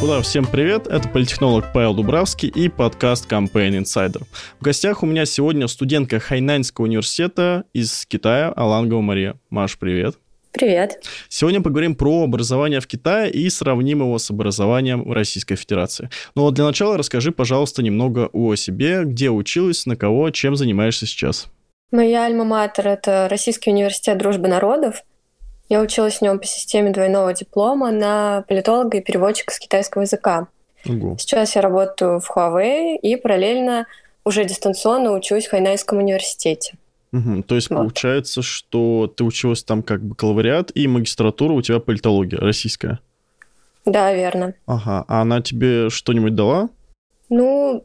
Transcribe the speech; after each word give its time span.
господа, 0.00 0.22
всем 0.22 0.46
привет! 0.46 0.86
Это 0.86 1.06
политехнолог 1.10 1.74
Павел 1.74 1.92
Дубравский 1.92 2.48
и 2.48 2.70
подкаст 2.70 3.30
Campaign 3.30 3.82
Insider. 3.82 4.22
В 4.58 4.62
гостях 4.62 5.02
у 5.02 5.06
меня 5.06 5.26
сегодня 5.26 5.68
студентка 5.68 6.18
Хайнаньского 6.18 6.86
университета 6.86 7.64
из 7.74 8.06
Китая 8.06 8.50
Алангова 8.56 9.02
Мария. 9.02 9.36
Маш, 9.50 9.78
привет! 9.78 10.16
Привет. 10.52 11.04
Сегодня 11.28 11.60
поговорим 11.60 11.94
про 11.94 12.24
образование 12.24 12.80
в 12.80 12.86
Китае 12.86 13.30
и 13.30 13.50
сравним 13.50 14.00
его 14.00 14.18
с 14.18 14.30
образованием 14.30 15.04
в 15.06 15.12
Российской 15.12 15.56
Федерации. 15.56 16.08
Но 16.34 16.50
для 16.50 16.64
начала 16.64 16.96
расскажи, 16.96 17.30
пожалуйста, 17.30 17.82
немного 17.82 18.30
о 18.32 18.54
себе, 18.54 19.02
где 19.04 19.28
училась, 19.28 19.84
на 19.84 19.96
кого, 19.96 20.30
чем 20.30 20.56
занимаешься 20.56 21.04
сейчас. 21.04 21.48
Моя 21.92 22.24
альма-матер— 22.24 22.88
это 22.88 23.28
Российский 23.28 23.70
университет 23.70 24.16
дружбы 24.16 24.48
народов. 24.48 25.02
Я 25.70 25.80
училась 25.80 26.18
в 26.18 26.22
нем 26.22 26.40
по 26.40 26.46
системе 26.46 26.90
двойного 26.90 27.32
диплома 27.32 27.92
на 27.92 28.44
политолога 28.48 28.98
и 28.98 29.00
переводчика 29.00 29.54
с 29.54 29.58
китайского 29.60 30.02
языка. 30.02 30.48
Угу. 30.84 31.16
Сейчас 31.18 31.54
я 31.54 31.62
работаю 31.62 32.20
в 32.20 32.28
Huawei 32.28 32.96
и 32.96 33.14
параллельно 33.14 33.86
уже 34.24 34.44
дистанционно 34.44 35.12
учусь 35.12 35.46
в 35.46 35.50
Хайнайском 35.50 35.98
университете. 35.98 36.74
Угу. 37.12 37.44
То 37.44 37.54
есть 37.54 37.70
вот. 37.70 37.76
получается, 37.76 38.42
что 38.42 39.06
ты 39.06 39.22
училась 39.22 39.62
там 39.62 39.84
как 39.84 40.02
бакалавриат 40.02 40.72
и 40.74 40.88
магистратура 40.88 41.52
у 41.52 41.62
тебя 41.62 41.78
политология 41.78 42.40
российская. 42.40 42.98
Да, 43.84 44.12
верно. 44.12 44.54
Ага. 44.66 45.04
А 45.06 45.22
она 45.22 45.40
тебе 45.40 45.88
что-нибудь 45.88 46.34
дала? 46.34 46.68
Ну, 47.28 47.84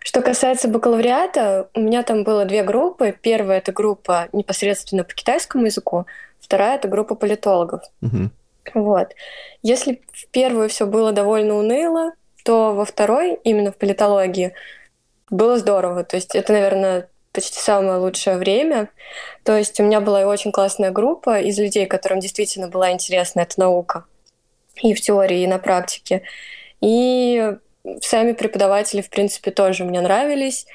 что 0.00 0.20
касается 0.20 0.66
бакалавриата, 0.66 1.68
у 1.74 1.80
меня 1.80 2.02
там 2.02 2.24
было 2.24 2.44
две 2.44 2.64
группы. 2.64 3.16
Первая 3.22 3.58
это 3.58 3.70
группа 3.70 4.28
непосредственно 4.32 5.04
по 5.04 5.14
китайскому 5.14 5.66
языку, 5.66 6.06
вторая 6.42 6.76
это 6.76 6.88
группа 6.88 7.14
политологов. 7.14 7.82
Угу. 8.02 8.30
Вот. 8.74 9.14
Если 9.62 10.02
в 10.12 10.28
первую 10.28 10.68
все 10.68 10.86
было 10.86 11.12
довольно 11.12 11.54
уныло, 11.54 12.12
то 12.44 12.74
во 12.74 12.84
второй, 12.84 13.38
именно 13.44 13.72
в 13.72 13.76
политологии, 13.76 14.52
было 15.30 15.56
здорово. 15.56 16.04
То 16.04 16.16
есть 16.16 16.34
это, 16.34 16.52
наверное, 16.52 17.08
почти 17.32 17.58
самое 17.58 17.98
лучшее 17.98 18.36
время. 18.36 18.88
То 19.44 19.56
есть 19.56 19.80
у 19.80 19.84
меня 19.84 20.00
была 20.00 20.22
и 20.22 20.26
очень 20.26 20.52
классная 20.52 20.90
группа 20.90 21.40
из 21.40 21.58
людей, 21.58 21.86
которым 21.86 22.20
действительно 22.20 22.68
была 22.68 22.92
интересна 22.92 23.40
эта 23.40 23.58
наука 23.58 24.04
и 24.82 24.94
в 24.94 25.00
теории, 25.00 25.42
и 25.42 25.46
на 25.46 25.58
практике. 25.58 26.22
И 26.80 27.54
сами 28.00 28.32
преподаватели, 28.32 29.00
в 29.00 29.08
принципе, 29.08 29.50
тоже 29.50 29.84
мне 29.84 30.00
нравились. 30.00 30.66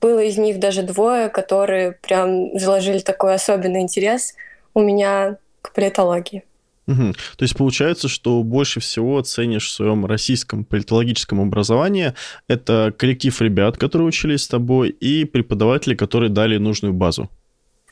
Было 0.00 0.20
из 0.20 0.36
них 0.38 0.58
даже 0.58 0.82
двое, 0.82 1.28
которые 1.28 1.92
прям 1.92 2.58
заложили 2.58 2.98
такой 2.98 3.34
особенный 3.34 3.82
интерес 3.82 4.34
у 4.74 4.80
меня 4.80 5.36
к 5.60 5.72
политологии. 5.72 6.44
Угу. 6.88 7.12
То 7.36 7.42
есть 7.42 7.56
получается, 7.56 8.08
что 8.08 8.42
больше 8.42 8.80
всего 8.80 9.20
ценишь 9.22 9.68
в 9.68 9.72
своем 9.72 10.04
российском 10.04 10.64
политологическом 10.64 11.40
образовании 11.40 12.14
это 12.48 12.92
коллектив 12.96 13.40
ребят, 13.40 13.78
которые 13.78 14.08
учились 14.08 14.42
с 14.42 14.48
тобой, 14.48 14.88
и 14.88 15.24
преподаватели, 15.24 15.94
которые 15.94 16.30
дали 16.30 16.56
нужную 16.56 16.92
базу. 16.92 17.30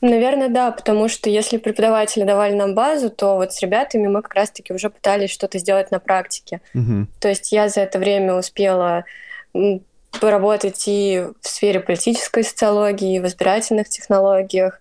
Наверное, 0.01 0.49
да, 0.49 0.71
потому 0.71 1.07
что 1.07 1.29
если 1.29 1.57
преподаватели 1.57 2.23
давали 2.23 2.53
нам 2.53 2.73
базу, 2.73 3.11
то 3.11 3.35
вот 3.35 3.53
с 3.53 3.61
ребятами 3.61 4.07
мы 4.07 4.23
как 4.23 4.33
раз-таки 4.33 4.73
уже 4.73 4.89
пытались 4.89 5.29
что-то 5.29 5.59
сделать 5.59 5.91
на 5.91 5.99
практике. 5.99 6.59
Угу. 6.73 7.07
То 7.19 7.29
есть 7.29 7.51
я 7.51 7.69
за 7.69 7.81
это 7.81 7.99
время 7.99 8.35
успела 8.35 9.05
поработать 10.19 10.83
и 10.87 11.23
в 11.39 11.47
сфере 11.47 11.79
политической 11.79 12.43
социологии, 12.43 13.15
и 13.15 13.19
в 13.19 13.27
избирательных 13.27 13.89
технологиях, 13.89 14.80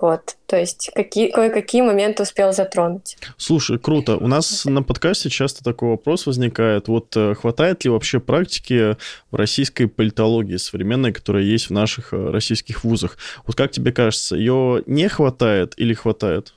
вот, 0.00 0.36
то 0.46 0.56
есть 0.56 0.90
какие, 0.94 1.30
кое-какие 1.30 1.82
моменты 1.82 2.22
успел 2.22 2.52
затронуть. 2.52 3.16
Слушай, 3.36 3.78
круто. 3.78 4.16
У 4.16 4.26
нас 4.26 4.64
на 4.64 4.82
подкасте 4.82 5.28
часто 5.30 5.62
такой 5.62 5.90
вопрос 5.90 6.26
возникает. 6.26 6.88
Вот 6.88 7.16
э, 7.16 7.34
хватает 7.34 7.84
ли 7.84 7.90
вообще 7.90 8.20
практики 8.20 8.96
в 9.30 9.36
российской 9.36 9.86
политологии 9.86 10.56
современной, 10.56 11.12
которая 11.12 11.42
есть 11.42 11.66
в 11.66 11.72
наших 11.72 12.12
э, 12.12 12.30
российских 12.30 12.84
вузах? 12.84 13.18
Вот 13.46 13.56
как 13.56 13.70
тебе 13.70 13.92
кажется, 13.92 14.36
ее 14.36 14.82
не 14.86 15.08
хватает 15.08 15.74
или 15.76 15.94
хватает? 15.94 16.54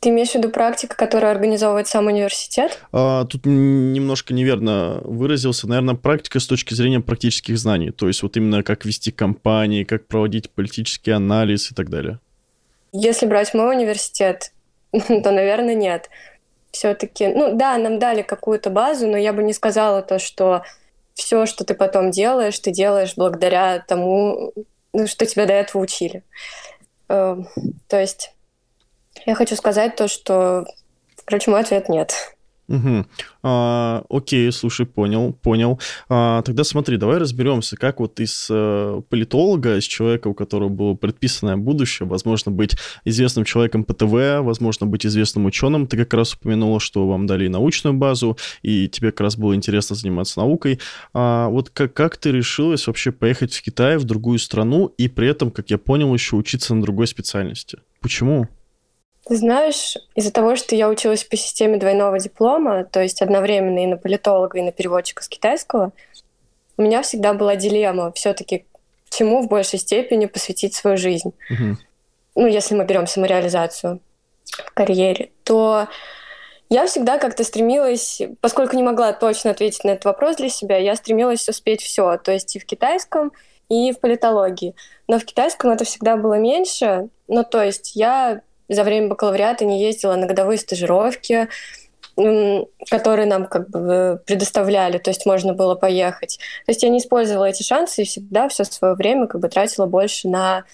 Ты 0.00 0.10
имеешь 0.10 0.30
в 0.30 0.34
виду 0.36 0.50
практика, 0.50 0.94
которую 0.96 1.32
организовывает 1.32 1.88
сам 1.88 2.06
университет? 2.06 2.78
А, 2.92 3.24
тут 3.24 3.46
немножко 3.46 4.32
неверно 4.32 5.00
выразился. 5.02 5.68
Наверное, 5.68 5.96
практика 5.96 6.38
с 6.38 6.46
точки 6.46 6.72
зрения 6.74 7.00
практических 7.00 7.58
знаний. 7.58 7.90
То 7.90 8.06
есть 8.06 8.22
вот 8.22 8.36
именно 8.36 8.62
как 8.62 8.84
вести 8.84 9.10
кампании, 9.10 9.82
как 9.82 10.06
проводить 10.06 10.50
политический 10.50 11.10
анализ 11.10 11.72
и 11.72 11.74
так 11.74 11.90
далее. 11.90 12.20
Если 12.92 13.26
брать 13.26 13.54
мой 13.54 13.74
университет, 13.76 14.52
то, 14.92 15.30
наверное, 15.30 15.74
нет. 15.74 16.10
Все-таки, 16.70 17.28
ну 17.28 17.54
да, 17.54 17.76
нам 17.78 17.98
дали 17.98 18.22
какую-то 18.22 18.70
базу, 18.70 19.06
но 19.08 19.16
я 19.16 19.32
бы 19.32 19.42
не 19.42 19.52
сказала 19.52 20.02
то, 20.02 20.18
что 20.18 20.62
все, 21.14 21.46
что 21.46 21.64
ты 21.64 21.74
потом 21.74 22.10
делаешь, 22.10 22.58
ты 22.58 22.70
делаешь 22.70 23.14
благодаря 23.16 23.84
тому, 23.86 24.52
ну, 24.92 25.06
что 25.06 25.26
тебя 25.26 25.46
до 25.46 25.54
этого 25.54 25.82
учили. 25.82 26.22
Эм, 27.08 27.48
то 27.88 28.00
есть 28.00 28.34
я 29.26 29.34
хочу 29.34 29.56
сказать 29.56 29.96
то, 29.96 30.08
что, 30.08 30.64
короче, 31.24 31.50
мой 31.50 31.60
ответ 31.60 31.88
нет. 31.88 32.36
Угу. 32.68 33.06
А, 33.42 34.04
окей, 34.10 34.52
слушай, 34.52 34.84
понял, 34.84 35.32
понял. 35.32 35.80
А, 36.08 36.42
тогда 36.42 36.64
смотри, 36.64 36.98
давай 36.98 37.16
разберемся, 37.16 37.76
как 37.76 37.98
вот 37.98 38.20
из 38.20 38.46
э, 38.50 39.00
политолога, 39.08 39.78
из 39.78 39.84
человека, 39.84 40.28
у 40.28 40.34
которого 40.34 40.68
было 40.68 40.94
предписанное 40.94 41.56
будущее, 41.56 42.06
возможно, 42.06 42.52
быть 42.52 42.76
известным 43.04 43.44
человеком 43.44 43.84
по 43.84 43.94
ТВ, 43.94 44.44
возможно, 44.44 44.86
быть 44.86 45.06
известным 45.06 45.46
ученым. 45.46 45.86
Ты 45.86 45.96
как 45.96 46.12
раз 46.12 46.34
упомянула, 46.34 46.78
что 46.78 47.08
вам 47.08 47.26
дали 47.26 47.48
научную 47.48 47.94
базу, 47.94 48.36
и 48.62 48.86
тебе 48.88 49.12
как 49.12 49.22
раз 49.22 49.36
было 49.36 49.54
интересно 49.54 49.96
заниматься 49.96 50.40
наукой. 50.40 50.78
А, 51.14 51.48
вот 51.48 51.70
как, 51.70 51.94
как 51.94 52.18
ты 52.18 52.32
решилась 52.32 52.86
вообще 52.86 53.12
поехать 53.12 53.54
в 53.54 53.62
Китай, 53.62 53.96
в 53.96 54.04
другую 54.04 54.38
страну, 54.38 54.92
и 54.98 55.08
при 55.08 55.28
этом, 55.28 55.50
как 55.50 55.70
я 55.70 55.78
понял, 55.78 56.12
еще 56.12 56.36
учиться 56.36 56.74
на 56.74 56.82
другой 56.82 57.06
специальности? 57.06 57.78
Почему? 58.00 58.46
Ты 59.28 59.36
знаешь, 59.36 59.96
из-за 60.14 60.32
того, 60.32 60.56
что 60.56 60.74
я 60.74 60.88
училась 60.88 61.22
по 61.22 61.36
системе 61.36 61.76
двойного 61.76 62.18
диплома, 62.18 62.84
то 62.84 63.02
есть 63.02 63.20
одновременно 63.20 63.84
и 63.84 63.86
на 63.86 63.98
политолога, 63.98 64.58
и 64.58 64.62
на 64.62 64.72
переводчика 64.72 65.22
с 65.22 65.28
китайского, 65.28 65.92
у 66.78 66.82
меня 66.82 67.02
всегда 67.02 67.34
была 67.34 67.54
дилемма 67.54 68.10
все-таки 68.12 68.64
чему 69.10 69.42
в 69.42 69.48
большей 69.48 69.78
степени 69.78 70.26
посвятить 70.26 70.74
свою 70.74 70.96
жизнь. 70.96 71.32
Угу. 71.50 71.76
Ну, 72.36 72.46
если 72.46 72.74
мы 72.74 72.84
берем 72.84 73.06
самореализацию 73.06 74.00
в 74.44 74.72
карьере, 74.72 75.30
то 75.44 75.88
я 76.70 76.86
всегда 76.86 77.18
как-то 77.18 77.44
стремилась, 77.44 78.22
поскольку 78.40 78.76
не 78.76 78.82
могла 78.82 79.12
точно 79.12 79.50
ответить 79.50 79.84
на 79.84 79.90
этот 79.90 80.04
вопрос 80.04 80.36
для 80.36 80.48
себя, 80.48 80.76
я 80.76 80.94
стремилась 80.96 81.48
успеть 81.48 81.82
все, 81.82 82.16
то 82.18 82.32
есть 82.32 82.56
и 82.56 82.58
в 82.58 82.66
китайском, 82.66 83.32
и 83.68 83.92
в 83.92 84.00
политологии. 84.00 84.74
Но 85.06 85.18
в 85.18 85.24
китайском 85.24 85.70
это 85.70 85.84
всегда 85.84 86.16
было 86.16 86.34
меньше. 86.34 87.08
Ну, 87.26 87.44
то 87.44 87.62
есть 87.62 87.96
я 87.96 88.42
за 88.68 88.84
время 88.84 89.08
бакалавриата 89.08 89.64
не 89.64 89.82
ездила 89.82 90.14
на 90.16 90.26
годовые 90.26 90.58
стажировки, 90.58 91.48
которые 92.90 93.26
нам 93.26 93.46
как 93.46 93.70
бы 93.70 94.20
предоставляли, 94.26 94.98
то 94.98 95.10
есть 95.10 95.24
можно 95.24 95.54
было 95.54 95.76
поехать. 95.76 96.38
То 96.66 96.72
есть 96.72 96.82
я 96.82 96.88
не 96.88 96.98
использовала 96.98 97.44
эти 97.44 97.62
шансы 97.62 98.02
и 98.02 98.04
всегда 98.04 98.48
все 98.48 98.64
свое 98.64 98.94
время 98.94 99.28
как 99.28 99.40
бы 99.40 99.48
тратила 99.48 99.86
больше 99.86 100.28
на 100.28 100.64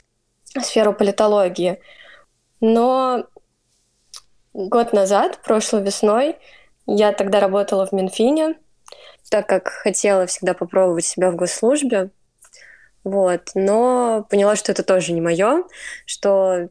сферу 0.62 0.94
политологии. 0.94 1.80
Но 2.60 3.26
год 4.54 4.92
назад, 4.94 5.38
прошлой 5.44 5.82
весной, 5.82 6.36
я 6.86 7.12
тогда 7.12 7.40
работала 7.40 7.86
в 7.86 7.92
Минфине, 7.92 8.54
так 9.30 9.46
как 9.46 9.68
хотела 9.68 10.26
всегда 10.26 10.54
попробовать 10.54 11.04
себя 11.04 11.30
в 11.30 11.36
госслужбе. 11.36 12.10
Вот. 13.02 13.50
Но 13.54 14.26
поняла, 14.30 14.56
что 14.56 14.72
это 14.72 14.82
тоже 14.82 15.12
не 15.12 15.20
мое, 15.20 15.64
что 16.06 16.68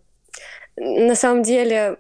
на 0.76 1.16
самом 1.16 1.44
деле, 1.44 1.98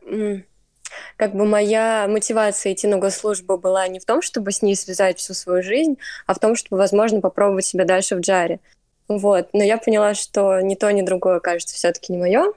как 1.16 1.34
бы 1.34 1.46
моя 1.46 2.08
мотивация 2.08 2.74
идти 2.74 2.88
на 2.88 2.98
госслужбу 2.98 3.58
была 3.58 3.88
не 3.88 4.00
в 4.00 4.06
том, 4.06 4.22
чтобы 4.22 4.52
с 4.52 4.62
ней 4.62 4.76
связать 4.76 5.20
всю 5.20 5.34
свою 5.34 5.64
жизнь, 5.64 5.98
а 6.26 6.34
в 6.34 6.40
том, 6.40 6.56
чтобы, 6.56 6.78
возможно, 6.78 7.22
попробовать 7.22 7.66
себя 7.66 7.86
дальше 7.86 8.16
в 8.16 8.20
джаре. 8.20 8.60
Вот. 9.08 9.50
Но 9.54 9.64
я 9.64 9.78
поняла, 9.78 10.14
что 10.14 10.62
ни 10.62 10.76
то, 10.76 10.92
ни 10.92 11.02
другое, 11.02 11.40
кажется, 11.40 11.76
все-таки 11.76 12.12
не 12.14 12.20
мое. 12.20 12.54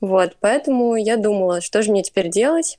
Вот. 0.00 0.36
Поэтому 0.40 0.96
я 0.96 1.16
думала, 1.16 1.60
что 1.60 1.82
же 1.82 1.90
мне 1.90 2.02
теперь 2.02 2.28
делать. 2.28 2.78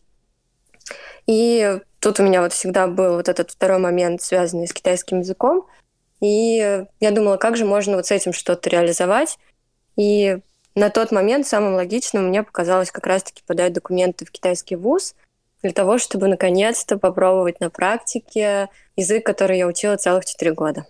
И 1.28 1.80
тут 2.00 2.20
у 2.20 2.24
меня 2.24 2.42
вот 2.42 2.54
всегда 2.54 2.88
был 2.88 3.16
вот 3.16 3.30
этот 3.30 3.52
второй 3.52 3.78
момент, 3.78 4.22
связанный 4.22 4.68
с 4.68 4.74
китайским 4.74 5.20
языком. 5.20 5.68
И 6.20 6.86
я 7.00 7.12
думала, 7.12 7.38
как 7.38 7.58
же 7.58 7.66
можно 7.66 7.96
вот 7.96 8.08
с 8.08 8.12
этим 8.12 8.34
что-то 8.34 8.70
реализовать. 8.70 9.38
И 9.96 10.40
на 10.76 10.90
тот 10.90 11.12
момент 11.12 11.48
самым 11.48 11.76
логичным 11.76 12.28
мне 12.28 12.44
показалось 12.44 12.92
как 12.92 13.08
раз-таки 13.08 13.44
подать 13.46 13.74
документы 13.74 14.26
в 14.26 14.32
китайский 14.32 14.76
вуз 14.76 15.16
для 15.62 15.72
того, 15.72 15.98
чтобы 15.98 16.28
наконец-то 16.28 16.98
попробовать 16.98 17.60
на 17.60 17.70
практике 17.70 18.70
язык, 18.96 19.26
который 19.26 19.58
я 19.58 19.68
учила 19.68 19.98
целых 19.98 20.26
четыре 20.26 20.54
года. 20.54 20.86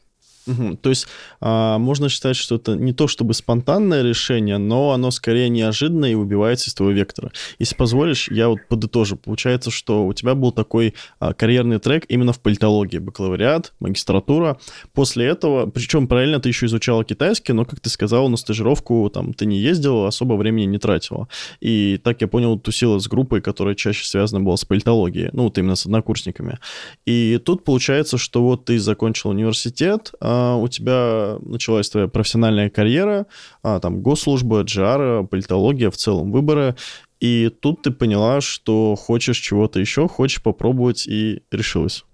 Угу. 0.47 0.77
То 0.77 0.89
есть 0.89 1.07
а, 1.39 1.77
можно 1.77 2.09
считать, 2.09 2.35
что 2.35 2.55
это 2.55 2.75
не 2.75 2.93
то 2.93 3.07
чтобы 3.07 3.33
спонтанное 3.33 4.01
решение, 4.01 4.57
но 4.57 4.91
оно 4.91 5.11
скорее 5.11 5.49
неожиданное 5.49 6.11
и 6.11 6.15
убивается 6.15 6.69
из 6.69 6.73
твоего 6.73 6.93
вектора. 6.93 7.31
Если 7.59 7.75
позволишь, 7.75 8.29
я 8.29 8.49
вот 8.49 8.59
подытожу. 8.67 9.17
Получается, 9.17 9.71
что 9.71 10.05
у 10.05 10.13
тебя 10.13 10.35
был 10.35 10.51
такой 10.51 10.95
а, 11.19 11.33
карьерный 11.33 11.79
трек 11.79 12.05
именно 12.09 12.33
в 12.33 12.39
политологии, 12.39 12.97
бакалавриат, 12.97 13.73
магистратура. 13.79 14.57
После 14.93 15.27
этого, 15.27 15.67
причем 15.67 16.07
параллельно 16.07 16.39
ты 16.39 16.49
еще 16.49 16.65
изучала 16.65 17.03
китайский, 17.03 17.53
но, 17.53 17.65
как 17.65 17.79
ты 17.79 17.89
сказала, 17.89 18.27
на 18.27 18.37
стажировку 18.37 19.09
там 19.13 19.33
ты 19.33 19.45
не 19.45 19.59
ездила, 19.59 20.07
особо 20.07 20.33
времени 20.33 20.65
не 20.65 20.79
тратила. 20.79 21.27
И 21.59 21.99
так 22.03 22.21
я 22.21 22.27
понял, 22.27 22.57
тусила 22.59 22.99
с 22.99 23.07
группой, 23.07 23.41
которая 23.41 23.75
чаще 23.75 24.05
связана 24.05 24.44
была 24.44 24.57
с 24.57 24.65
политологией, 24.65 25.29
ну 25.33 25.44
вот 25.44 25.57
именно 25.57 25.75
с 25.75 25.85
однокурсниками. 25.85 26.57
И 27.05 27.39
тут 27.44 27.63
получается, 27.63 28.17
что 28.17 28.41
вот 28.41 28.65
ты 28.65 28.79
закончил 28.79 29.29
университет, 29.29 30.11
а, 30.19 30.31
а, 30.31 30.56
у 30.56 30.68
тебя 30.69 31.38
началась 31.42 31.89
твоя 31.89 32.07
профессиональная 32.07 32.69
карьера, 32.69 33.25
а, 33.63 33.80
там 33.81 34.01
госслужба, 34.01 34.63
GR, 34.63 35.28
политология, 35.28 35.92
в 35.92 35.98
целом 35.98 36.31
выборы, 36.31 36.75
и 37.19 37.50
тут 37.50 37.81
ты 37.81 37.92
поняла, 37.92 38.39
что 38.39 38.95
хочешь 38.95 39.38
чего-то 39.38 39.80
еще, 39.80 40.07
хочешь 40.07 40.42
попробовать 40.42 41.06
и 41.06 41.44
решилась. 41.51 42.06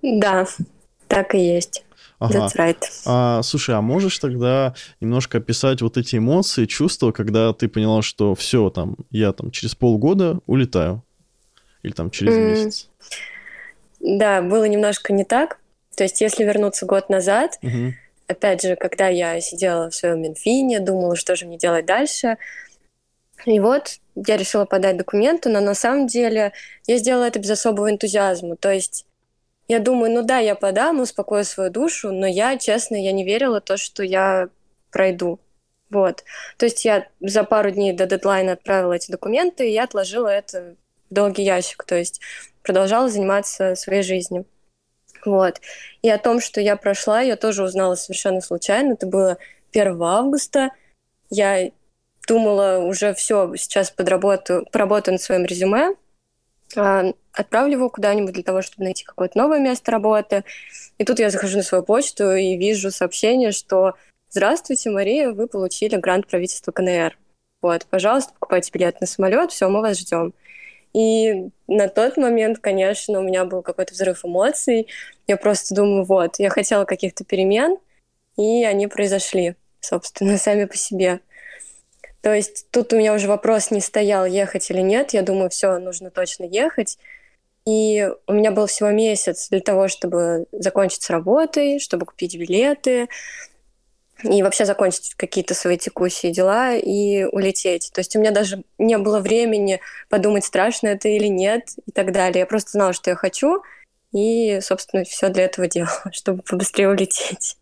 Да, 0.00 0.46
так 1.08 1.34
и 1.34 1.38
есть. 1.38 1.84
Ага. 2.20 2.38
That's 2.38 2.56
right. 2.56 2.82
А, 3.04 3.42
слушай, 3.42 3.74
а 3.74 3.82
можешь 3.82 4.18
тогда 4.18 4.74
немножко 5.00 5.38
описать 5.38 5.82
вот 5.82 5.98
эти 5.98 6.16
эмоции, 6.16 6.64
чувства, 6.64 7.12
когда 7.12 7.52
ты 7.52 7.68
поняла, 7.68 8.00
что 8.00 8.34
все, 8.34 8.70
там, 8.70 8.96
я 9.10 9.32
там 9.32 9.50
через 9.50 9.74
полгода 9.74 10.40
улетаю? 10.46 11.04
Или 11.82 11.92
там 11.92 12.10
через 12.10 12.34
mm. 12.34 12.50
месяц? 12.50 12.88
Да, 14.00 14.40
было 14.40 14.64
немножко 14.64 15.12
не 15.12 15.24
так. 15.24 15.58
То 15.98 16.04
есть, 16.04 16.20
если 16.20 16.44
вернуться 16.44 16.86
год 16.86 17.08
назад, 17.08 17.58
угу. 17.60 17.92
опять 18.28 18.62
же, 18.62 18.76
когда 18.76 19.08
я 19.08 19.40
сидела 19.40 19.90
в 19.90 19.94
своем 19.96 20.22
Минфине, 20.22 20.78
думала, 20.78 21.16
что 21.16 21.34
же 21.34 21.44
мне 21.44 21.58
делать 21.58 21.86
дальше, 21.86 22.36
и 23.44 23.58
вот 23.58 23.98
я 24.14 24.36
решила 24.36 24.64
подать 24.64 24.96
документы, 24.96 25.48
но 25.48 25.58
на 25.60 25.74
самом 25.74 26.06
деле 26.06 26.52
я 26.86 26.98
сделала 26.98 27.24
это 27.24 27.40
без 27.40 27.50
особого 27.50 27.90
энтузиазма. 27.90 28.54
То 28.54 28.70
есть 28.70 29.06
я 29.66 29.80
думаю, 29.80 30.12
ну 30.12 30.22
да, 30.22 30.38
я 30.38 30.54
подам, 30.54 31.00
успокою 31.00 31.44
свою 31.44 31.68
душу, 31.68 32.12
но 32.12 32.28
я, 32.28 32.56
честно, 32.58 32.94
я 32.94 33.10
не 33.10 33.24
верила 33.24 33.60
в 33.60 33.64
то, 33.64 33.76
что 33.76 34.04
я 34.04 34.50
пройду. 34.92 35.40
Вот. 35.90 36.22
То 36.58 36.66
есть 36.66 36.84
я 36.84 37.08
за 37.20 37.42
пару 37.42 37.72
дней 37.72 37.92
до 37.92 38.06
дедлайна 38.06 38.52
отправила 38.52 38.92
эти 38.92 39.10
документы, 39.10 39.68
и 39.68 39.72
я 39.72 39.82
отложила 39.82 40.28
это 40.28 40.76
в 41.10 41.14
долгий 41.14 41.42
ящик. 41.42 41.82
То 41.82 41.96
есть 41.96 42.20
продолжала 42.62 43.08
заниматься 43.08 43.74
своей 43.74 44.04
жизнью. 44.04 44.46
Вот. 45.28 45.60
И 46.00 46.08
о 46.08 46.18
том, 46.18 46.40
что 46.40 46.60
я 46.60 46.76
прошла, 46.76 47.20
я 47.20 47.36
тоже 47.36 47.62
узнала 47.62 47.96
совершенно 47.96 48.40
случайно. 48.40 48.94
Это 48.94 49.06
было 49.06 49.36
1 49.72 50.02
августа. 50.02 50.70
Я 51.28 51.70
думала, 52.26 52.78
уже 52.78 53.12
все, 53.12 53.54
сейчас 53.56 53.90
подработаю, 53.90 54.66
поработаю 54.72 55.14
над 55.14 55.22
своим 55.22 55.44
резюме, 55.44 55.94
а, 56.76 57.12
отправлю 57.32 57.72
его 57.72 57.90
куда-нибудь 57.90 58.32
для 58.32 58.42
того, 58.42 58.62
чтобы 58.62 58.84
найти 58.84 59.04
какое-то 59.04 59.36
новое 59.36 59.58
место 59.58 59.90
работы. 59.90 60.44
И 60.96 61.04
тут 61.04 61.18
я 61.18 61.30
захожу 61.30 61.58
на 61.58 61.62
свою 61.62 61.84
почту 61.84 62.34
и 62.34 62.56
вижу 62.56 62.90
сообщение, 62.90 63.52
что 63.52 63.94
«Здравствуйте, 64.30 64.90
Мария, 64.90 65.30
вы 65.30 65.46
получили 65.46 65.96
грант 65.96 66.26
правительства 66.26 66.72
КНР. 66.72 67.18
Вот, 67.60 67.86
пожалуйста, 67.86 68.32
покупайте 68.32 68.70
билет 68.72 69.00
на 69.00 69.06
самолет, 69.06 69.52
все, 69.52 69.68
мы 69.68 69.80
вас 69.80 69.98
ждем». 69.98 70.32
И 70.98 71.50
на 71.68 71.86
тот 71.86 72.16
момент, 72.16 72.58
конечно, 72.58 73.20
у 73.20 73.22
меня 73.22 73.44
был 73.44 73.62
какой-то 73.62 73.94
взрыв 73.94 74.24
эмоций. 74.24 74.88
Я 75.28 75.36
просто 75.36 75.72
думаю, 75.72 76.02
вот, 76.02 76.40
я 76.40 76.50
хотела 76.50 76.86
каких-то 76.86 77.22
перемен, 77.22 77.76
и 78.36 78.64
они 78.64 78.88
произошли, 78.88 79.54
собственно, 79.78 80.36
сами 80.38 80.64
по 80.64 80.76
себе. 80.76 81.20
То 82.20 82.34
есть 82.34 82.66
тут 82.72 82.92
у 82.92 82.96
меня 82.96 83.14
уже 83.14 83.28
вопрос 83.28 83.70
не 83.70 83.80
стоял, 83.80 84.26
ехать 84.26 84.68
или 84.72 84.80
нет. 84.80 85.14
Я 85.14 85.22
думаю, 85.22 85.50
все, 85.50 85.78
нужно 85.78 86.10
точно 86.10 86.42
ехать. 86.42 86.98
И 87.64 88.10
у 88.26 88.32
меня 88.32 88.50
был 88.50 88.66
всего 88.66 88.90
месяц 88.90 89.50
для 89.50 89.60
того, 89.60 89.86
чтобы 89.86 90.46
закончить 90.50 91.02
с 91.02 91.10
работой, 91.10 91.78
чтобы 91.78 92.06
купить 92.06 92.36
билеты, 92.36 93.06
и 94.22 94.42
вообще 94.42 94.64
закончить 94.64 95.14
какие-то 95.16 95.54
свои 95.54 95.78
текущие 95.78 96.32
дела 96.32 96.74
и 96.74 97.24
улететь. 97.24 97.90
То 97.92 98.00
есть 98.00 98.16
у 98.16 98.20
меня 98.20 98.30
даже 98.30 98.62
не 98.78 98.98
было 98.98 99.20
времени 99.20 99.80
подумать, 100.08 100.44
страшно 100.44 100.88
это 100.88 101.08
или 101.08 101.28
нет 101.28 101.70
и 101.86 101.92
так 101.92 102.12
далее. 102.12 102.40
Я 102.40 102.46
просто 102.46 102.72
знала, 102.72 102.92
что 102.92 103.10
я 103.10 103.16
хочу, 103.16 103.62
и, 104.12 104.60
собственно, 104.60 105.04
все 105.04 105.28
для 105.28 105.44
этого 105.44 105.68
делала, 105.68 106.02
чтобы 106.12 106.42
побыстрее 106.42 106.88
улететь. 106.88 107.56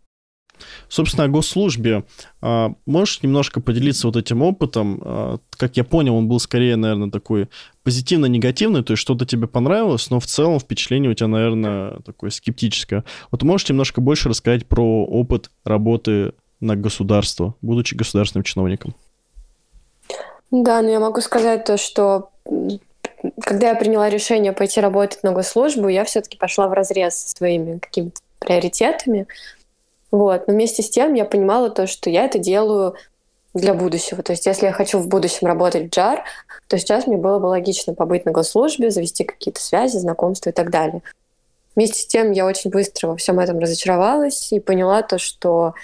Собственно, 0.88 1.24
о 1.24 1.28
госслужбе. 1.28 2.04
А, 2.40 2.72
можешь 2.86 3.22
немножко 3.22 3.60
поделиться 3.60 4.06
вот 4.06 4.16
этим 4.16 4.42
опытом? 4.42 5.02
А, 5.04 5.38
как 5.50 5.76
я 5.76 5.84
понял, 5.84 6.16
он 6.16 6.28
был 6.28 6.40
скорее, 6.40 6.76
наверное, 6.76 7.10
такой 7.10 7.48
позитивно-негативный, 7.82 8.82
то 8.82 8.92
есть 8.92 9.02
что-то 9.02 9.26
тебе 9.26 9.46
понравилось, 9.46 10.08
но 10.10 10.18
в 10.18 10.26
целом 10.26 10.58
впечатление 10.58 11.10
у 11.10 11.14
тебя, 11.14 11.28
наверное, 11.28 12.00
такое 12.00 12.30
скептическое. 12.30 13.04
Вот 13.30 13.42
можешь 13.42 13.68
немножко 13.68 14.00
больше 14.00 14.28
рассказать 14.28 14.66
про 14.66 15.04
опыт 15.04 15.50
работы 15.64 16.32
на 16.60 16.76
государство, 16.76 17.54
будучи 17.62 17.94
государственным 17.94 18.44
чиновником? 18.44 18.94
Да, 20.50 20.80
но 20.82 20.90
я 20.90 21.00
могу 21.00 21.20
сказать 21.20 21.64
то, 21.64 21.76
что 21.76 22.30
когда 23.40 23.70
я 23.70 23.74
приняла 23.74 24.08
решение 24.08 24.52
пойти 24.52 24.80
работать 24.80 25.22
на 25.22 25.32
госслужбу, 25.32 25.88
я 25.88 26.04
все-таки 26.04 26.36
пошла 26.36 26.68
в 26.68 26.72
разрез 26.72 27.16
со 27.16 27.30
своими 27.30 27.78
какими-то 27.78 28.20
приоритетами. 28.38 29.26
Вот. 30.10 30.46
Но 30.46 30.54
вместе 30.54 30.82
с 30.82 30.90
тем 30.90 31.14
я 31.14 31.24
понимала 31.24 31.70
то, 31.70 31.86
что 31.86 32.10
я 32.10 32.24
это 32.24 32.38
делаю 32.38 32.94
для 33.54 33.74
будущего. 33.74 34.22
То 34.22 34.32
есть 34.32 34.46
если 34.46 34.66
я 34.66 34.72
хочу 34.72 34.98
в 34.98 35.08
будущем 35.08 35.46
работать 35.46 35.84
в 35.84 35.96
JAR, 35.96 36.20
то 36.68 36.78
сейчас 36.78 37.06
мне 37.06 37.16
было 37.16 37.38
бы 37.38 37.46
логично 37.46 37.94
побыть 37.94 38.24
на 38.24 38.32
госслужбе, 38.32 38.90
завести 38.90 39.24
какие-то 39.24 39.60
связи, 39.60 39.96
знакомства 39.96 40.50
и 40.50 40.52
так 40.52 40.70
далее. 40.70 41.02
Вместе 41.74 42.00
с 42.00 42.06
тем 42.06 42.32
я 42.32 42.46
очень 42.46 42.70
быстро 42.70 43.08
во 43.08 43.16
всем 43.16 43.38
этом 43.38 43.58
разочаровалась 43.58 44.52
и 44.52 44.60
поняла 44.60 45.02
то, 45.02 45.18
что 45.18 45.74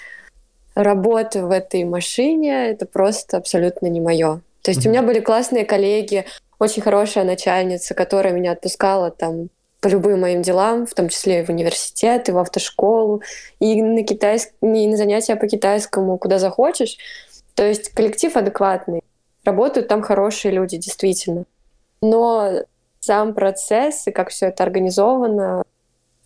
работа 0.74 1.46
в 1.46 1.50
этой 1.50 1.84
машине 1.84 2.70
это 2.70 2.86
просто 2.86 3.36
абсолютно 3.36 3.86
не 3.86 4.00
мое. 4.00 4.40
То 4.62 4.70
есть 4.70 4.84
mm-hmm. 4.84 4.88
у 4.88 4.90
меня 4.90 5.02
были 5.02 5.20
классные 5.20 5.64
коллеги, 5.64 6.24
очень 6.58 6.82
хорошая 6.82 7.24
начальница, 7.24 7.94
которая 7.94 8.32
меня 8.32 8.52
отпускала 8.52 9.10
там 9.10 9.48
по 9.80 9.88
любым 9.88 10.20
моим 10.20 10.42
делам, 10.42 10.86
в 10.86 10.94
том 10.94 11.08
числе 11.08 11.40
и 11.40 11.44
в 11.44 11.48
университет, 11.48 12.28
и 12.28 12.32
в 12.32 12.38
автошколу, 12.38 13.22
и 13.58 13.82
на, 13.82 14.04
китайск... 14.04 14.52
и 14.62 14.86
на 14.86 14.96
занятия 14.96 15.34
по 15.34 15.48
китайскому, 15.48 16.18
куда 16.18 16.38
захочешь. 16.38 16.96
То 17.54 17.64
есть 17.66 17.88
коллектив 17.90 18.36
адекватный, 18.36 19.02
работают 19.44 19.88
там 19.88 20.02
хорошие 20.02 20.52
люди, 20.52 20.76
действительно. 20.76 21.44
Но 22.00 22.62
сам 23.00 23.34
процесс 23.34 24.06
и 24.06 24.12
как 24.12 24.30
все 24.30 24.46
это 24.46 24.62
организовано, 24.62 25.64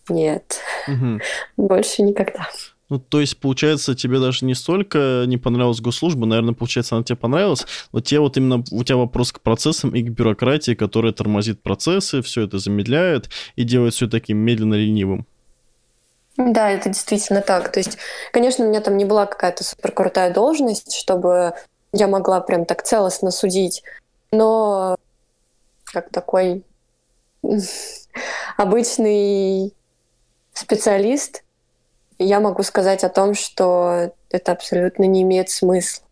нет, 0.07 0.61
угу. 0.87 1.19
больше 1.57 2.03
никогда. 2.03 2.47
Ну, 2.89 2.99
то 2.99 3.19
есть, 3.19 3.37
получается, 3.39 3.95
тебе 3.95 4.19
даже 4.19 4.45
не 4.45 4.55
столько 4.55 5.25
не 5.27 5.37
понравилась 5.37 5.81
госслужба, 5.81 6.25
наверное, 6.25 6.53
получается, 6.53 6.95
она 6.95 7.03
тебе 7.03 7.17
понравилась, 7.17 7.65
но 7.91 7.99
тебе 7.99 8.21
вот 8.21 8.37
именно, 8.37 8.63
у 8.71 8.83
тебя 8.83 8.97
вопрос 8.97 9.33
к 9.33 9.41
процессам 9.41 9.93
и 9.93 10.01
к 10.01 10.09
бюрократии, 10.09 10.73
которая 10.73 11.11
тормозит 11.11 11.61
процессы, 11.61 12.21
все 12.21 12.43
это 12.43 12.59
замедляет 12.59 13.29
и 13.57 13.63
делает 13.63 13.93
все 13.93 14.07
таким 14.07 14.37
медленно 14.37 14.75
ленивым. 14.75 15.25
Да, 16.37 16.69
это 16.69 16.89
действительно 16.89 17.41
так. 17.41 17.71
То 17.71 17.79
есть, 17.79 17.97
конечно, 18.31 18.63
у 18.65 18.69
меня 18.69 18.79
там 18.79 18.95
не 18.95 19.05
была 19.05 19.25
какая-то 19.25 19.63
супер 19.63 19.91
крутая 19.91 20.33
должность, 20.33 20.95
чтобы 20.95 21.53
я 21.91 22.07
могла 22.07 22.39
прям 22.41 22.65
так 22.65 22.83
целостно 22.83 23.31
судить, 23.31 23.83
но 24.31 24.97
как 25.85 26.09
такой 26.09 26.63
обычный 28.57 29.73
специалист, 30.53 31.43
я 32.19 32.39
могу 32.39 32.63
сказать 32.63 33.03
о 33.03 33.09
том, 33.09 33.33
что 33.33 34.11
это 34.29 34.51
абсолютно 34.51 35.03
не 35.03 35.21
имеет 35.21 35.49
смысла. 35.49 36.05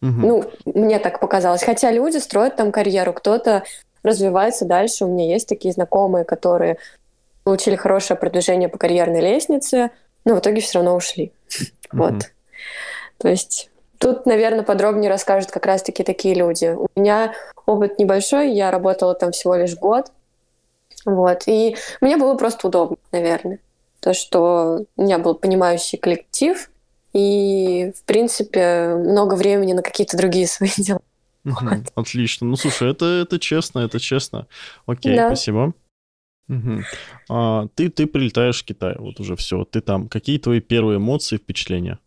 Угу. 0.00 0.10
Ну, 0.10 0.44
мне 0.64 0.98
так 0.98 1.20
показалось. 1.20 1.62
Хотя 1.62 1.90
люди 1.90 2.18
строят 2.18 2.56
там 2.56 2.70
карьеру, 2.70 3.12
кто-то 3.12 3.64
развивается 4.02 4.64
дальше. 4.64 5.04
У 5.04 5.08
меня 5.08 5.26
есть 5.26 5.48
такие 5.48 5.72
знакомые, 5.74 6.24
которые 6.24 6.78
получили 7.42 7.76
хорошее 7.76 8.18
продвижение 8.18 8.68
по 8.68 8.78
карьерной 8.78 9.20
лестнице, 9.20 9.90
но 10.24 10.36
в 10.36 10.40
итоге 10.40 10.60
все 10.60 10.78
равно 10.78 10.94
ушли. 10.94 11.32
Угу. 11.92 12.02
Вот. 12.02 12.14
То 13.18 13.28
есть 13.28 13.70
тут, 13.98 14.26
наверное, 14.26 14.62
подробнее 14.62 15.10
расскажут 15.10 15.50
как 15.50 15.66
раз-таки 15.66 16.04
такие 16.04 16.34
люди. 16.34 16.76
У 16.76 16.88
меня 16.94 17.32
опыт 17.66 17.98
небольшой, 17.98 18.52
я 18.52 18.70
работала 18.70 19.14
там 19.14 19.32
всего 19.32 19.56
лишь 19.56 19.76
год. 19.76 20.12
Вот. 21.04 21.42
И 21.46 21.76
мне 22.00 22.16
было 22.16 22.34
просто 22.34 22.68
удобно, 22.68 22.96
наверное 23.10 23.58
то, 24.00 24.14
что 24.14 24.84
у 24.96 25.02
меня 25.02 25.18
был 25.18 25.34
понимающий 25.34 25.98
коллектив 25.98 26.70
и, 27.12 27.92
в 27.96 28.02
принципе, 28.04 28.94
много 28.96 29.34
времени 29.34 29.72
на 29.72 29.82
какие-то 29.82 30.16
другие 30.16 30.46
свои 30.48 30.70
дела. 30.76 31.00
Угу, 31.44 31.54
вот. 31.60 31.92
Отлично. 31.94 32.46
Ну, 32.46 32.56
слушай, 32.56 32.90
это, 32.90 33.04
это 33.06 33.38
честно, 33.38 33.80
это 33.80 33.98
честно. 34.00 34.46
Окей, 34.86 35.16
да. 35.16 35.28
спасибо. 35.28 35.74
Угу. 36.48 36.82
А, 37.28 37.66
ты, 37.74 37.90
ты 37.90 38.06
прилетаешь 38.06 38.62
в 38.62 38.64
Китай, 38.64 38.96
вот 38.98 39.20
уже 39.20 39.36
все, 39.36 39.64
ты 39.64 39.80
там. 39.80 40.08
Какие 40.08 40.38
твои 40.38 40.60
первые 40.60 40.96
эмоции, 40.96 41.36
впечатления? 41.36 41.98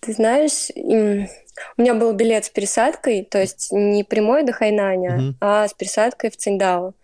Ты 0.00 0.12
знаешь, 0.12 0.70
у 0.76 1.82
меня 1.82 1.94
был 1.94 2.12
билет 2.12 2.44
с 2.44 2.50
пересадкой, 2.50 3.24
то 3.24 3.40
есть 3.40 3.68
не 3.72 4.04
прямой 4.04 4.44
до 4.44 4.52
Хайнаня, 4.52 5.16
угу. 5.16 5.36
а 5.40 5.66
с 5.66 5.74
пересадкой 5.74 6.30
в 6.30 6.36
Циндао. 6.36 6.94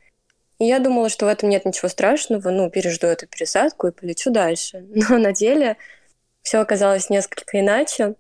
И 0.58 0.66
я 0.66 0.78
думала, 0.78 1.08
что 1.08 1.26
в 1.26 1.28
этом 1.28 1.48
нет 1.48 1.64
ничего 1.64 1.88
страшного, 1.88 2.50
ну, 2.50 2.70
пережду 2.70 3.06
эту 3.06 3.26
пересадку 3.26 3.88
и 3.88 3.92
полечу 3.92 4.30
дальше. 4.30 4.84
Но 5.08 5.18
на 5.18 5.32
деле 5.32 5.76
все 6.42 6.58
оказалось 6.58 7.10
несколько 7.10 7.60
иначе, 7.60 8.14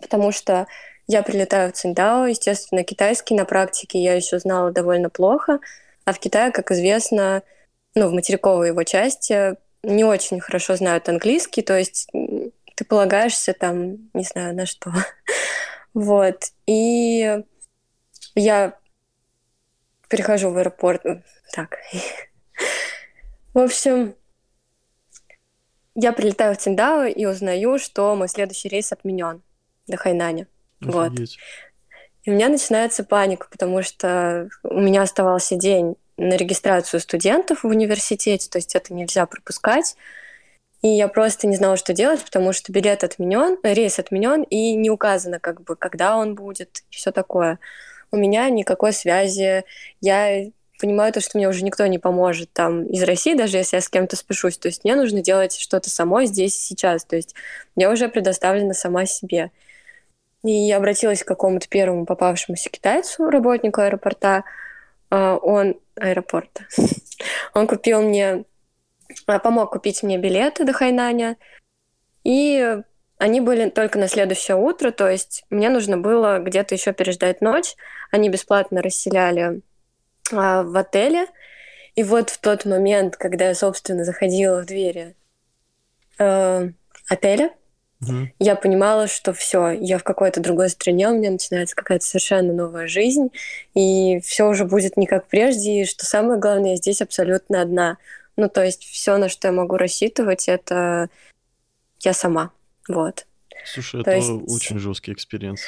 потому 0.00 0.32
что 0.32 0.66
я 1.06 1.22
прилетаю 1.22 1.70
в 1.70 1.74
Циндао, 1.74 2.26
естественно, 2.26 2.84
китайский 2.84 3.34
на 3.34 3.44
практике 3.44 4.02
я 4.02 4.14
еще 4.14 4.38
знала 4.38 4.70
довольно 4.70 5.10
плохо, 5.10 5.58
а 6.04 6.12
в 6.12 6.18
Китае, 6.18 6.52
как 6.52 6.70
известно, 6.70 7.42
ну, 7.94 8.08
в 8.08 8.12
материковой 8.12 8.68
его 8.68 8.82
части 8.84 9.56
не 9.82 10.04
очень 10.04 10.40
хорошо 10.40 10.76
знают 10.76 11.08
английский, 11.08 11.62
то 11.62 11.76
есть 11.76 12.08
ты 12.74 12.84
полагаешься 12.84 13.52
там, 13.52 14.10
не 14.14 14.24
знаю, 14.24 14.54
на 14.54 14.66
что. 14.66 14.92
Вот. 15.94 16.52
И 16.66 17.42
я 18.34 18.78
перехожу 20.12 20.50
в 20.50 20.58
аэропорт. 20.58 21.02
Так. 21.52 21.78
В 23.54 23.58
общем, 23.58 24.14
я 25.94 26.12
прилетаю 26.12 26.54
в 26.54 26.58
Циндао 26.58 27.04
и 27.04 27.24
узнаю, 27.24 27.78
что 27.78 28.14
мой 28.14 28.28
следующий 28.28 28.68
рейс 28.68 28.92
отменен 28.92 29.42
до 29.86 29.96
Хайнаня. 29.96 30.46
Вот. 30.80 31.12
И 32.24 32.30
у 32.30 32.34
меня 32.34 32.48
начинается 32.48 33.04
паника, 33.04 33.48
потому 33.50 33.82
что 33.82 34.48
у 34.62 34.80
меня 34.80 35.02
оставался 35.02 35.56
день 35.56 35.96
на 36.18 36.36
регистрацию 36.36 37.00
студентов 37.00 37.64
в 37.64 37.68
университете, 37.68 38.48
то 38.50 38.58
есть 38.58 38.74
это 38.76 38.92
нельзя 38.92 39.24
пропускать. 39.26 39.96
И 40.82 40.88
я 40.88 41.08
просто 41.08 41.46
не 41.46 41.56
знала, 41.56 41.76
что 41.76 41.94
делать, 41.94 42.22
потому 42.22 42.52
что 42.52 42.70
билет 42.70 43.02
отменен, 43.02 43.58
рейс 43.62 43.98
отменен, 43.98 44.42
и 44.42 44.74
не 44.74 44.90
указано, 44.90 45.40
как 45.40 45.62
бы, 45.62 45.74
когда 45.74 46.16
он 46.16 46.34
будет, 46.34 46.82
и 46.90 46.96
все 46.96 47.12
такое. 47.12 47.58
У 48.12 48.16
меня 48.16 48.48
никакой 48.50 48.92
связи. 48.92 49.64
Я 50.00 50.44
понимаю 50.78 51.12
то, 51.12 51.20
что 51.20 51.38
мне 51.38 51.48
уже 51.48 51.64
никто 51.64 51.86
не 51.86 51.98
поможет 51.98 52.52
там 52.52 52.84
из 52.86 53.02
России, 53.02 53.34
даже 53.34 53.56
если 53.56 53.76
я 53.76 53.80
с 53.80 53.88
кем-то 53.88 54.16
спешусь. 54.16 54.58
То 54.58 54.68
есть 54.68 54.84
мне 54.84 54.94
нужно 54.94 55.22
делать 55.22 55.56
что-то 55.56 55.90
самой 55.90 56.26
здесь 56.26 56.56
и 56.56 56.60
сейчас. 56.62 57.04
То 57.04 57.16
есть 57.16 57.34
я 57.76 57.90
уже 57.90 58.08
предоставлена 58.08 58.74
сама 58.74 59.06
себе. 59.06 59.50
И 60.44 60.50
я 60.50 60.76
обратилась 60.76 61.22
к 61.22 61.28
какому-то 61.28 61.68
первому 61.68 62.04
попавшемуся 62.04 62.68
китайцу, 62.68 63.30
работнику 63.30 63.80
аэропорта. 63.80 64.44
А, 65.08 65.36
он 65.36 65.76
аэропорта. 65.94 66.66
Он 67.54 67.66
купил 67.68 68.02
мне 68.02 68.44
а, 69.26 69.38
помог 69.38 69.70
купить 69.70 70.02
мне 70.02 70.18
билеты 70.18 70.64
до 70.64 70.72
Хайнаня. 70.72 71.36
И 72.24 72.82
они 73.22 73.40
были 73.40 73.70
только 73.70 74.00
на 74.00 74.08
следующее 74.08 74.56
утро, 74.56 74.90
то 74.90 75.08
есть 75.08 75.44
мне 75.48 75.68
нужно 75.68 75.96
было 75.96 76.40
где-то 76.40 76.74
еще 76.74 76.92
переждать 76.92 77.40
ночь. 77.40 77.76
Они 78.10 78.28
бесплатно 78.28 78.82
расселяли 78.82 79.62
а, 80.32 80.64
в 80.64 80.76
отеле. 80.76 81.26
И 81.94 82.02
вот 82.02 82.30
в 82.30 82.40
тот 82.40 82.64
момент, 82.64 83.16
когда 83.16 83.46
я, 83.46 83.54
собственно, 83.54 84.02
заходила 84.02 84.62
в 84.62 84.66
двери 84.66 85.14
э, 86.18 86.70
отеля, 87.08 87.52
mm 88.02 88.26
я 88.40 88.56
понимала, 88.56 89.06
что 89.06 89.32
все, 89.32 89.70
я 89.70 89.98
в 89.98 90.02
какой-то 90.02 90.40
другой 90.40 90.68
стране, 90.68 91.08
у 91.08 91.14
меня 91.14 91.30
начинается 91.30 91.76
какая-то 91.76 92.04
совершенно 92.04 92.52
новая 92.52 92.88
жизнь, 92.88 93.30
и 93.72 94.18
все 94.18 94.48
уже 94.48 94.64
будет 94.64 94.96
не 94.96 95.06
как 95.06 95.28
прежде, 95.28 95.82
и 95.82 95.84
что 95.84 96.04
самое 96.06 96.40
главное, 96.40 96.70
я 96.70 96.76
здесь 96.76 97.00
абсолютно 97.00 97.62
одна. 97.62 97.98
Ну, 98.34 98.48
то 98.48 98.64
есть 98.64 98.82
все, 98.82 99.16
на 99.16 99.28
что 99.28 99.46
я 99.46 99.52
могу 99.52 99.76
рассчитывать, 99.76 100.48
это 100.48 101.08
я 102.00 102.14
сама. 102.14 102.50
Вот. 102.88 103.26
Слушай, 103.64 104.02
то 104.02 104.10
это 104.10 104.16
есть... 104.18 104.30
очень 104.48 104.78
жесткий 104.78 105.12
experience. 105.12 105.62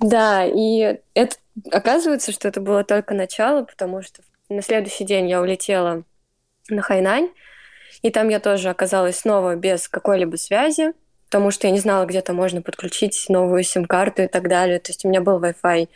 Да, 0.00 0.44
и 0.44 0.98
это 1.14 1.36
оказывается, 1.70 2.32
что 2.32 2.48
это 2.48 2.60
было 2.60 2.84
только 2.84 3.14
начало, 3.14 3.64
потому 3.64 4.02
что 4.02 4.22
на 4.48 4.62
следующий 4.62 5.04
день 5.04 5.28
я 5.28 5.40
улетела 5.40 6.04
на 6.68 6.82
Хайнань, 6.82 7.30
и 8.02 8.10
там 8.10 8.28
я 8.28 8.40
тоже 8.40 8.70
оказалась 8.70 9.18
снова 9.18 9.56
без 9.56 9.88
какой-либо 9.88 10.36
связи, 10.36 10.92
потому 11.26 11.50
что 11.50 11.66
я 11.66 11.72
не 11.72 11.78
знала, 11.78 12.06
где-то 12.06 12.32
можно 12.32 12.62
подключить 12.62 13.26
новую 13.28 13.62
сим-карту 13.62 14.22
и 14.22 14.26
так 14.26 14.48
далее. 14.48 14.78
То 14.80 14.90
есть 14.90 15.04
у 15.04 15.08
меня 15.08 15.20
был 15.20 15.40
Wi-Fi 15.40 15.88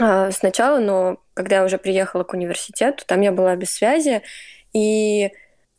а, 0.00 0.30
сначала, 0.30 0.78
но 0.78 1.20
когда 1.34 1.56
я 1.56 1.64
уже 1.64 1.78
приехала 1.78 2.24
к 2.24 2.34
университету, 2.34 3.04
там 3.06 3.20
я 3.20 3.32
была 3.32 3.56
без 3.56 3.72
связи, 3.72 4.22
и 4.72 5.32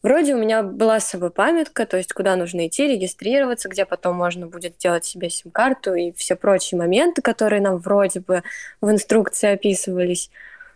вроде 0.05 0.35
у 0.35 0.37
меня 0.37 0.61
была 0.61 0.99
с 0.99 1.09
собой 1.09 1.31
памятка, 1.31 1.87
то 1.87 1.97
есть 1.97 2.13
куда 2.13 2.35
нужно 2.35 2.67
идти, 2.67 2.87
регистрироваться, 2.87 3.69
где 3.69 3.85
потом 3.85 4.15
можно 4.15 4.45
будет 4.45 4.75
сделать 4.75 5.03
себе 5.03 5.31
сим-карту 5.31 5.95
и 5.95 6.11
все 6.11 6.35
прочие 6.35 6.77
моменты, 6.77 7.23
которые 7.23 7.59
нам 7.59 7.79
вроде 7.79 8.19
бы 8.19 8.43
в 8.81 8.91
инструкции 8.91 9.53
описывались. 9.53 10.29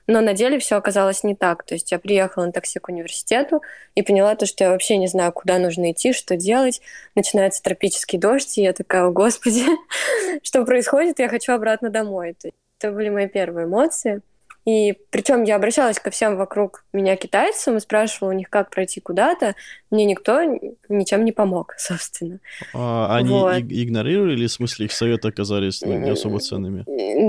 Но 0.08 0.22
на 0.22 0.34
деле 0.34 0.58
все 0.58 0.78
оказалось 0.78 1.24
не 1.24 1.36
так. 1.36 1.62
То 1.62 1.76
есть 1.76 1.92
я 1.92 2.00
приехала 2.00 2.48
на 2.48 2.52
такси 2.52 2.80
к 2.80 2.90
университету 2.90 3.62
и 3.94 4.02
поняла 4.02 4.34
то, 4.34 4.48
что 4.48 4.64
я 4.64 4.72
вообще 4.72 4.98
не 4.98 5.06
знаю, 5.06 5.32
куда 5.32 5.60
нужно 5.60 5.92
идти, 5.92 6.12
что 6.12 6.36
делать. 6.36 6.82
Начинается 7.14 7.62
тропический 7.62 8.18
дождь, 8.18 8.58
и 8.58 8.64
я 8.64 8.74
такая, 8.74 9.04
о 9.04 9.12
господи, 9.12 9.64
что 10.42 10.66
происходит, 10.66 11.20
я 11.20 11.30
хочу 11.30 11.54
обратно 11.54 11.92
домой. 11.92 12.36
Это 12.80 12.92
были 12.92 13.10
мои 13.10 13.28
первые 13.28 13.68
эмоции. 13.68 14.22
И 14.66 14.98
причем 15.10 15.44
я 15.44 15.56
обращалась 15.56 16.00
ко 16.00 16.10
всем 16.12 16.36
вокруг 16.36 16.86
меня 16.94 17.16
китайцам 17.16 17.78
и 17.78 17.80
спрашивала 17.80 18.32
у 18.32 18.34
них, 18.34 18.50
как 18.50 18.70
пройти 18.70 19.00
куда-то. 19.00 19.56
Мне 19.90 20.06
никто 20.06 20.42
ничем 20.90 21.26
не 21.26 21.32
помог, 21.32 21.76
собственно. 21.78 22.40
А, 22.74 23.16
они 23.18 23.30
вот. 23.30 23.58
игнорировали 23.58 24.34
или 24.34 24.48
в 24.48 24.52
смысле 24.52 24.86
их 24.86 24.92
советы 24.92 25.30
оказались 25.30 25.82
ну, 25.82 25.98
не 25.98 26.12
особо 26.12 26.40
ценными? 26.40 26.86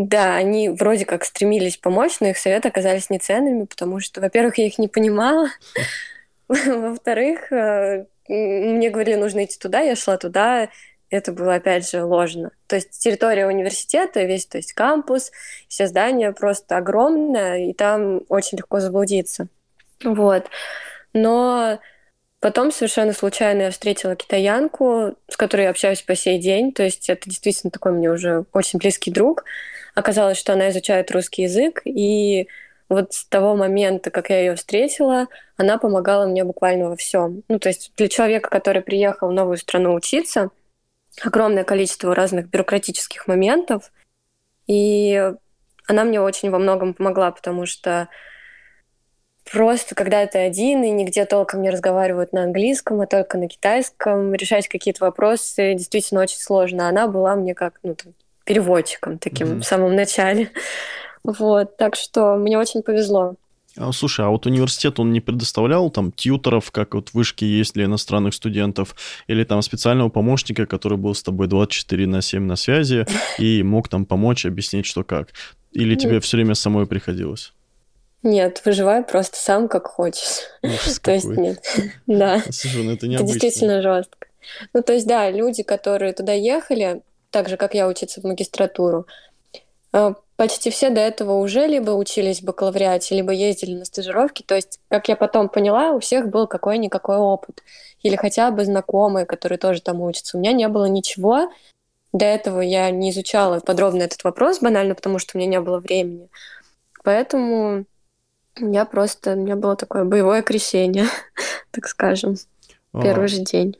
Да, 0.06 0.36
они 0.36 0.68
вроде 0.68 1.04
как 1.04 1.24
стремились 1.24 1.76
помочь, 1.76 2.20
но 2.20 2.28
их 2.28 2.38
советы 2.38 2.68
оказались 2.68 3.10
не 3.10 3.18
ценными, 3.18 3.64
потому 3.64 4.00
что, 4.00 4.20
во-первых, 4.20 4.58
я 4.58 4.66
их 4.66 4.78
не 4.78 4.88
понимала. 4.88 5.48
Во-вторых, 6.66 7.52
э, 7.52 8.06
мне 8.28 8.90
говорили, 8.90 9.16
нужно 9.16 9.44
идти 9.44 9.56
туда, 9.58 9.80
я 9.80 9.94
шла 9.94 10.16
туда, 10.16 10.68
это 11.10 11.32
было, 11.32 11.54
опять 11.54 11.88
же, 11.88 12.04
ложно. 12.04 12.52
То 12.66 12.76
есть 12.76 12.98
территория 12.98 13.46
университета, 13.46 14.22
весь, 14.22 14.46
то 14.46 14.58
есть 14.58 14.72
кампус, 14.72 15.32
все 15.68 15.86
здания 15.86 16.32
просто 16.32 16.76
огромное, 16.76 17.70
и 17.70 17.72
там 17.72 18.22
очень 18.28 18.58
легко 18.58 18.80
заблудиться. 18.80 19.48
Вот. 20.04 20.46
Но 21.12 21.80
потом 22.38 22.70
совершенно 22.70 23.12
случайно 23.12 23.62
я 23.62 23.70
встретила 23.70 24.14
китаянку, 24.16 25.16
с 25.28 25.36
которой 25.36 25.62
я 25.62 25.70
общаюсь 25.70 26.02
по 26.02 26.14
сей 26.14 26.38
день. 26.38 26.72
То 26.72 26.84
есть 26.84 27.10
это 27.10 27.28
действительно 27.28 27.70
такой 27.70 27.92
мне 27.92 28.10
уже 28.10 28.44
очень 28.52 28.78
близкий 28.78 29.10
друг. 29.10 29.44
Оказалось, 29.94 30.38
что 30.38 30.52
она 30.52 30.70
изучает 30.70 31.10
русский 31.10 31.42
язык, 31.42 31.82
и 31.84 32.48
вот 32.88 33.12
с 33.12 33.24
того 33.24 33.56
момента, 33.56 34.10
как 34.10 34.30
я 34.30 34.40
ее 34.40 34.54
встретила, 34.54 35.26
она 35.56 35.78
помогала 35.78 36.26
мне 36.26 36.44
буквально 36.44 36.88
во 36.90 36.96
всем. 36.96 37.42
Ну, 37.48 37.58
то 37.58 37.68
есть 37.68 37.92
для 37.96 38.08
человека, 38.08 38.50
который 38.50 38.82
приехал 38.82 39.28
в 39.28 39.32
новую 39.32 39.56
страну 39.58 39.94
учиться, 39.94 40.50
огромное 41.22 41.64
количество 41.64 42.14
разных 42.14 42.48
бюрократических 42.48 43.26
моментов. 43.26 43.92
И 44.66 45.32
она 45.86 46.04
мне 46.04 46.20
очень 46.20 46.50
во 46.50 46.58
многом 46.58 46.94
помогла, 46.94 47.30
потому 47.30 47.66
что 47.66 48.08
просто 49.50 49.94
когда 49.94 50.24
ты 50.26 50.38
один 50.38 50.82
и 50.84 50.90
нигде 50.90 51.24
толком 51.24 51.62
не 51.62 51.70
разговаривают 51.70 52.32
на 52.32 52.44
английском, 52.44 53.00
а 53.00 53.06
только 53.06 53.38
на 53.38 53.48
китайском, 53.48 54.32
решать 54.34 54.68
какие-то 54.68 55.04
вопросы 55.04 55.74
действительно 55.74 56.20
очень 56.20 56.38
сложно. 56.38 56.88
Она 56.88 57.08
была 57.08 57.34
мне 57.34 57.54
как 57.54 57.80
ну, 57.82 57.94
там, 57.94 58.14
переводчиком 58.44 59.18
таким 59.18 59.48
mm-hmm. 59.48 59.60
в 59.60 59.64
самом 59.64 59.94
начале. 59.94 60.50
Вот, 61.22 61.76
так 61.76 61.96
что 61.96 62.36
мне 62.36 62.58
очень 62.58 62.82
повезло. 62.82 63.34
А, 63.76 63.92
слушай, 63.92 64.24
а 64.24 64.30
вот 64.30 64.46
университет, 64.46 64.98
он 64.98 65.12
не 65.12 65.20
предоставлял 65.20 65.90
там 65.90 66.12
тьюторов, 66.12 66.70
как 66.70 66.94
вот 66.94 67.10
вышки 67.12 67.44
есть 67.44 67.74
для 67.74 67.84
иностранных 67.84 68.34
студентов, 68.34 68.94
или 69.26 69.44
там 69.44 69.62
специального 69.62 70.08
помощника, 70.08 70.66
который 70.66 70.98
был 70.98 71.14
с 71.14 71.22
тобой 71.22 71.46
24 71.46 72.06
на 72.06 72.20
7 72.22 72.42
на 72.42 72.56
связи 72.56 73.06
и 73.38 73.62
мог 73.62 73.88
там 73.88 74.06
помочь, 74.06 74.44
объяснить, 74.44 74.86
что 74.86 75.04
как? 75.04 75.28
Или 75.72 75.94
тебе 75.94 76.20
все 76.20 76.36
время 76.36 76.54
самой 76.54 76.86
приходилось? 76.86 77.52
Нет, 78.22 78.60
выживай 78.64 79.02
просто 79.02 79.36
сам, 79.36 79.68
как 79.68 79.86
хочешь. 79.86 80.40
То 81.02 81.12
есть 81.12 81.26
нет. 81.26 81.62
Да. 82.06 82.42
Слушай, 82.50 82.84
ну 82.84 82.92
это 82.92 83.06
необычно. 83.06 83.32
Это 83.32 83.40
действительно 83.40 83.82
жестко. 83.82 84.26
Ну, 84.72 84.82
то 84.82 84.92
есть, 84.94 85.06
да, 85.06 85.30
люди, 85.30 85.62
которые 85.62 86.12
туда 86.12 86.32
ехали, 86.32 87.02
так 87.30 87.48
же, 87.48 87.56
как 87.56 87.74
я 87.74 87.86
учиться 87.86 88.20
в 88.20 88.24
магистратуру, 88.24 89.06
а, 89.92 90.14
почти 90.40 90.70
все 90.70 90.88
до 90.88 91.02
этого 91.02 91.34
уже 91.34 91.66
либо 91.66 91.90
учились 91.90 92.40
в 92.40 92.44
бакалавриате, 92.44 93.14
либо 93.14 93.30
ездили 93.30 93.74
на 93.74 93.84
стажировки. 93.84 94.42
То 94.42 94.54
есть, 94.54 94.80
как 94.88 95.06
я 95.10 95.14
потом 95.14 95.50
поняла, 95.50 95.90
у 95.90 96.00
всех 96.00 96.30
был 96.30 96.46
какой-никакой 96.46 97.18
опыт. 97.18 97.62
Или 98.00 98.16
хотя 98.16 98.50
бы 98.50 98.64
знакомые, 98.64 99.26
которые 99.26 99.58
тоже 99.58 99.82
там 99.82 100.00
учатся. 100.00 100.38
У 100.38 100.40
меня 100.40 100.54
не 100.54 100.66
было 100.68 100.86
ничего. 100.86 101.52
До 102.14 102.24
этого 102.24 102.62
я 102.62 102.90
не 102.90 103.10
изучала 103.10 103.60
подробно 103.60 104.04
этот 104.04 104.24
вопрос, 104.24 104.60
банально 104.60 104.94
потому, 104.94 105.18
что 105.18 105.36
у 105.36 105.38
меня 105.38 105.50
не 105.50 105.60
было 105.60 105.78
времени. 105.78 106.30
Поэтому 107.04 107.84
Я 108.58 108.86
просто, 108.86 109.34
у 109.34 109.36
меня 109.36 109.56
было 109.56 109.76
такое 109.76 110.04
боевое 110.04 110.40
крещение, 110.40 111.04
так 111.70 111.86
скажем, 111.86 112.36
первый 112.94 113.26
а, 113.26 113.28
же 113.28 113.42
день. 113.42 113.76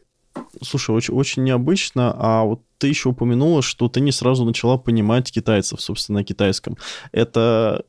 Слушай, 0.62 0.94
очень, 0.94 1.14
очень 1.14 1.42
необычно, 1.42 2.14
а 2.18 2.44
вот 2.44 2.60
ты 2.80 2.88
еще 2.88 3.10
упомянула, 3.10 3.62
что 3.62 3.88
ты 3.88 4.00
не 4.00 4.10
сразу 4.10 4.44
начала 4.44 4.78
понимать 4.78 5.30
китайцев, 5.30 5.80
собственно, 5.80 6.20
на 6.20 6.24
китайском. 6.24 6.78
Это 7.12 7.84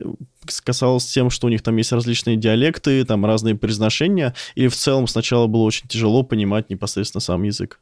касалось 0.64 1.06
тем, 1.06 1.30
что 1.30 1.48
у 1.48 1.50
них 1.50 1.64
там 1.64 1.78
есть 1.78 1.94
различные 1.94 2.36
диалекты, 2.36 3.06
там 3.06 3.26
разные 3.26 3.56
произношения, 3.56 4.36
или 4.56 4.68
в 4.68 4.76
целом 4.76 5.08
сначала 5.08 5.48
было 5.48 5.64
очень 5.64 5.88
тяжело 5.88 6.24
понимать 6.24 6.70
непосредственно 6.70 7.22
сам 7.22 7.44
язык? 7.44 7.80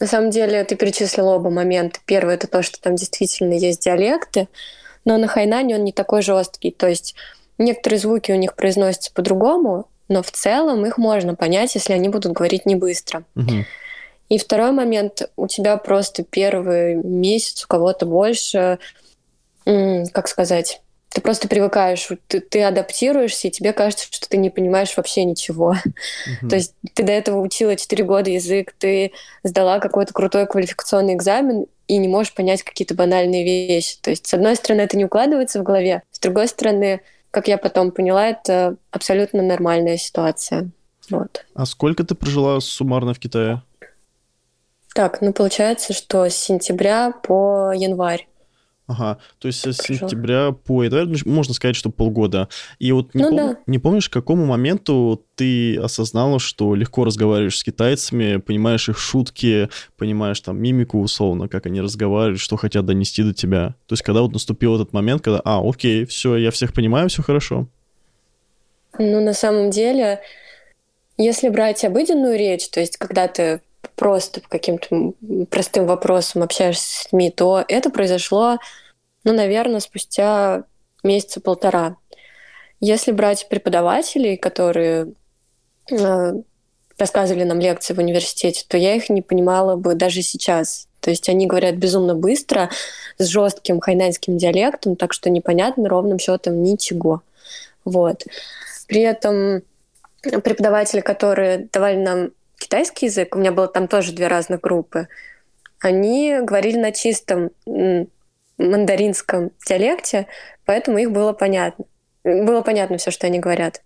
На 0.00 0.08
самом 0.08 0.30
деле 0.30 0.64
ты 0.64 0.74
перечислил 0.74 1.28
оба 1.28 1.50
момента. 1.50 2.00
Первый— 2.04 2.34
это 2.36 2.48
то, 2.48 2.62
что 2.62 2.80
там 2.80 2.96
действительно 2.96 3.52
есть 3.52 3.84
диалекты, 3.84 4.48
но 5.04 5.16
на 5.18 5.28
хайнане 5.28 5.76
он 5.76 5.84
не 5.84 5.92
такой 5.92 6.20
жесткий. 6.22 6.72
То 6.72 6.88
есть 6.88 7.14
некоторые 7.58 8.00
звуки 8.00 8.32
у 8.32 8.36
них 8.36 8.56
произносятся 8.56 9.12
по-другому, 9.14 9.88
но 10.08 10.22
в 10.22 10.32
целом 10.32 10.84
их 10.84 10.98
можно 10.98 11.36
понять, 11.36 11.76
если 11.76 11.92
они 11.92 12.08
будут 12.08 12.32
говорить 12.32 12.66
не 12.66 12.74
быстро. 12.74 13.24
Угу. 13.36 13.64
И 14.28 14.38
второй 14.38 14.72
момент, 14.72 15.30
у 15.36 15.46
тебя 15.46 15.76
просто 15.76 16.24
первый 16.24 16.94
месяц, 16.94 17.64
у 17.64 17.68
кого-то 17.68 18.06
больше, 18.06 18.78
как 19.64 20.28
сказать, 20.28 20.80
ты 21.14 21.20
просто 21.20 21.46
привыкаешь, 21.46 22.08
ты, 22.26 22.40
ты 22.40 22.64
адаптируешься, 22.64 23.46
и 23.46 23.50
тебе 23.50 23.72
кажется, 23.72 24.08
что 24.10 24.28
ты 24.28 24.36
не 24.36 24.50
понимаешь 24.50 24.96
вообще 24.96 25.24
ничего. 25.24 25.74
Mm-hmm. 25.74 26.48
То 26.48 26.56
есть 26.56 26.74
ты 26.92 27.04
до 27.04 27.12
этого 27.12 27.40
учила 27.40 27.76
4 27.76 28.02
года 28.02 28.30
язык, 28.30 28.74
ты 28.76 29.12
сдала 29.44 29.78
какой-то 29.78 30.12
крутой 30.12 30.46
квалификационный 30.46 31.14
экзамен 31.14 31.66
и 31.86 31.98
не 31.98 32.08
можешь 32.08 32.34
понять 32.34 32.64
какие-то 32.64 32.94
банальные 32.94 33.44
вещи. 33.44 33.96
То 34.00 34.10
есть, 34.10 34.26
с 34.26 34.34
одной 34.34 34.56
стороны, 34.56 34.80
это 34.80 34.96
не 34.96 35.04
укладывается 35.04 35.60
в 35.60 35.62
голове, 35.62 36.02
с 36.10 36.18
другой 36.18 36.48
стороны, 36.48 37.00
как 37.30 37.46
я 37.46 37.58
потом 37.58 37.92
поняла, 37.92 38.28
это 38.28 38.76
абсолютно 38.90 39.40
нормальная 39.42 39.98
ситуация. 39.98 40.70
Вот. 41.10 41.44
А 41.54 41.66
сколько 41.66 42.02
ты 42.02 42.16
прожила 42.16 42.58
суммарно 42.60 43.14
в 43.14 43.20
Китае? 43.20 43.62
Так, 44.94 45.20
ну 45.20 45.32
получается, 45.32 45.92
что 45.92 46.28
с 46.30 46.36
сентября 46.36 47.10
по 47.10 47.72
январь. 47.74 48.28
Ага, 48.86 49.18
то 49.38 49.48
есть 49.48 49.60
с 49.60 49.82
сентября 49.82 50.52
по 50.52 50.84
январь, 50.84 51.06
ну, 51.06 51.16
можно 51.24 51.52
сказать, 51.52 51.74
что 51.74 51.90
полгода. 51.90 52.48
И 52.78 52.92
вот 52.92 53.12
не, 53.12 53.22
ну, 53.22 53.30
пом... 53.30 53.36
да. 53.36 53.56
не 53.66 53.80
помнишь, 53.80 54.08
к 54.08 54.12
какому 54.12 54.46
моменту 54.46 55.24
ты 55.34 55.76
осознала, 55.78 56.38
что 56.38 56.76
легко 56.76 57.04
разговариваешь 57.04 57.58
с 57.58 57.64
китайцами, 57.64 58.36
понимаешь 58.36 58.88
их 58.88 58.96
шутки, 58.96 59.68
понимаешь 59.96 60.40
там 60.40 60.62
мимику 60.62 61.00
условно, 61.00 61.48
как 61.48 61.66
они 61.66 61.80
разговаривают, 61.80 62.38
что 62.38 62.56
хотят 62.56 62.86
донести 62.86 63.24
до 63.24 63.34
тебя. 63.34 63.74
То 63.86 63.94
есть 63.94 64.02
когда 64.02 64.22
вот 64.22 64.32
наступил 64.32 64.76
этот 64.76 64.92
момент, 64.92 65.22
когда, 65.22 65.40
а, 65.44 65.60
окей, 65.68 66.04
все, 66.04 66.36
я 66.36 66.52
всех 66.52 66.72
понимаю, 66.72 67.08
все 67.08 67.24
хорошо. 67.24 67.66
Ну, 68.98 69.20
на 69.20 69.32
самом 69.32 69.70
деле, 69.70 70.20
если 71.16 71.48
брать 71.48 71.84
обыденную 71.84 72.38
речь, 72.38 72.68
то 72.68 72.78
есть 72.78 72.96
когда 72.96 73.26
ты 73.26 73.60
просто 73.90 74.40
по 74.40 74.48
каким-то 74.48 75.12
простым 75.50 75.86
вопросам 75.86 76.42
общаешься 76.42 76.84
с 76.84 77.12
людьми, 77.12 77.30
то 77.30 77.64
это 77.68 77.90
произошло, 77.90 78.58
ну, 79.24 79.32
наверное, 79.32 79.80
спустя 79.80 80.64
месяца 81.02 81.40
полтора. 81.40 81.96
Если 82.80 83.12
брать 83.12 83.48
преподавателей, 83.48 84.36
которые 84.36 85.12
э, 85.90 86.32
рассказывали 86.98 87.44
нам 87.44 87.60
лекции 87.60 87.94
в 87.94 87.98
университете, 87.98 88.64
то 88.68 88.76
я 88.76 88.94
их 88.94 89.08
не 89.08 89.22
понимала 89.22 89.76
бы 89.76 89.94
даже 89.94 90.22
сейчас. 90.22 90.88
То 91.00 91.10
есть 91.10 91.28
они 91.28 91.46
говорят 91.46 91.76
безумно 91.76 92.14
быстро, 92.14 92.70
с 93.18 93.26
жестким 93.26 93.80
хайнаньским 93.80 94.38
диалектом, 94.38 94.96
так 94.96 95.12
что 95.12 95.30
непонятно 95.30 95.88
ровным 95.88 96.18
счетом 96.18 96.62
ничего. 96.62 97.22
Вот. 97.84 98.24
При 98.86 99.00
этом 99.00 99.62
преподаватели, 100.22 101.00
которые 101.00 101.68
давали 101.72 101.96
нам 101.96 102.30
китайский 102.64 103.06
язык, 103.06 103.36
у 103.36 103.38
меня 103.38 103.52
было 103.52 103.68
там 103.68 103.88
тоже 103.88 104.12
две 104.12 104.26
разных 104.26 104.60
группы, 104.60 105.08
они 105.80 106.38
говорили 106.40 106.78
на 106.78 106.92
чистом 106.92 107.50
мандаринском 108.58 109.50
диалекте, 109.66 110.26
поэтому 110.64 110.98
их 110.98 111.10
было 111.10 111.32
понятно. 111.32 111.84
Было 112.24 112.62
понятно 112.62 112.96
все, 112.96 113.10
что 113.10 113.26
они 113.26 113.38
говорят. 113.38 113.82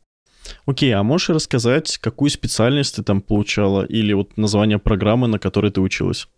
Окей, 0.64 0.94
а 0.94 1.02
можешь 1.02 1.31
рассказать, 1.31 1.98
какую 1.98 2.31
специальность 2.31 2.94
ты 2.96 3.02
там 3.02 3.20
получала 3.20 3.85
или 3.85 4.12
вот 4.12 4.37
название 4.37 4.79
программы, 4.79 5.26
на 5.26 5.38
которой 5.38 5.72
ты 5.72 5.81
училась? 5.81 6.29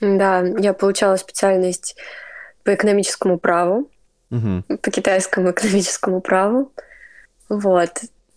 Да, 0.00 0.42
я 0.58 0.72
получала 0.72 1.16
специальность 1.16 1.96
по 2.62 2.74
экономическому 2.74 3.38
праву, 3.38 3.90
угу. 4.30 4.62
по 4.68 4.90
китайскому 4.90 5.50
экономическому 5.52 6.20
праву. 6.20 6.72
Вот. 7.48 7.90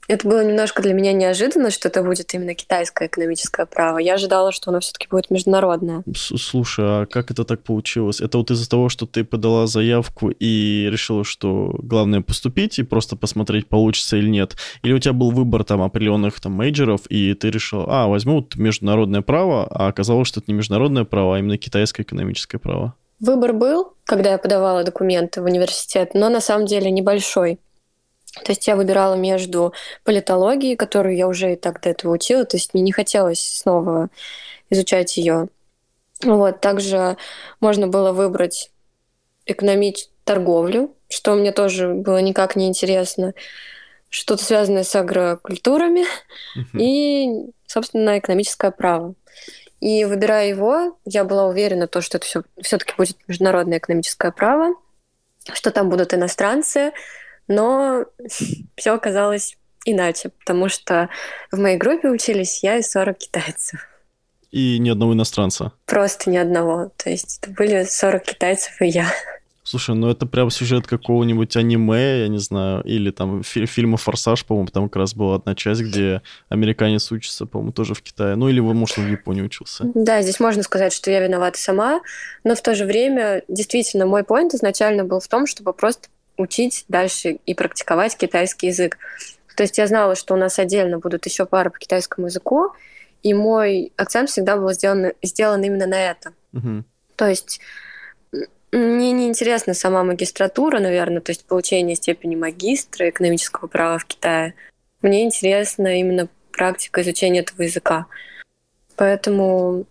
Это 0.07 0.27
было 0.27 0.45
немножко 0.45 0.81
для 0.83 0.93
меня 0.93 1.13
неожиданно, 1.13 1.71
что 1.71 1.87
это 1.87 2.03
будет 2.03 2.33
именно 2.33 2.53
китайское 2.53 3.07
экономическое 3.07 3.65
право. 3.65 3.97
Я 3.97 4.15
ожидала, 4.15 4.51
что 4.51 4.69
оно 4.69 4.79
все-таки 4.79 5.07
будет 5.09 5.31
международное. 5.31 6.03
Слушай, 6.15 6.85
а 6.85 7.05
как 7.05 7.31
это 7.31 7.43
так 7.43 7.63
получилось? 7.63 8.21
Это 8.21 8.37
вот 8.37 8.51
из-за 8.51 8.69
того, 8.69 8.89
что 8.89 9.07
ты 9.07 9.23
подала 9.23 9.65
заявку 9.65 10.29
и 10.29 10.87
решила, 10.91 11.23
что 11.23 11.75
главное 11.79 12.21
поступить 12.21 12.77
и 12.77 12.83
просто 12.83 13.15
посмотреть, 13.15 13.67
получится 13.67 14.17
или 14.17 14.29
нет? 14.29 14.55
Или 14.83 14.93
у 14.93 14.99
тебя 14.99 15.13
был 15.13 15.31
выбор 15.31 15.63
там 15.63 15.81
определенных 15.81 16.39
там 16.39 16.53
мейджеров, 16.53 17.01
и 17.09 17.33
ты 17.33 17.49
решил, 17.49 17.85
а, 17.87 18.07
возьму 18.07 18.35
вот 18.35 18.55
международное 18.55 19.21
право, 19.21 19.67
а 19.69 19.87
оказалось, 19.87 20.27
что 20.27 20.39
это 20.39 20.51
не 20.51 20.57
международное 20.57 21.03
право, 21.03 21.35
а 21.35 21.39
именно 21.39 21.57
китайское 21.57 22.05
экономическое 22.05 22.59
право? 22.59 22.93
Выбор 23.19 23.53
был, 23.53 23.93
когда 24.03 24.31
я 24.31 24.37
подавала 24.37 24.83
документы 24.83 25.41
в 25.41 25.45
университет, 25.45 26.11
но 26.13 26.29
на 26.29 26.41
самом 26.41 26.65
деле 26.65 26.91
небольшой. 26.91 27.59
То 28.43 28.52
есть 28.52 28.67
я 28.67 28.76
выбирала 28.76 29.15
между 29.15 29.74
политологией, 30.04 30.76
которую 30.76 31.15
я 31.15 31.28
уже 31.28 31.54
и 31.54 31.56
так 31.56 31.82
до 31.82 31.89
этого 31.89 32.13
учила, 32.13 32.43
то 32.45 32.58
есть 32.58 32.74
мне 32.74 32.84
не 32.84 32.91
хотелось 32.91 33.39
снова 33.39 34.10
изучать 34.69 35.17
ее. 35.17 35.48
Вот, 36.24 36.62
также 36.62 37.17
можно 37.60 37.88
было 37.88 38.12
выбрать 38.12 38.71
экономить 39.45 40.10
торговлю, 40.24 40.93
что 41.08 41.36
мне 41.36 41.52
тоже 41.52 41.93
было 41.93 42.17
никак 42.17 42.56
не 42.56 42.67
интересно, 42.67 43.34
что-то 44.10 44.43
связанное 44.43 44.84
с 44.84 44.95
агрокультурами 44.95 46.02
uh-huh. 46.58 46.80
и, 46.80 47.52
собственно, 47.67 48.17
экономическое 48.17 48.71
право. 48.71 49.13
И 49.82 50.06
выбирая 50.06 50.48
его, 50.48 50.98
я 51.06 51.26
была 51.26 51.45
уверена, 51.48 51.88
то, 51.88 52.02
что 52.02 52.17
это 52.17 52.26
все, 52.26 52.43
все-таки 52.62 52.93
будет 52.98 53.17
международное 53.28 53.78
экономическое 53.78 54.32
право, 54.32 54.74
что 55.54 55.69
там 55.69 55.89
будут 55.89 56.13
иностранцы, 56.13 56.91
но 57.47 58.05
все 58.75 58.93
оказалось 58.93 59.58
иначе, 59.86 60.29
потому 60.39 60.69
что 60.69 61.10
в 61.51 61.60
моей 61.60 61.77
группе 61.77 62.10
учились 62.10 62.63
я 62.63 62.77
и 62.77 62.81
40 62.81 63.17
китайцев. 63.17 63.88
И 64.51 64.79
ни 64.79 64.89
одного 64.89 65.13
иностранца? 65.13 65.73
Просто 65.86 66.29
ни 66.29 66.38
одного. 66.38 66.91
То 66.97 67.10
есть 67.10 67.39
это 67.41 67.51
были 67.51 67.84
40 67.84 68.23
китайцев 68.23 68.81
и 68.81 68.88
я. 68.88 69.08
Слушай, 69.63 69.95
ну 69.95 70.10
это 70.10 70.27
прям 70.27 70.51
сюжет 70.51 70.86
какого-нибудь 70.86 71.58
аниме, 71.58 72.19
я 72.21 72.27
не 72.27 72.38
знаю, 72.38 72.84
или 72.84 73.10
там 73.10 73.41
фи- 73.41 73.65
фильма 73.65 73.97
«Форсаж», 73.97 74.45
по-моему, 74.45 74.67
там 74.67 74.89
как 74.89 74.97
раз 74.97 75.15
была 75.15 75.36
одна 75.36 75.55
часть, 75.55 75.81
где 75.81 76.21
американец 76.49 77.12
учится, 77.12 77.47
по-моему, 77.47 77.71
тоже 77.71 77.95
в 77.95 78.03
Китае. 78.03 78.36
Ну 78.36 78.47
или, 78.47 78.60
может, 78.60 78.99
он 78.99 79.05
в 79.08 79.12
Японии 79.12 79.41
учился. 79.41 79.86
Да, 79.95 80.21
здесь 80.21 80.39
можно 80.39 80.62
сказать, 80.62 80.93
что 80.93 81.10
я 81.10 81.19
виновата 81.19 81.58
сама, 81.58 82.01
но 82.43 82.53
в 82.53 82.62
то 82.62 82.75
же 82.75 82.86
время, 82.86 83.41
действительно, 83.47 84.05
мой 84.05 84.23
поинт 84.23 84.53
изначально 84.53 85.03
был 85.03 85.19
в 85.19 85.27
том, 85.27 85.47
чтобы 85.47 85.73
просто 85.73 86.10
учить 86.38 86.86
дальше 86.88 87.39
и 87.45 87.54
практиковать 87.54 88.17
китайский 88.17 88.67
язык. 88.67 88.98
То 89.56 89.63
есть 89.63 89.78
я 89.78 89.88
знала, 89.88 90.15
что 90.15 90.34
у 90.34 90.38
нас 90.38 90.60
отдельно 90.60 91.00
будут 91.00 91.26
еще 91.26 91.45
пары 91.45 91.69
по 91.69 91.80
китайскому 91.80 92.28
языку, 92.28 92.71
и 93.24 93.34
мой 93.34 93.91
акцент 93.95 94.30
всегда 94.30 94.58
был 94.58 94.71
сделан, 94.74 95.13
сделан 95.24 95.63
именно 95.63 95.88
на 95.88 96.12
это. 96.12 96.34
Угу. 96.54 96.84
То 97.15 97.28
есть 97.28 97.60
мне 98.71 99.13
не 99.13 99.28
интересна 99.28 99.74
сама 99.74 100.04
магистратура, 100.04 100.80
наверное, 100.80 101.21
то 101.21 101.32
есть 101.32 101.45
получение 101.45 101.95
степени 101.95 102.36
магистра 102.36 103.10
экономического 103.10 103.67
права 103.67 103.98
в 103.98 104.06
Китае. 104.06 104.54
Мне 105.02 105.24
интересна 105.24 106.00
именно 106.00 106.28
практика 106.52 107.02
изучения 107.02 107.39
этого 107.39 107.62
языка. 107.62 108.08
Поэтому 108.98 109.86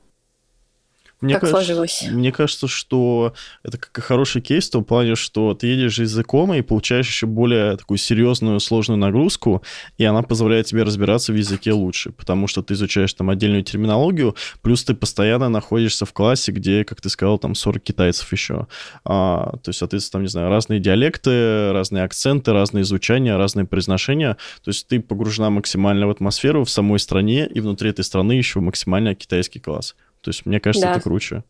мне 1.24 1.34
как 1.34 1.42
кажется, 1.42 1.64
сложилось? 1.64 2.04
Мне 2.10 2.32
кажется, 2.32 2.68
что 2.68 3.34
это 3.62 3.78
как 3.78 4.04
хороший 4.04 4.42
кейс 4.42 4.68
в 4.68 4.72
том 4.72 4.84
плане, 4.84 5.14
что 5.14 5.54
ты 5.54 5.68
едешь 5.68 5.98
языком 5.98 6.52
и 6.54 6.62
получаешь 6.62 7.06
еще 7.06 7.26
более 7.26 7.76
такую 7.76 7.98
серьезную, 7.98 8.60
сложную 8.60 8.98
нагрузку, 8.98 9.62
и 9.98 10.04
она 10.04 10.22
позволяет 10.22 10.66
тебе 10.66 10.82
разбираться 10.82 11.32
в 11.32 11.36
языке 11.36 11.72
лучше, 11.72 12.12
потому 12.12 12.46
что 12.46 12.62
ты 12.62 12.74
изучаешь 12.74 13.12
там 13.14 13.30
отдельную 13.30 13.62
терминологию, 13.62 14.36
плюс 14.62 14.84
ты 14.84 14.94
постоянно 14.94 15.48
находишься 15.48 16.04
в 16.04 16.12
классе, 16.12 16.52
где, 16.52 16.84
как 16.84 17.00
ты 17.00 17.08
сказал, 17.08 17.38
там 17.38 17.54
40 17.54 17.82
китайцев 17.82 18.30
еще. 18.32 18.66
А, 19.04 19.56
то 19.62 19.70
есть, 19.70 19.78
соответственно, 19.78 20.18
там, 20.18 20.22
не 20.22 20.28
знаю, 20.28 20.50
разные 20.50 20.80
диалекты, 20.80 21.72
разные 21.72 22.04
акценты, 22.04 22.52
разные 22.52 22.82
изучания, 22.82 23.36
разные 23.36 23.66
произношения. 23.66 24.36
То 24.62 24.70
есть 24.70 24.86
ты 24.88 25.00
погружена 25.00 25.50
максимально 25.50 26.06
в 26.06 26.10
атмосферу 26.10 26.64
в 26.64 26.70
самой 26.70 26.98
стране, 26.98 27.46
и 27.46 27.60
внутри 27.60 27.90
этой 27.90 28.04
страны 28.04 28.32
еще 28.32 28.60
максимально 28.60 29.14
китайский 29.14 29.60
класс. 29.60 29.94
То 30.24 30.30
есть, 30.30 30.46
мне 30.46 30.58
кажется, 30.60 30.88
да. 30.88 30.92
это 30.92 31.00
круче. 31.00 31.44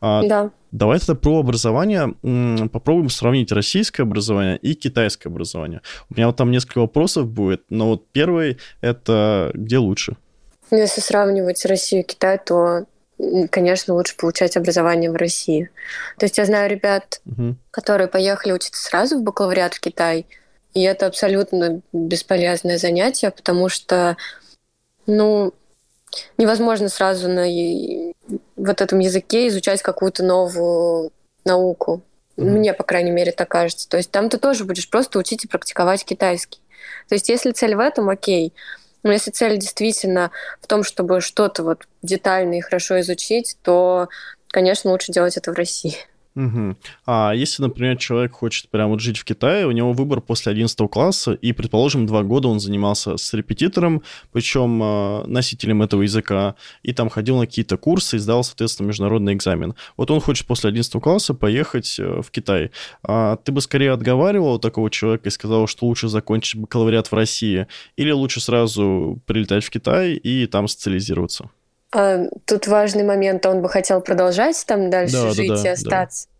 А, 0.00 0.22
да. 0.26 0.50
Давай 0.70 0.98
тогда 0.98 1.14
про 1.14 1.40
образование 1.40 2.14
попробуем 2.68 3.10
сравнить 3.10 3.52
российское 3.52 4.02
образование 4.02 4.56
и 4.58 4.74
китайское 4.74 5.30
образование. 5.30 5.80
У 6.10 6.14
меня 6.14 6.26
вот 6.26 6.36
там 6.36 6.50
несколько 6.50 6.78
вопросов 6.78 7.28
будет, 7.28 7.64
но 7.70 7.88
вот 7.88 8.10
первый— 8.12 8.58
это 8.80 9.50
где 9.54 9.78
лучше? 9.78 10.16
Если 10.70 11.00
сравнивать 11.00 11.64
Россию 11.66 12.02
и 12.02 12.06
Китай, 12.06 12.38
то 12.44 12.86
конечно, 13.50 13.94
лучше 13.94 14.16
получать 14.16 14.56
образование 14.56 15.10
в 15.10 15.16
России. 15.16 15.70
То 16.18 16.24
есть 16.24 16.38
я 16.38 16.44
знаю 16.44 16.68
ребят, 16.68 17.20
угу. 17.24 17.56
которые 17.70 18.08
поехали 18.08 18.52
учиться 18.52 18.82
сразу 18.82 19.18
в 19.18 19.22
бакалавриат 19.22 19.74
в 19.74 19.80
Китай, 19.80 20.26
и 20.74 20.82
это 20.82 21.06
абсолютно 21.06 21.82
бесполезное 21.92 22.78
занятие, 22.78 23.30
потому 23.30 23.68
что, 23.68 24.16
ну, 25.06 25.52
невозможно 26.38 26.88
сразу 26.88 27.28
на 27.28 27.46
вот 28.56 28.80
этом 28.80 28.98
языке 28.98 29.48
изучать 29.48 29.82
какую-то 29.82 30.22
новую 30.22 31.12
науку. 31.44 32.02
Mm-hmm. 32.36 32.44
Мне, 32.44 32.74
по 32.74 32.84
крайней 32.84 33.10
мере, 33.10 33.32
так 33.32 33.48
кажется. 33.48 33.88
То 33.88 33.96
есть 33.96 34.10
там 34.10 34.28
ты 34.28 34.38
тоже 34.38 34.64
будешь 34.64 34.88
просто 34.88 35.18
учить 35.18 35.44
и 35.44 35.48
практиковать 35.48 36.04
китайский. 36.04 36.60
То 37.08 37.14
есть 37.14 37.28
если 37.28 37.52
цель 37.52 37.74
в 37.74 37.80
этом, 37.80 38.08
окей. 38.08 38.52
Но 39.02 39.12
если 39.12 39.30
цель 39.30 39.58
действительно 39.58 40.30
в 40.60 40.66
том, 40.66 40.84
чтобы 40.84 41.20
что-то 41.20 41.64
вот 41.64 41.86
детально 42.02 42.58
и 42.58 42.60
хорошо 42.60 43.00
изучить, 43.00 43.56
то, 43.62 44.08
конечно, 44.48 44.90
лучше 44.90 45.12
делать 45.12 45.36
это 45.36 45.52
в 45.52 45.56
России. 45.56 45.96
Угу. 46.34 46.76
А 47.06 47.32
если, 47.34 47.62
например, 47.62 47.96
человек 47.98 48.32
хочет 48.32 48.68
прямо 48.70 48.92
вот 48.92 49.00
жить 49.00 49.18
в 49.18 49.24
Китае, 49.24 49.66
у 49.66 49.70
него 49.70 49.92
выбор 49.92 50.20
после 50.20 50.52
11 50.52 50.90
класса, 50.90 51.34
и, 51.34 51.52
предположим, 51.52 52.06
два 52.06 52.22
года 52.22 52.48
он 52.48 52.58
занимался 52.58 53.16
с 53.16 53.34
репетитором, 53.34 54.02
причем 54.32 54.82
э, 54.82 55.26
носителем 55.26 55.82
этого 55.82 56.02
языка, 56.02 56.54
и 56.82 56.92
там 56.92 57.10
ходил 57.10 57.36
на 57.38 57.46
какие-то 57.46 57.76
курсы 57.76 58.16
и 58.16 58.18
сдал, 58.18 58.44
соответственно, 58.44 58.88
международный 58.88 59.34
экзамен. 59.34 59.74
Вот 59.96 60.10
он 60.10 60.20
хочет 60.20 60.46
после 60.46 60.68
11 60.68 61.02
класса 61.02 61.34
поехать 61.34 61.96
э, 61.98 62.22
в 62.22 62.30
Китай. 62.30 62.70
А 63.02 63.36
ты 63.36 63.52
бы 63.52 63.60
скорее 63.60 63.92
отговаривал 63.92 64.58
такого 64.58 64.90
человека 64.90 65.28
и 65.28 65.32
сказал, 65.32 65.66
что 65.66 65.86
лучше 65.86 66.08
закончить 66.08 66.60
бакалавриат 66.60 67.08
в 67.08 67.14
России, 67.14 67.66
или 67.96 68.10
лучше 68.10 68.40
сразу 68.40 69.20
прилетать 69.26 69.64
в 69.64 69.70
Китай 69.70 70.14
и 70.14 70.46
там 70.46 70.66
социализироваться? 70.66 71.50
А, 71.92 72.24
тут 72.46 72.66
важный 72.66 73.04
момент, 73.04 73.44
он 73.46 73.60
бы 73.60 73.68
хотел 73.68 74.00
продолжать 74.00 74.64
там 74.66 74.90
дальше 74.90 75.22
да, 75.22 75.30
жить 75.30 75.48
да, 75.48 75.62
да, 75.62 75.68
и 75.68 75.72
остаться. 75.72 76.26
Да. 76.26 76.32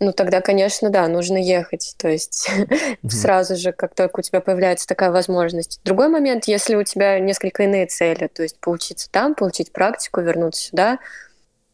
Ну 0.00 0.12
тогда, 0.12 0.40
конечно, 0.40 0.90
да, 0.90 1.08
нужно 1.08 1.38
ехать. 1.38 1.94
То 1.96 2.08
есть 2.08 2.48
сразу 3.08 3.56
же, 3.56 3.72
как 3.72 3.94
только 3.94 4.20
у 4.20 4.22
тебя 4.22 4.40
появляется 4.40 4.86
такая 4.86 5.10
возможность. 5.10 5.80
Другой 5.82 6.08
момент, 6.08 6.44
если 6.44 6.76
у 6.76 6.84
тебя 6.84 7.18
несколько 7.18 7.64
иные 7.64 7.86
цели, 7.86 8.28
то 8.28 8.42
есть 8.42 8.60
поучиться 8.60 9.10
там, 9.10 9.34
получить 9.34 9.72
практику, 9.72 10.20
вернуться 10.20 10.62
сюда, 10.62 10.98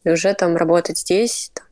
и 0.03 0.09
уже 0.09 0.33
там 0.33 0.55
работать 0.55 0.97
здесь, 0.99 1.51
там, 1.53 1.65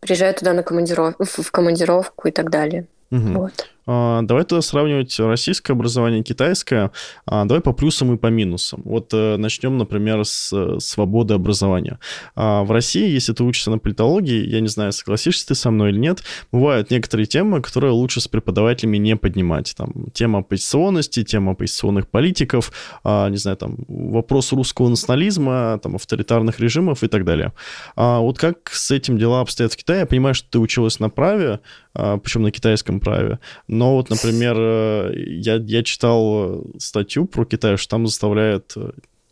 приезжать 0.00 0.38
туда 0.38 0.52
на 0.52 0.62
командиров... 0.62 1.14
в 1.18 1.50
командировку 1.50 2.28
и 2.28 2.32
так 2.32 2.50
далее. 2.50 2.86
Угу. 3.10 3.38
Вот. 3.38 3.70
А, 3.86 4.22
давай 4.22 4.44
тогда 4.44 4.62
сравнивать 4.62 5.18
российское 5.18 5.72
образование 5.72 6.20
и 6.20 6.22
китайское. 6.22 6.90
А, 7.24 7.44
давай 7.44 7.60
по 7.60 7.72
плюсам 7.72 8.14
и 8.14 8.18
по 8.18 8.26
минусам. 8.26 8.82
Вот 8.84 9.10
э, 9.14 9.36
начнем, 9.36 9.78
например, 9.78 10.24
с 10.24 10.52
э, 10.52 10.80
свободы 10.80 11.34
образования. 11.34 11.98
А, 12.34 12.64
в 12.64 12.72
России, 12.72 13.08
если 13.08 13.32
ты 13.32 13.44
учишься 13.44 13.70
на 13.70 13.78
политологии, 13.78 14.46
я 14.46 14.60
не 14.60 14.68
знаю, 14.68 14.92
согласишься 14.92 15.46
ты 15.46 15.54
со 15.54 15.70
мной 15.70 15.90
или 15.90 15.98
нет, 15.98 16.22
бывают 16.50 16.90
некоторые 16.90 17.26
темы, 17.26 17.62
которые 17.62 17.92
лучше 17.92 18.20
с 18.20 18.28
преподавателями 18.28 18.96
не 18.96 19.16
поднимать. 19.16 19.74
Там 19.76 20.10
тема 20.12 20.40
оппозиционности, 20.40 21.22
тема 21.22 21.52
оппозиционных 21.52 22.08
политиков, 22.08 22.72
не 23.04 23.36
знаю, 23.36 23.56
там 23.56 23.76
вопрос 23.88 24.52
русского 24.52 24.88
национализма, 24.88 25.78
там 25.82 25.96
авторитарных 25.96 26.58
режимов 26.60 27.02
и 27.02 27.08
так 27.08 27.24
далее. 27.24 27.52
Вот 27.96 28.38
как 28.38 28.70
с 28.72 28.90
этим 28.90 29.18
дела 29.18 29.40
обстоят 29.40 29.72
в 29.72 29.76
Китае? 29.76 30.00
Я 30.00 30.06
понимаю, 30.06 30.34
что 30.34 30.48
ты 30.50 30.58
училась 30.58 30.98
на 31.00 31.08
праве, 31.08 31.60
причем 31.92 32.42
на 32.42 32.50
китайском 32.50 33.00
праве. 33.00 33.38
Но 33.76 33.94
вот, 33.96 34.08
например, 34.08 34.56
э, 34.58 35.12
я, 35.16 35.56
я 35.56 35.82
читал 35.82 36.64
статью 36.78 37.26
про 37.26 37.44
Китай, 37.44 37.76
что 37.76 37.90
там 37.90 38.06
заставляют 38.06 38.72
э, 38.76 38.90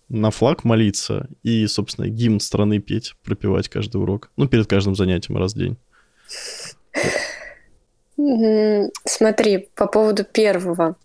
на 0.08 0.30
флаг 0.30 0.64
молиться 0.64 1.28
и, 1.42 1.66
собственно, 1.66 2.08
гимн 2.08 2.40
страны 2.40 2.78
петь, 2.78 3.14
пропевать 3.24 3.68
каждый 3.68 3.96
урок. 3.96 4.30
Ну, 4.36 4.46
перед 4.46 4.66
каждым 4.66 4.94
занятием 4.94 5.38
раз 5.38 5.54
в 5.54 5.58
день. 5.58 5.76
Смотри, 9.06 9.68
по 9.74 9.86
поводу 9.86 10.24
первого. 10.24 10.96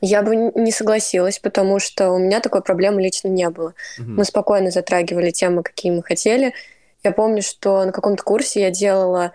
Я 0.00 0.22
бы 0.22 0.36
не 0.36 0.70
согласилась, 0.70 1.38
потому 1.38 1.80
что 1.80 2.10
у 2.10 2.18
меня 2.18 2.40
такой 2.40 2.62
проблемы 2.62 3.02
лично 3.02 3.28
не 3.28 3.48
было. 3.50 3.74
Угу. 3.98 4.10
Мы 4.10 4.24
спокойно 4.24 4.70
затрагивали 4.70 5.30
темы, 5.30 5.62
какие 5.62 5.90
мы 5.90 6.02
хотели. 6.02 6.54
Я 7.02 7.12
помню, 7.12 7.42
что 7.42 7.84
на 7.84 7.92
каком-то 7.92 8.22
курсе 8.22 8.60
я 8.60 8.70
делала 8.70 9.32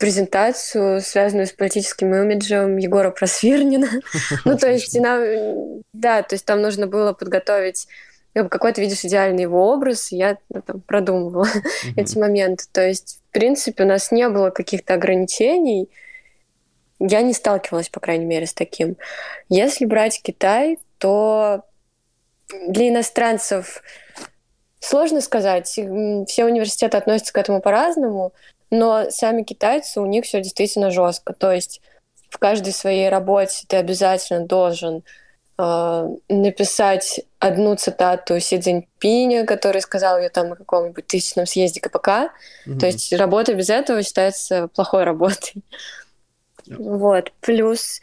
презентацию, 0.00 1.02
связанную 1.02 1.46
с 1.46 1.52
политическим 1.52 2.12
имиджем 2.14 2.78
Егора 2.78 3.10
Просвирнина. 3.10 3.88
Ну, 4.44 4.56
то 4.56 4.70
есть, 4.70 4.98
да, 5.92 6.22
то 6.22 6.34
есть 6.34 6.44
там 6.46 6.62
нужно 6.62 6.86
было 6.86 7.12
подготовить 7.12 7.86
какой 8.32 8.72
то 8.72 8.80
видишь 8.80 9.04
идеальный 9.04 9.42
его 9.42 9.72
образ, 9.72 10.12
я 10.12 10.38
ну, 10.50 10.62
там, 10.62 10.80
продумывала 10.82 11.48
эти 11.96 12.16
моменты. 12.16 12.64
То 12.72 12.86
есть, 12.86 13.20
в 13.28 13.32
принципе, 13.32 13.84
у 13.84 13.86
нас 13.86 14.12
не 14.12 14.28
было 14.28 14.50
каких-то 14.50 14.94
ограничений. 14.94 15.90
Я 16.98 17.22
не 17.22 17.32
сталкивалась, 17.32 17.88
по 17.88 18.00
крайней 18.00 18.26
мере, 18.26 18.46
с 18.46 18.54
таким. 18.54 18.96
Если 19.48 19.84
брать 19.84 20.20
Китай, 20.22 20.78
то 20.98 21.64
для 22.68 22.88
иностранцев 22.88 23.82
сложно 24.78 25.20
сказать. 25.20 25.66
Все 25.68 26.44
университеты 26.44 26.96
относятся 26.96 27.32
к 27.32 27.38
этому 27.38 27.60
по-разному. 27.60 28.32
Но 28.70 29.10
сами 29.10 29.42
китайцы, 29.42 30.00
у 30.00 30.06
них 30.06 30.24
все 30.24 30.40
действительно 30.40 30.90
жестко. 30.90 31.32
То 31.32 31.52
есть 31.52 31.80
в 32.28 32.38
каждой 32.38 32.72
своей 32.72 33.08
работе 33.08 33.64
ты 33.66 33.76
обязательно 33.76 34.46
должен 34.46 35.02
э, 35.58 36.08
написать 36.28 37.20
одну 37.40 37.74
цитату 37.74 38.38
Си 38.38 38.60
Цзиньпиня, 38.60 39.44
который 39.44 39.82
сказал 39.82 40.18
ее 40.18 40.30
там 40.30 40.50
на 40.50 40.56
каком-нибудь 40.56 41.06
тысячном 41.06 41.46
съезде 41.46 41.80
КПК. 41.80 42.30
Угу. 42.66 42.78
То 42.78 42.86
есть 42.86 43.12
работа 43.12 43.54
без 43.54 43.68
этого 43.70 44.02
считается 44.02 44.68
плохой 44.68 45.02
работой. 45.04 45.64
Yeah. 46.66 46.76
Вот. 46.78 47.32
Плюс 47.40 48.00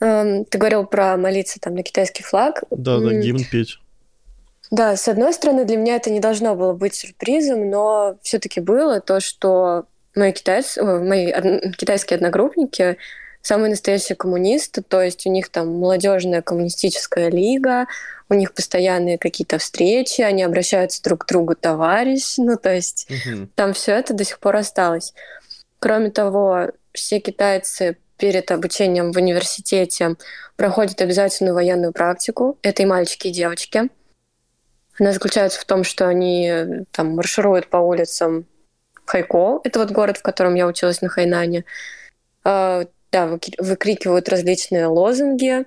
э, 0.00 0.44
ты 0.48 0.58
говорил 0.58 0.86
про 0.86 1.16
молиться 1.16 1.58
там 1.58 1.74
на 1.74 1.82
китайский 1.82 2.22
флаг. 2.22 2.62
Да, 2.70 2.98
да, 2.98 3.12
гимн 3.12 3.44
петь. 3.50 3.78
Да, 4.70 4.96
с 4.96 5.06
одной 5.08 5.32
стороны, 5.32 5.64
для 5.64 5.76
меня 5.76 5.96
это 5.96 6.10
не 6.10 6.20
должно 6.20 6.56
было 6.56 6.72
быть 6.72 6.94
сюрпризом, 6.94 7.70
но 7.70 8.16
все-таки 8.22 8.60
было 8.60 9.00
то, 9.00 9.20
что 9.20 9.86
мои, 10.16 10.32
китайцы, 10.32 10.82
мои 10.82 11.32
китайские 11.76 12.16
одногруппники 12.16 12.96
самые 13.46 13.70
настоящие 13.70 14.16
коммунисты, 14.16 14.82
то 14.82 15.00
есть 15.00 15.24
у 15.24 15.30
них 15.30 15.50
там 15.50 15.68
молодежная 15.68 16.42
коммунистическая 16.42 17.30
лига, 17.30 17.86
у 18.28 18.34
них 18.34 18.52
постоянные 18.52 19.18
какие-то 19.18 19.58
встречи, 19.58 20.20
они 20.20 20.42
обращаются 20.42 21.00
друг 21.00 21.24
к 21.24 21.28
другу 21.28 21.54
товарищ, 21.54 22.38
ну 22.38 22.56
то 22.56 22.74
есть 22.74 23.08
угу. 23.08 23.48
там 23.54 23.72
все 23.72 23.92
это 23.92 24.14
до 24.14 24.24
сих 24.24 24.40
пор 24.40 24.56
осталось. 24.56 25.14
Кроме 25.78 26.10
того, 26.10 26.72
все 26.92 27.20
китайцы 27.20 27.98
перед 28.16 28.50
обучением 28.50 29.12
в 29.12 29.16
университете 29.16 30.16
проходят 30.56 31.00
обязательную 31.00 31.54
военную 31.54 31.92
практику. 31.92 32.58
Это 32.62 32.82
и 32.82 32.86
мальчики, 32.86 33.28
и 33.28 33.32
девочки. 33.32 33.90
Она 34.98 35.12
заключается 35.12 35.60
в 35.60 35.64
том, 35.66 35.84
что 35.84 36.08
они 36.08 36.84
там 36.90 37.14
маршируют 37.14 37.68
по 37.68 37.76
улицам 37.76 38.46
Хайко, 39.06 39.60
это 39.64 39.78
вот 39.78 39.90
город, 39.90 40.18
в 40.18 40.22
котором 40.22 40.54
я 40.54 40.66
училась 40.66 41.00
на 41.00 41.08
Хайнане. 41.08 41.64
А, 42.44 42.84
да, 43.12 43.38
выкрикивают 43.58 44.28
различные 44.28 44.86
лозунги, 44.86 45.64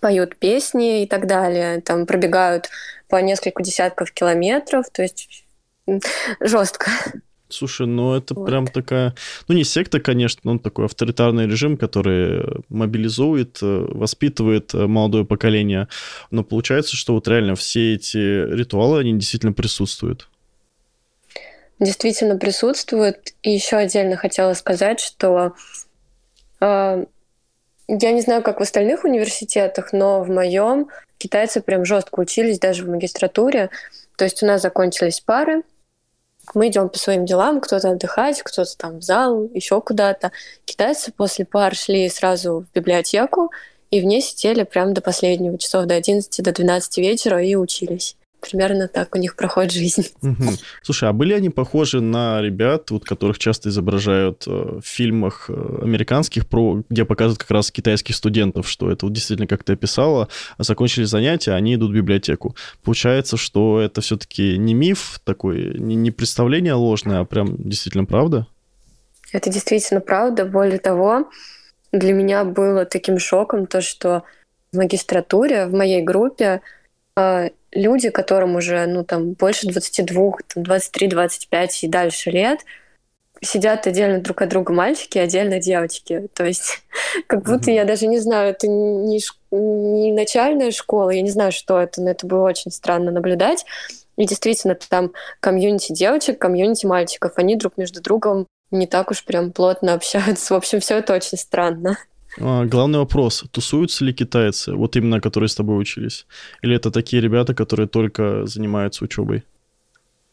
поют 0.00 0.36
песни 0.36 1.02
и 1.02 1.06
так 1.06 1.26
далее. 1.26 1.80
Там 1.80 2.06
пробегают 2.06 2.70
по 3.08 3.16
несколько 3.16 3.62
десятков 3.62 4.12
километров, 4.12 4.86
то 4.90 5.02
есть 5.02 5.44
жестко. 6.40 6.90
Слушай, 7.52 7.86
ну 7.86 8.14
это 8.14 8.34
вот. 8.34 8.46
прям 8.46 8.66
такая, 8.66 9.14
ну 9.46 9.54
не 9.54 9.64
секта, 9.64 10.00
конечно, 10.00 10.40
но 10.44 10.58
такой 10.58 10.86
авторитарный 10.86 11.46
режим, 11.46 11.76
который 11.76 12.62
мобилизует, 12.70 13.58
э, 13.62 13.86
воспитывает 13.90 14.72
э, 14.72 14.86
молодое 14.86 15.26
поколение. 15.26 15.88
Но 16.30 16.44
получается, 16.44 16.96
что 16.96 17.12
вот 17.12 17.28
реально 17.28 17.54
все 17.54 17.94
эти 17.94 18.16
ритуалы, 18.16 19.00
они 19.00 19.12
действительно 19.12 19.52
присутствуют 19.52 20.28
действительно 21.78 22.36
присутствует. 22.36 23.34
И 23.42 23.50
еще 23.50 23.76
отдельно 23.76 24.16
хотела 24.16 24.54
сказать, 24.54 25.00
что 25.00 25.54
э, 26.60 27.04
я 27.88 28.12
не 28.12 28.20
знаю, 28.20 28.42
как 28.42 28.60
в 28.60 28.62
остальных 28.62 29.04
университетах, 29.04 29.92
но 29.92 30.22
в 30.22 30.30
моем 30.30 30.88
китайцы 31.18 31.60
прям 31.60 31.84
жестко 31.84 32.20
учились 32.20 32.58
даже 32.58 32.84
в 32.84 32.88
магистратуре. 32.88 33.70
То 34.16 34.24
есть 34.24 34.42
у 34.42 34.46
нас 34.46 34.62
закончились 34.62 35.20
пары, 35.20 35.62
мы 36.54 36.68
идем 36.68 36.88
по 36.88 36.98
своим 36.98 37.24
делам, 37.24 37.60
кто-то 37.60 37.90
отдыхать, 37.90 38.42
кто-то 38.42 38.76
там 38.76 38.98
в 38.98 39.02
зал, 39.02 39.48
еще 39.54 39.80
куда-то. 39.80 40.32
Китайцы 40.64 41.12
после 41.12 41.44
пар 41.44 41.74
шли 41.74 42.08
сразу 42.08 42.66
в 42.68 42.74
библиотеку 42.74 43.50
и 43.90 44.00
в 44.00 44.04
ней 44.04 44.20
сидели 44.20 44.64
прям 44.64 44.92
до 44.94 45.00
последнего, 45.00 45.58
часов 45.58 45.86
до 45.86 45.94
11, 45.94 46.42
до 46.42 46.52
12 46.52 46.98
вечера 46.98 47.42
и 47.42 47.54
учились. 47.54 48.16
Примерно 48.42 48.88
так 48.88 49.14
у 49.14 49.18
них 49.18 49.36
проходит 49.36 49.72
жизнь. 49.72 50.08
Угу. 50.22 50.52
Слушай, 50.82 51.08
а 51.08 51.12
были 51.12 51.32
они 51.32 51.48
похожи 51.48 52.00
на 52.00 52.42
ребят, 52.42 52.90
вот, 52.90 53.04
которых 53.04 53.38
часто 53.38 53.68
изображают 53.68 54.44
э, 54.46 54.50
в 54.50 54.86
фильмах 54.86 55.46
э, 55.48 55.78
американских, 55.82 56.46
про, 56.46 56.82
где 56.90 57.04
показывают 57.04 57.38
как 57.38 57.50
раз 57.50 57.70
китайских 57.70 58.16
студентов, 58.16 58.68
что 58.68 58.90
это 58.90 59.06
вот 59.06 59.12
действительно, 59.12 59.46
как 59.46 59.64
ты 59.64 59.74
описала, 59.74 60.28
закончили 60.58 61.04
занятия, 61.04 61.52
они 61.52 61.76
идут 61.76 61.92
в 61.92 61.94
библиотеку. 61.94 62.56
Получается, 62.84 63.36
что 63.36 63.80
это 63.80 64.00
все-таки 64.00 64.58
не 64.58 64.74
миф 64.74 65.20
такой, 65.24 65.78
не, 65.78 65.94
не 65.94 66.10
представление 66.10 66.74
ложное, 66.74 67.20
а 67.20 67.24
прям 67.24 67.56
действительно 67.56 68.04
правда? 68.04 68.46
Это 69.32 69.50
действительно 69.50 70.00
правда. 70.00 70.44
Более 70.44 70.78
того, 70.78 71.30
для 71.92 72.12
меня 72.12 72.44
было 72.44 72.84
таким 72.84 73.18
шоком 73.18 73.66
то, 73.66 73.80
что 73.80 74.24
в 74.72 74.76
магистратуре, 74.76 75.66
в 75.66 75.72
моей 75.72 76.02
группе, 76.02 76.60
люди, 77.72 78.10
которым 78.10 78.56
уже, 78.56 78.86
ну, 78.86 79.04
там, 79.04 79.32
больше 79.32 79.66
22, 79.68 80.32
там, 80.54 80.62
23, 80.62 81.08
25 81.08 81.84
и 81.84 81.88
дальше 81.88 82.30
лет, 82.30 82.60
сидят 83.42 83.86
отдельно 83.86 84.20
друг 84.20 84.40
от 84.42 84.48
друга 84.48 84.72
мальчики, 84.72 85.18
отдельно 85.18 85.58
девочки. 85.58 86.28
То 86.34 86.44
есть 86.44 86.82
как 87.26 87.42
будто 87.42 87.70
mm-hmm. 87.70 87.74
я 87.74 87.84
даже 87.84 88.06
не 88.06 88.18
знаю, 88.18 88.50
это 88.50 88.68
не, 88.68 89.20
не 89.50 90.12
начальная 90.12 90.70
школа, 90.70 91.10
я 91.10 91.22
не 91.22 91.30
знаю, 91.30 91.52
что 91.52 91.80
это, 91.80 92.00
но 92.00 92.10
это 92.10 92.26
было 92.26 92.44
очень 92.44 92.70
странно 92.70 93.10
наблюдать. 93.10 93.64
И 94.16 94.26
действительно, 94.26 94.74
там 94.74 95.12
комьюнити 95.40 95.92
девочек, 95.92 96.38
комьюнити 96.38 96.86
мальчиков, 96.86 97.32
они 97.36 97.56
друг 97.56 97.76
между 97.78 98.02
другом 98.02 98.46
не 98.70 98.86
так 98.86 99.10
уж 99.10 99.24
прям 99.24 99.52
плотно 99.52 99.94
общаются. 99.94 100.54
В 100.54 100.56
общем, 100.56 100.80
все 100.80 100.98
это 100.98 101.14
очень 101.14 101.38
странно. 101.38 101.98
А, 102.40 102.64
главный 102.64 102.98
вопрос, 102.98 103.44
тусуются 103.50 104.04
ли 104.04 104.12
китайцы, 104.12 104.72
вот 104.72 104.96
именно 104.96 105.20
которые 105.20 105.48
с 105.48 105.54
тобой 105.54 105.80
учились? 105.80 106.26
Или 106.62 106.76
это 106.76 106.90
такие 106.90 107.20
ребята, 107.22 107.54
которые 107.54 107.88
только 107.88 108.46
занимаются 108.46 109.04
учебой? 109.04 109.44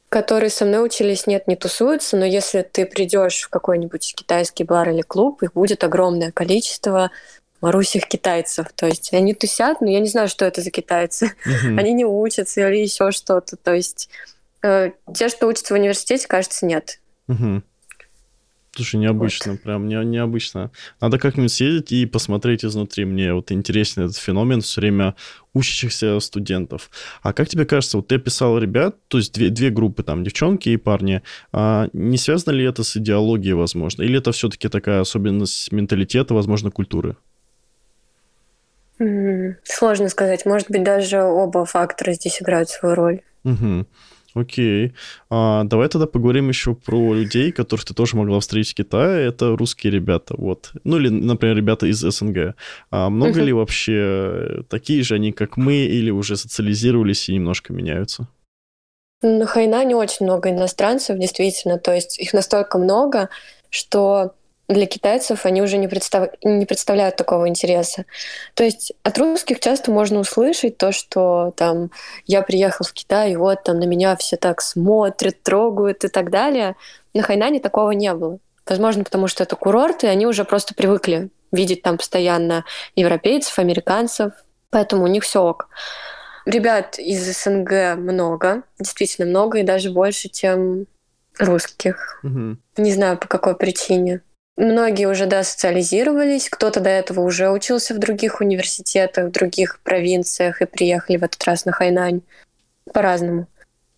Которые 0.10 0.50
со 0.50 0.66
мной 0.66 0.86
учились, 0.86 1.28
нет, 1.28 1.48
не 1.48 1.56
тусуются, 1.56 2.18
но 2.18 2.26
если 2.26 2.64
ты 2.64 2.86
придешь 2.86 3.42
в 3.42 3.50
какой-нибудь 3.50 4.16
китайский 4.16 4.64
бар 4.64 4.90
или 4.90 5.02
клуб, 5.02 5.44
их 5.44 5.54
будет 5.54 5.84
огромное 5.84 6.32
количество 6.32 7.12
марусих 7.62 8.08
китайцев. 8.08 8.68
То 8.76 8.88
есть 8.88 9.14
они 9.14 9.34
тусят, 9.34 9.82
но 9.82 9.90
я 9.90 10.00
не 10.00 10.08
знаю, 10.08 10.28
что 10.28 10.46
это 10.46 10.62
за 10.62 10.72
китайцы. 10.72 11.34
Они 11.64 11.94
не 11.94 12.06
учатся 12.06 12.68
или 12.68 12.78
еще 12.78 13.12
что-то. 13.12 13.56
То 13.58 13.74
есть 13.74 14.10
э, 14.64 14.92
те, 15.14 15.30
что 15.30 15.48
учатся 15.48 15.74
в 15.74 15.78
университете, 15.78 16.28
кажется, 16.28 16.66
нет. 16.66 17.00
Uh-huh. 17.28 17.62
Слушай, 18.76 18.98
необычно, 18.98 19.54
вот. 19.54 19.62
прям 19.62 19.88
не, 19.88 19.96
необычно. 20.06 20.72
Надо 21.02 21.18
как-нибудь 21.18 21.52
съездить 21.52 21.92
и 21.92 22.06
посмотреть 22.06 22.64
изнутри. 22.64 23.04
Мне 23.04 23.34
вот 23.34 23.52
интересен 23.52 24.04
этот 24.04 24.18
феномен 24.18 24.62
все 24.62 24.82
время 24.82 25.16
учащихся 25.54 26.20
студентов. 26.20 26.90
А 27.22 27.34
как 27.34 27.50
тебе 27.50 27.66
кажется, 27.66 27.98
вот 27.98 28.08
ты 28.08 28.16
описал 28.16 28.58
ребят, 28.60 28.96
то 29.08 29.18
есть 29.18 29.34
две, 29.34 29.50
две 29.50 29.70
группы, 29.70 30.04
там, 30.04 30.24
девчонки 30.24 30.70
и 30.70 30.78
парни, 30.78 31.24
а 31.52 31.90
не 31.94 32.18
связано 32.18 32.54
ли 32.54 32.64
это 32.64 32.84
с 32.84 32.96
идеологией, 32.96 33.54
возможно? 33.54 34.04
Или 34.04 34.20
это 34.20 34.32
все-таки 34.32 34.70
такая 34.70 35.02
особенность 35.02 35.72
менталитета, 35.72 36.34
возможно, 36.34 36.70
культуры? 36.72 37.16
Сложно 39.64 40.10
сказать. 40.10 40.46
Может 40.46 40.70
быть, 40.70 40.84
даже 40.84 41.24
оба 41.24 41.66
фактора 41.66 42.14
здесь 42.14 42.42
играют 42.42 42.70
свою 42.70 42.96
роль. 42.96 43.22
Угу. 43.46 43.86
Окей. 44.34 44.94
А, 45.30 45.64
давай 45.64 45.88
тогда 45.90 46.08
поговорим 46.08 46.50
еще 46.50 46.76
про 46.76 47.14
людей, 47.14 47.52
которых 47.52 47.86
ты 47.86 47.94
тоже 47.94 48.16
могла 48.16 48.40
встретить 48.40 48.74
в 48.74 48.76
Китае. 48.76 49.28
Это 49.28 49.56
русские 49.56 49.92
ребята, 49.92 50.36
вот. 50.38 50.72
Ну 50.84 50.98
или, 50.98 51.10
например, 51.10 51.58
ребята 51.58 51.88
из 51.88 52.00
СНГ. 52.00 52.56
А 52.92 53.10
много 53.10 53.40
uh-huh. 53.40 53.46
ли 53.46 53.54
вообще 53.54 54.64
такие 54.70 55.04
же 55.04 55.16
они, 55.16 55.32
как 55.32 55.58
мы, 55.58 55.76
или 55.76 56.12
уже 56.12 56.38
социализировались 56.38 57.30
и 57.30 57.34
немножко 57.34 57.74
меняются? 57.74 58.28
На 59.22 59.46
Хайнане 59.46 59.96
очень 59.96 60.26
много 60.26 60.50
иностранцев, 60.50 61.18
действительно. 61.18 61.78
То 61.78 61.94
есть 61.94 62.20
их 62.20 62.34
настолько 62.34 62.78
много, 62.78 63.30
что 63.70 64.34
для 64.70 64.86
китайцев 64.86 65.46
они 65.46 65.62
уже 65.62 65.78
не, 65.78 65.88
представ... 65.88 66.32
не 66.44 66.66
представляют 66.66 67.16
такого 67.16 67.50
интереса. 67.50 68.06
То 68.54 68.64
есть 68.64 68.94
от 69.04 69.18
русских 69.18 69.60
часто 69.60 69.92
можно 69.92 70.20
услышать 70.20 70.78
то, 70.78 70.92
что 70.92 71.54
там 71.58 71.90
я 72.28 72.44
приехал 72.44 72.86
в 72.86 72.94
Китай, 72.94 73.34
и 73.34 73.36
вот 73.36 73.64
там 73.64 73.80
на 73.80 73.86
меня 73.86 74.16
все 74.16 74.38
так 74.38 74.62
смотрят, 74.62 75.42
трогают 75.42 76.04
и 76.04 76.08
так 76.08 76.30
далее. 76.30 76.76
На 77.16 77.24
Хайнане 77.24 77.60
такого 77.60 77.92
не 77.92 78.14
было. 78.14 78.38
Возможно, 78.68 79.04
потому 79.04 79.28
что 79.28 79.44
это 79.44 79.56
курорт, 79.56 80.04
и 80.04 80.08
они 80.08 80.28
уже 80.28 80.46
просто 80.46 80.76
привыкли 80.76 81.30
видеть 81.52 81.82
там 81.82 81.98
постоянно 81.98 82.64
европейцев, 82.96 83.58
американцев, 83.58 84.34
поэтому 84.70 85.06
у 85.06 85.08
них 85.08 85.24
все 85.24 85.42
ок. 85.42 85.68
Ребят 86.46 87.00
из 87.00 87.26
СНГ 87.26 87.98
много, 87.98 88.62
действительно 88.78 89.28
много, 89.28 89.58
и 89.58 89.64
даже 89.64 89.90
больше, 89.90 90.30
чем 90.30 90.86
русских. 91.40 92.20
Угу. 92.24 92.58
Не 92.78 92.92
знаю, 92.92 93.18
по 93.18 93.28
какой 93.28 93.56
причине. 93.56 94.22
Многие 94.60 95.06
уже, 95.06 95.26
да, 95.26 95.46
социализировались, 95.46 96.50
кто-то 96.50 96.82
до 96.82 96.90
этого 96.90 97.22
уже 97.22 97.50
учился 97.50 97.94
в 97.94 97.98
других 97.98 98.42
университетах, 98.42 99.30
в 99.30 99.32
других 99.32 99.80
провинциях 99.86 100.62
и 100.62 100.66
приехали 100.66 101.16
в 101.16 101.24
этот 101.24 101.42
раз 101.46 101.64
на 101.64 101.72
Хайнань. 101.72 102.24
По-разному. 102.94 103.48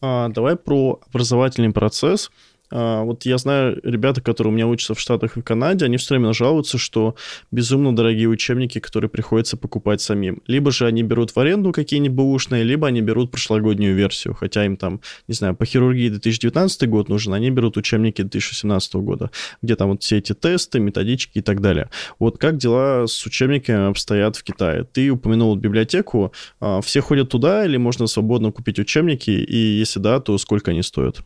А, 0.02 0.30
давай 0.30 0.56
про 0.56 1.02
образовательный 1.10 1.74
процесс. 1.74 2.30
А, 2.71 3.03
вот 3.03 3.25
я 3.25 3.38
знаю 3.38 3.79
ребята, 3.84 4.21
которые 4.21 4.51
у 4.51 4.55
меня 4.55 4.67
учатся 4.67 4.93
в 4.93 4.99
Штатах 4.99 5.38
и 5.38 5.41
в 5.41 5.43
Канаде, 5.43 5.86
они 5.86 5.97
все 5.97 6.15
время 6.15 6.34
жалуются, 6.34 6.77
что 6.77 7.15
безумно 7.51 7.95
дорогие 7.95 8.29
учебники, 8.29 8.79
которые 8.79 9.10
приходится 9.10 9.57
покупать 9.57 10.01
самим. 10.01 10.41
Либо 10.47 10.71
же 10.71 10.88
они 10.88 11.03
берут 11.03 11.31
в 11.31 11.39
аренду 11.39 11.71
какие-нибудь 11.71 12.15
бэушные, 12.15 12.63
либо 12.63 12.88
они 12.88 13.01
берут 13.01 13.31
прошлогоднюю 13.31 13.95
версию, 13.95 14.34
хотя 14.34 14.65
им 14.65 14.77
там, 14.77 15.01
не 15.27 15.34
знаю, 15.34 15.55
по 15.55 15.65
хирургии 15.65 16.10
2019 16.10 16.89
год 16.89 17.10
нужен, 17.10 17.34
они 17.34 17.51
берут 17.51 17.77
учебники 17.77 18.21
2017 18.21 18.95
года, 18.95 19.31
где 19.62 19.75
там 19.75 19.89
вот 19.91 20.03
все 20.03 20.17
эти 20.17 20.34
тесты, 20.34 20.79
методички 20.79 21.39
и 21.39 21.41
так 21.41 21.62
далее. 21.62 21.89
Вот 22.19 22.38
как 22.38 22.57
дела 22.57 23.07
с 23.07 23.25
учебниками 23.25 23.89
обстоят 23.89 24.36
в 24.36 24.43
Китае? 24.43 24.84
Ты 24.84 25.10
упомянул 25.10 25.55
библиотеку, 25.55 26.34
а, 26.60 26.81
все 26.81 27.01
ходят 27.01 27.29
туда 27.29 27.65
или 27.65 27.77
можно 27.77 28.07
свободно 28.07 28.51
купить 28.51 28.79
учебники, 28.79 29.31
и 29.31 29.57
если 29.57 29.99
да, 29.99 30.19
то 30.19 30.38
сколько 30.38 30.71
они 30.71 30.84
стоят? 30.84 31.21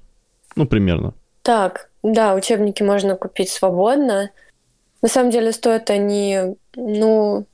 Ну, 0.56 0.66
примерно. 0.66 1.14
Так, 1.46 1.92
да, 2.02 2.34
учебники 2.34 2.82
можно 2.82 3.16
купить 3.16 3.52
свободно. 3.52 4.32
На 5.04 5.08
самом 5.08 5.30
деле 5.30 5.52
стоят 5.52 5.92
они, 5.92 6.56
ну, 6.76 7.46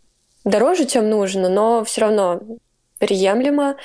дороже, 0.45 0.85
чем 0.85 1.09
нужно, 1.09 1.49
но 1.49 1.83
все 1.83 1.99
равно 1.99 2.39
приемлемо. 2.99 3.75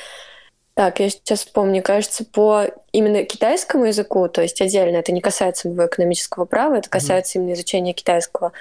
Так, 0.74 1.00
я 1.00 1.10
сейчас 1.10 1.44
помню, 1.44 1.82
кажется, 1.82 2.24
по 2.24 2.66
именно 2.92 3.24
китайскому 3.24 3.86
языку, 3.86 4.28
то 4.28 4.42
есть 4.42 4.60
отдельно, 4.60 4.98
это 4.98 5.10
не 5.10 5.20
касается 5.20 5.66
моего 5.66 5.86
экономического 5.86 6.44
права, 6.44 6.76
это 6.76 6.88
касается 6.88 7.36
mm-hmm. 7.36 7.42
именно 7.42 7.54
изучения 7.54 7.92
китайского. 7.92 8.52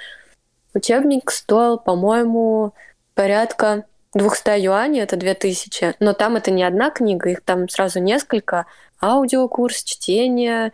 Учебник 0.74 1.30
стоил, 1.30 1.78
по-моему, 1.78 2.72
порядка 3.14 3.84
200 4.14 4.58
юаней, 4.58 5.00
это 5.00 5.14
2000, 5.14 5.94
но 6.00 6.12
там 6.12 6.34
это 6.34 6.50
не 6.50 6.64
одна 6.64 6.90
книга, 6.90 7.30
их 7.30 7.42
там 7.42 7.68
сразу 7.68 8.00
несколько. 8.00 8.66
Аудиокурс, 9.00 9.84
чтение, 9.84 10.72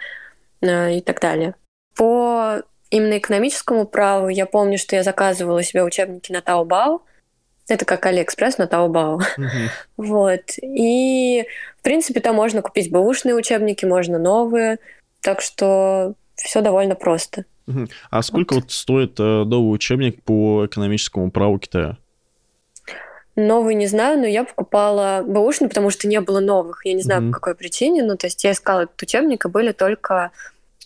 и 0.62 1.00
так 1.00 1.20
далее. 1.20 1.54
По 1.96 2.62
именно 2.90 3.18
экономическому 3.18 3.86
праву 3.86 4.28
я 4.28 4.46
помню, 4.46 4.78
что 4.78 4.96
я 4.96 5.02
заказывала 5.02 5.62
себе 5.62 5.82
учебники 5.82 6.32
на 6.32 6.40
Таобао. 6.40 7.02
Это 7.68 7.84
как 7.84 8.04
Алиэкспресс 8.06 8.58
на 8.58 8.66
Таобао. 8.66 9.20
Вот. 9.96 10.42
И, 10.62 11.44
в 11.78 11.82
принципе, 11.82 12.20
там 12.20 12.36
можно 12.36 12.62
купить 12.62 12.90
бэушные 12.90 13.34
учебники, 13.34 13.84
можно 13.84 14.18
новые. 14.18 14.78
Так 15.20 15.40
что 15.40 16.14
все 16.34 16.60
довольно 16.60 16.94
просто. 16.94 17.44
А 18.10 18.22
сколько 18.22 18.54
вот. 18.54 18.64
вот 18.64 18.72
стоит 18.72 19.20
э, 19.20 19.44
новый 19.44 19.74
учебник 19.74 20.22
по 20.22 20.66
экономическому 20.66 21.30
праву 21.30 21.58
Китая? 21.58 21.98
Новый 23.34 23.74
не 23.74 23.86
знаю, 23.86 24.18
но 24.18 24.26
я 24.26 24.44
покупала 24.44 25.22
бэушный, 25.26 25.68
потому 25.68 25.90
что 25.90 26.06
не 26.06 26.20
было 26.20 26.40
новых. 26.40 26.84
Я 26.84 26.92
не 26.92 27.02
знаю, 27.02 27.22
mm-hmm. 27.22 27.28
по 27.28 27.34
какой 27.34 27.54
причине. 27.54 28.02
Ну, 28.02 28.16
то 28.16 28.26
есть 28.26 28.44
я 28.44 28.52
искала 28.52 28.82
этот 28.82 29.00
учебник, 29.00 29.44
и 29.46 29.48
были 29.48 29.72
только 29.72 30.32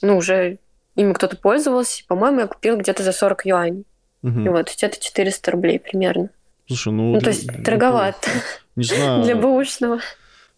ну, 0.03 0.17
уже 0.17 0.59
ими 0.95 1.13
кто-то 1.13 1.37
пользовался. 1.37 2.05
По-моему, 2.07 2.41
я 2.41 2.47
купила 2.47 2.77
где-то 2.77 3.03
за 3.03 3.13
40 3.13 3.47
юаней. 3.47 3.85
Угу. 4.23 4.41
И 4.41 4.49
вот, 4.49 4.75
это 4.81 5.01
400 5.01 5.51
рублей 5.51 5.79
примерно. 5.79 6.31
Слушай, 6.67 6.93
ну... 6.93 7.13
Ну, 7.13 7.21
то 7.21 7.31
есть, 7.31 7.47
дороговато. 7.47 8.31
Не 8.75 8.85
знаю. 8.85 9.23
Для 9.25 9.37
бэушного. 9.37 10.01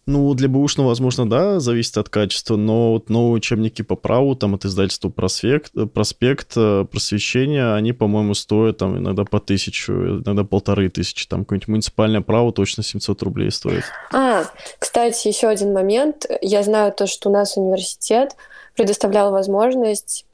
Ну, 0.05 0.33
для 0.33 0.49
бэушного, 0.49 0.87
возможно, 0.87 1.29
да, 1.29 1.59
зависит 1.59 1.97
от 1.97 2.09
качества, 2.09 2.55
но 2.55 2.93
вот 2.93 3.09
новые 3.09 3.33
учебники 3.33 3.83
по 3.83 3.95
праву, 3.95 4.35
там, 4.35 4.55
от 4.55 4.65
издательства 4.65 5.09
«Проспект», 5.09 5.71
«Проспект», 5.93 6.53
«Просвещение», 6.53 7.75
они, 7.75 7.93
по-моему, 7.93 8.33
стоят 8.33 8.77
там 8.77 8.97
иногда 8.97 9.23
по 9.23 9.39
тысячу, 9.39 9.93
иногда 9.93 10.43
полторы 10.43 10.89
тысячи. 10.89 11.27
Там 11.27 11.41
какое-нибудь 11.41 11.67
муниципальное 11.67 12.21
право 12.21 12.51
точно 12.51 12.81
700 12.81 13.21
рублей 13.21 13.51
стоит. 13.51 13.83
А, 14.11 14.45
кстати, 14.79 15.27
еще 15.27 15.47
один 15.47 15.73
момент. 15.73 16.25
Я 16.41 16.63
знаю 16.63 16.91
то, 16.91 17.05
что 17.05 17.29
у 17.29 17.33
нас 17.33 17.55
университет 17.55 18.35
предоставлял 18.75 19.31
возможность 19.31 20.25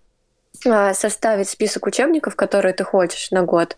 а, 0.65 0.93
составить 0.93 1.49
список 1.49 1.85
учебников, 1.87 2.35
которые 2.35 2.73
ты 2.73 2.83
хочешь 2.83 3.31
на 3.31 3.43
год. 3.43 3.77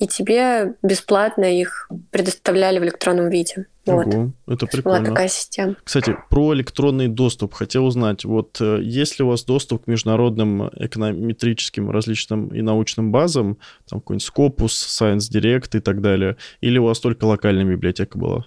И 0.00 0.06
тебе 0.06 0.76
бесплатно 0.82 1.44
их 1.44 1.88
предоставляли 2.10 2.78
в 2.78 2.84
электронном 2.84 3.28
виде. 3.28 3.66
Вот. 3.84 4.06
Это 4.46 4.66
прикольно. 4.66 5.00
Была 5.00 5.10
такая 5.10 5.28
система. 5.28 5.76
Кстати, 5.84 6.16
про 6.30 6.54
электронный 6.54 7.08
доступ 7.08 7.52
хотел 7.52 7.84
узнать. 7.84 8.24
Вот 8.24 8.58
э, 8.62 8.78
есть 8.82 9.18
ли 9.18 9.24
у 9.24 9.28
вас 9.28 9.44
доступ 9.44 9.84
к 9.84 9.86
международным 9.86 10.70
эконометрическим 10.74 11.90
различным 11.90 12.48
и 12.48 12.62
научным 12.62 13.12
базам, 13.12 13.58
там 13.88 14.00
какой-нибудь 14.00 14.26
Scopus, 14.26 14.68
Science 14.68 15.30
Direct 15.30 15.76
и 15.76 15.80
так 15.80 16.00
далее, 16.00 16.38
или 16.62 16.78
у 16.78 16.84
вас 16.84 16.98
только 16.98 17.24
локальная 17.26 17.64
библиотека 17.64 18.16
была? 18.16 18.46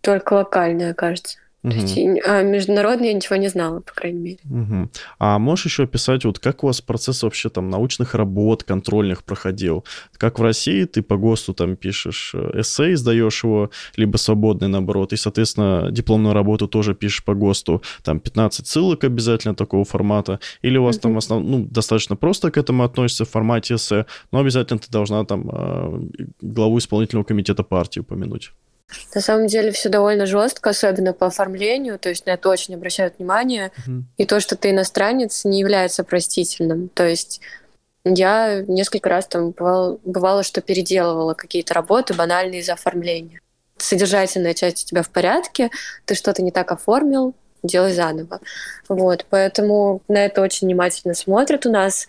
Только 0.00 0.32
локальная, 0.32 0.94
кажется. 0.94 1.38
Угу. 1.62 1.72
То 1.72 1.78
есть 1.78 1.98
а 2.26 2.42
международно 2.42 3.04
я 3.04 3.12
ничего 3.12 3.36
не 3.36 3.48
знала, 3.48 3.80
по 3.80 3.92
крайней 3.92 4.18
мере. 4.18 4.38
Угу. 4.44 4.90
А 5.18 5.38
можешь 5.38 5.66
еще 5.66 5.82
описать, 5.82 6.24
вот 6.24 6.38
как 6.38 6.64
у 6.64 6.68
вас 6.68 6.80
процесс 6.80 7.22
вообще 7.22 7.50
там 7.50 7.68
научных 7.68 8.14
работ, 8.14 8.64
контрольных 8.64 9.24
проходил? 9.24 9.84
Как 10.16 10.38
в 10.38 10.42
России 10.42 10.84
ты 10.84 11.02
по 11.02 11.16
ГОСТу 11.16 11.52
там 11.52 11.76
пишешь 11.76 12.32
э, 12.34 12.60
эссе, 12.60 12.96
сдаешь 12.96 13.44
его, 13.44 13.70
либо 13.96 14.16
свободный 14.16 14.68
наоборот, 14.68 15.12
и, 15.12 15.16
соответственно, 15.16 15.90
дипломную 15.90 16.34
работу 16.34 16.66
тоже 16.66 16.94
пишешь 16.94 17.24
по 17.24 17.34
ГОСТу, 17.34 17.82
там 18.02 18.20
15 18.20 18.66
ссылок 18.66 19.04
обязательно 19.04 19.54
такого 19.54 19.84
формата, 19.84 20.40
или 20.62 20.78
у 20.78 20.84
вас 20.84 20.96
угу. 20.96 21.02
там 21.02 21.18
основ... 21.18 21.44
ну, 21.44 21.66
достаточно 21.70 22.16
просто 22.16 22.50
к 22.50 22.56
этому 22.56 22.84
относится 22.84 23.24
в 23.26 23.30
формате 23.30 23.74
эссе, 23.74 24.06
но 24.32 24.38
обязательно 24.38 24.78
ты 24.78 24.90
должна 24.90 25.24
там 25.26 25.50
э, 25.52 26.00
главу 26.40 26.78
исполнительного 26.78 27.24
комитета 27.24 27.62
партии 27.64 28.00
упомянуть? 28.00 28.52
На 29.14 29.20
самом 29.20 29.46
деле 29.46 29.70
все 29.72 29.88
довольно 29.88 30.26
жестко, 30.26 30.70
особенно 30.70 31.12
по 31.12 31.26
оформлению, 31.26 31.98
то 31.98 32.08
есть 32.08 32.26
на 32.26 32.30
это 32.30 32.48
очень 32.48 32.74
обращают 32.74 33.18
внимание. 33.18 33.72
Mm-hmm. 33.86 34.02
И 34.18 34.26
то, 34.26 34.40
что 34.40 34.56
ты 34.56 34.70
иностранец, 34.70 35.44
не 35.44 35.60
является 35.60 36.04
простительным. 36.04 36.88
То 36.88 37.06
есть 37.06 37.40
я 38.04 38.62
несколько 38.66 39.08
раз 39.08 39.26
там 39.26 39.50
бывало, 39.50 39.98
бывало 40.04 40.42
что 40.42 40.60
переделывала 40.60 41.34
какие-то 41.34 41.74
работы 41.74 42.14
банальные 42.14 42.60
из-за 42.60 42.74
оформления. 42.74 43.40
Содержательная 43.76 44.54
часть 44.54 44.84
у 44.84 44.86
тебя 44.86 45.02
в 45.02 45.10
порядке, 45.10 45.70
ты 46.04 46.14
что-то 46.14 46.42
не 46.42 46.50
так 46.50 46.72
оформил, 46.72 47.34
делай 47.62 47.92
заново. 47.92 48.40
Вот, 48.88 49.26
поэтому 49.28 50.02
на 50.08 50.24
это 50.24 50.40
очень 50.42 50.66
внимательно 50.66 51.14
смотрят 51.14 51.66
у 51.66 51.70
нас 51.70 52.06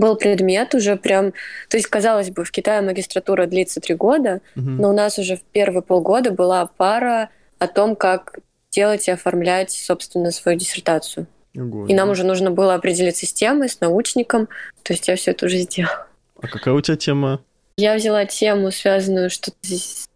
был 0.00 0.16
предмет 0.16 0.74
уже 0.74 0.96
прям... 0.96 1.32
То 1.68 1.76
есть, 1.76 1.88
казалось 1.88 2.30
бы, 2.30 2.44
в 2.44 2.50
Китае 2.50 2.80
магистратура 2.82 3.46
длится 3.46 3.80
три 3.80 3.94
года, 3.94 4.40
угу. 4.56 4.70
но 4.70 4.90
у 4.90 4.92
нас 4.92 5.18
уже 5.18 5.36
в 5.36 5.42
первые 5.42 5.82
полгода 5.82 6.30
была 6.30 6.66
пара 6.66 7.30
о 7.58 7.66
том, 7.66 7.96
как 7.96 8.38
делать 8.70 9.08
и 9.08 9.10
оформлять, 9.10 9.70
собственно, 9.70 10.30
свою 10.30 10.58
диссертацию. 10.58 11.26
Ого, 11.56 11.86
и 11.86 11.94
нам 11.94 12.10
уже 12.10 12.24
нужно 12.24 12.50
было 12.50 12.74
определиться 12.74 13.26
с 13.26 13.32
темой, 13.32 13.68
с 13.68 13.80
научником. 13.80 14.48
То 14.82 14.94
есть 14.94 15.06
я 15.08 15.16
все 15.16 15.32
это 15.32 15.46
уже 15.46 15.58
сделала. 15.58 16.06
А 16.40 16.48
какая 16.48 16.74
у 16.74 16.80
тебя 16.80 16.96
тема? 16.96 17.40
Я 17.76 17.94
взяла 17.94 18.24
тему, 18.24 18.70
связанную 18.70 19.30
что-то 19.30 19.56
здесь, 19.62 20.08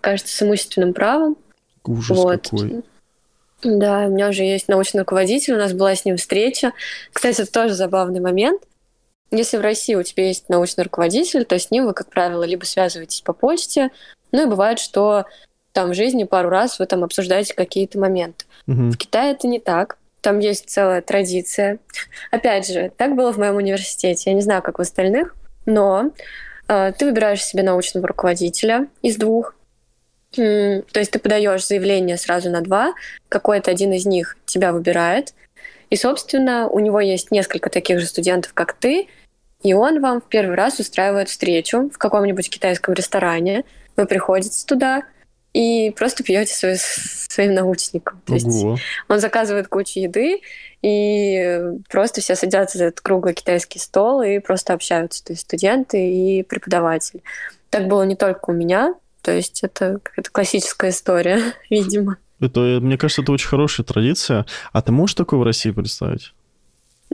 кажется, 0.00 0.34
с 0.34 0.42
имущественным 0.42 0.94
правом. 0.94 1.36
Ужас 1.84 2.16
вот. 2.16 2.48
какой. 2.48 2.82
Да, 3.62 4.06
у 4.06 4.10
меня 4.10 4.28
уже 4.28 4.42
есть 4.42 4.68
научный 4.68 5.00
руководитель, 5.00 5.54
у 5.54 5.58
нас 5.58 5.72
была 5.72 5.94
с 5.94 6.04
ним 6.04 6.16
встреча. 6.16 6.72
Кстати, 7.12 7.42
это 7.42 7.50
тоже 7.50 7.74
забавный 7.74 8.20
момент. 8.20 8.62
Если 9.34 9.56
в 9.56 9.62
России 9.62 9.94
у 9.94 10.02
тебя 10.02 10.26
есть 10.28 10.48
научный 10.48 10.84
руководитель, 10.84 11.44
то 11.44 11.58
с 11.58 11.70
ним 11.70 11.86
вы, 11.86 11.92
как 11.92 12.08
правило, 12.08 12.44
либо 12.44 12.64
связываетесь 12.64 13.20
по 13.20 13.32
почте, 13.32 13.90
ну 14.30 14.44
и 14.44 14.48
бывает, 14.48 14.78
что 14.78 15.24
там 15.72 15.90
в 15.90 15.94
жизни 15.94 16.22
пару 16.22 16.50
раз 16.50 16.78
вы 16.78 16.86
там 16.86 17.02
обсуждаете 17.02 17.52
какие-то 17.52 17.98
моменты. 17.98 18.44
Угу. 18.68 18.90
В 18.90 18.96
Китае 18.96 19.32
это 19.32 19.48
не 19.48 19.58
так. 19.58 19.98
Там 20.20 20.38
есть 20.38 20.70
целая 20.70 21.02
традиция. 21.02 21.78
Опять 22.30 22.68
же, 22.68 22.92
так 22.96 23.16
было 23.16 23.32
в 23.32 23.38
моем 23.38 23.56
университете. 23.56 24.30
Я 24.30 24.34
не 24.34 24.40
знаю, 24.40 24.62
как 24.62 24.78
в 24.78 24.82
остальных, 24.82 25.34
но 25.66 26.12
э, 26.68 26.92
ты 26.96 27.04
выбираешь 27.04 27.44
себе 27.44 27.64
научного 27.64 28.06
руководителя 28.06 28.86
из 29.02 29.16
двух. 29.16 29.56
То 30.30 30.82
есть 30.94 31.10
ты 31.10 31.18
подаешь 31.18 31.66
заявление 31.66 32.16
сразу 32.16 32.50
на 32.50 32.60
два, 32.60 32.94
какой-то 33.28 33.70
один 33.70 33.92
из 33.92 34.06
них 34.06 34.36
тебя 34.46 34.72
выбирает, 34.72 35.32
и, 35.90 35.96
собственно, 35.96 36.68
у 36.68 36.80
него 36.80 36.98
есть 36.98 37.30
несколько 37.30 37.70
таких 37.70 38.00
же 38.00 38.06
студентов, 38.06 38.52
как 38.52 38.72
ты, 38.72 39.06
и 39.64 39.72
он 39.72 40.00
вам 40.00 40.20
в 40.20 40.24
первый 40.28 40.54
раз 40.54 40.78
устраивает 40.78 41.30
встречу 41.30 41.88
в 41.88 41.98
каком-нибудь 41.98 42.50
китайском 42.50 42.94
ресторане. 42.94 43.64
Вы 43.96 44.04
приходите 44.04 44.64
туда 44.66 45.02
и 45.54 45.90
просто 45.96 46.22
пьете 46.22 46.52
свой, 46.52 46.76
своим 46.76 47.54
научником. 47.54 48.20
То 48.26 48.34
есть 48.34 48.64
он 49.08 49.20
заказывает 49.20 49.68
кучу 49.68 50.00
еды, 50.00 50.40
и 50.82 51.60
просто 51.88 52.20
все 52.20 52.36
садятся 52.36 52.76
за 52.76 52.84
этот 52.86 53.00
круглый 53.00 53.32
китайский 53.32 53.78
стол 53.78 54.20
и 54.20 54.38
просто 54.38 54.74
общаются. 54.74 55.24
То 55.24 55.32
есть 55.32 55.42
студенты 55.42 56.10
и 56.10 56.42
преподаватели. 56.42 57.22
Так 57.70 57.88
было 57.88 58.02
не 58.02 58.16
только 58.16 58.50
у 58.50 58.52
меня, 58.52 58.94
то 59.22 59.32
есть 59.32 59.64
это 59.64 59.98
какая-то 60.02 60.30
классическая 60.30 60.90
история, 60.90 61.40
видимо. 61.70 62.18
Это, 62.38 62.60
мне 62.60 62.98
кажется, 62.98 63.22
это 63.22 63.32
очень 63.32 63.48
хорошая 63.48 63.86
традиция. 63.86 64.44
А 64.72 64.82
ты 64.82 64.92
можешь 64.92 65.14
такое 65.14 65.40
в 65.40 65.42
России 65.42 65.70
представить? 65.70 66.34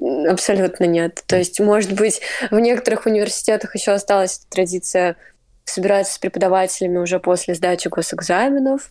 Абсолютно 0.01 0.85
нет. 0.85 1.23
То 1.27 1.37
есть, 1.37 1.61
может 1.61 1.93
быть, 1.93 2.21
в 2.51 2.59
некоторых 2.59 3.07
университетах 3.07 3.75
еще 3.75 3.93
осталась 3.93 4.39
традиция 4.49 5.17
собираться 5.65 6.15
с 6.15 6.19
преподавателями 6.19 6.99
уже 6.99 7.21
после 7.21 7.55
сдачи 7.55 7.89
госэкзаменов. 7.89 8.91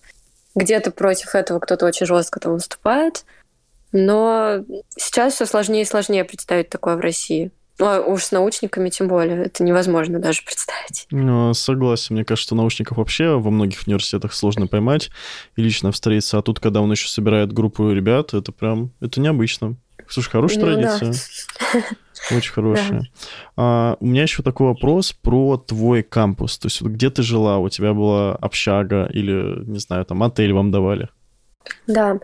Где-то 0.56 0.92
против 0.92 1.36
этого 1.36 1.60
кто-то 1.60 1.86
очень 1.86 2.06
жестко 2.06 2.40
там 2.40 2.54
выступает. 2.54 3.26
Но 3.92 4.64
сейчас 4.96 5.34
все 5.34 5.46
сложнее 5.46 5.82
и 5.82 5.86
сложнее 5.86 6.24
представить 6.24 6.70
такое 6.70 6.96
в 6.96 7.00
России. 7.00 7.52
Ну, 7.80 7.86
а 7.88 8.02
уж 8.02 8.26
с 8.26 8.32
научниками 8.32 8.90
тем 8.90 9.08
более. 9.08 9.46
Это 9.46 9.64
невозможно 9.64 10.20
даже 10.20 10.44
представить. 10.44 11.08
Ну, 11.12 11.54
согласен. 11.54 12.16
Мне 12.16 12.26
кажется, 12.26 12.48
что 12.48 12.56
научников 12.56 12.98
вообще 12.98 13.40
во 13.40 13.50
многих 13.50 13.88
университетах 13.88 14.34
сложно 14.34 14.68
поймать 14.68 15.10
и 15.56 15.62
лично 15.62 15.92
встретиться. 15.92 16.38
А 16.38 16.42
тут, 16.42 16.60
когда 16.60 16.82
он 16.82 16.92
еще 16.92 17.08
собирает 17.08 17.54
группу 17.54 17.90
ребят, 17.92 18.34
это 18.34 18.52
прям... 18.52 18.92
Это 19.00 19.22
необычно. 19.22 19.76
Слушай, 20.08 20.30
хорошая 20.32 20.60
ну, 20.60 20.66
традиция. 20.66 21.14
Да. 21.74 21.80
Очень 22.36 22.52
хорошая. 22.52 23.00
Да. 23.00 23.06
А, 23.58 23.98
у 24.00 24.06
меня 24.06 24.24
еще 24.24 24.44
такой 24.44 24.68
вопрос 24.68 25.14
про 25.14 25.58
твой 25.58 26.04
кампус. 26.04 26.58
То 26.58 26.68
есть 26.68 26.82
вот 26.82 26.92
где 26.92 27.10
ты 27.10 27.24
жила? 27.24 27.58
У 27.60 27.70
тебя 27.70 27.94
была 27.94 28.36
общага 28.36 29.10
или, 29.12 29.64
не 29.66 29.80
знаю, 29.80 30.06
там 30.06 30.24
отель 30.24 30.54
вам 30.54 30.72
давали? 30.72 31.10
Да, 31.88 32.20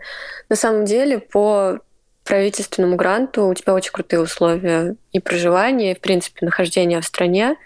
на 0.48 0.56
самом 0.56 0.84
деле 0.84 1.18
по 1.18 1.78
правительственному 2.24 2.96
гранту 2.96 3.46
у 3.46 3.54
тебя 3.54 3.74
очень 3.74 3.92
крутые 3.92 4.20
условия 4.20 4.96
и 5.12 5.20
проживания, 5.20 5.92
и, 5.92 5.94
в 5.94 6.00
принципе, 6.00 6.44
нахождения 6.44 7.00
в 7.00 7.04
стране. 7.04 7.56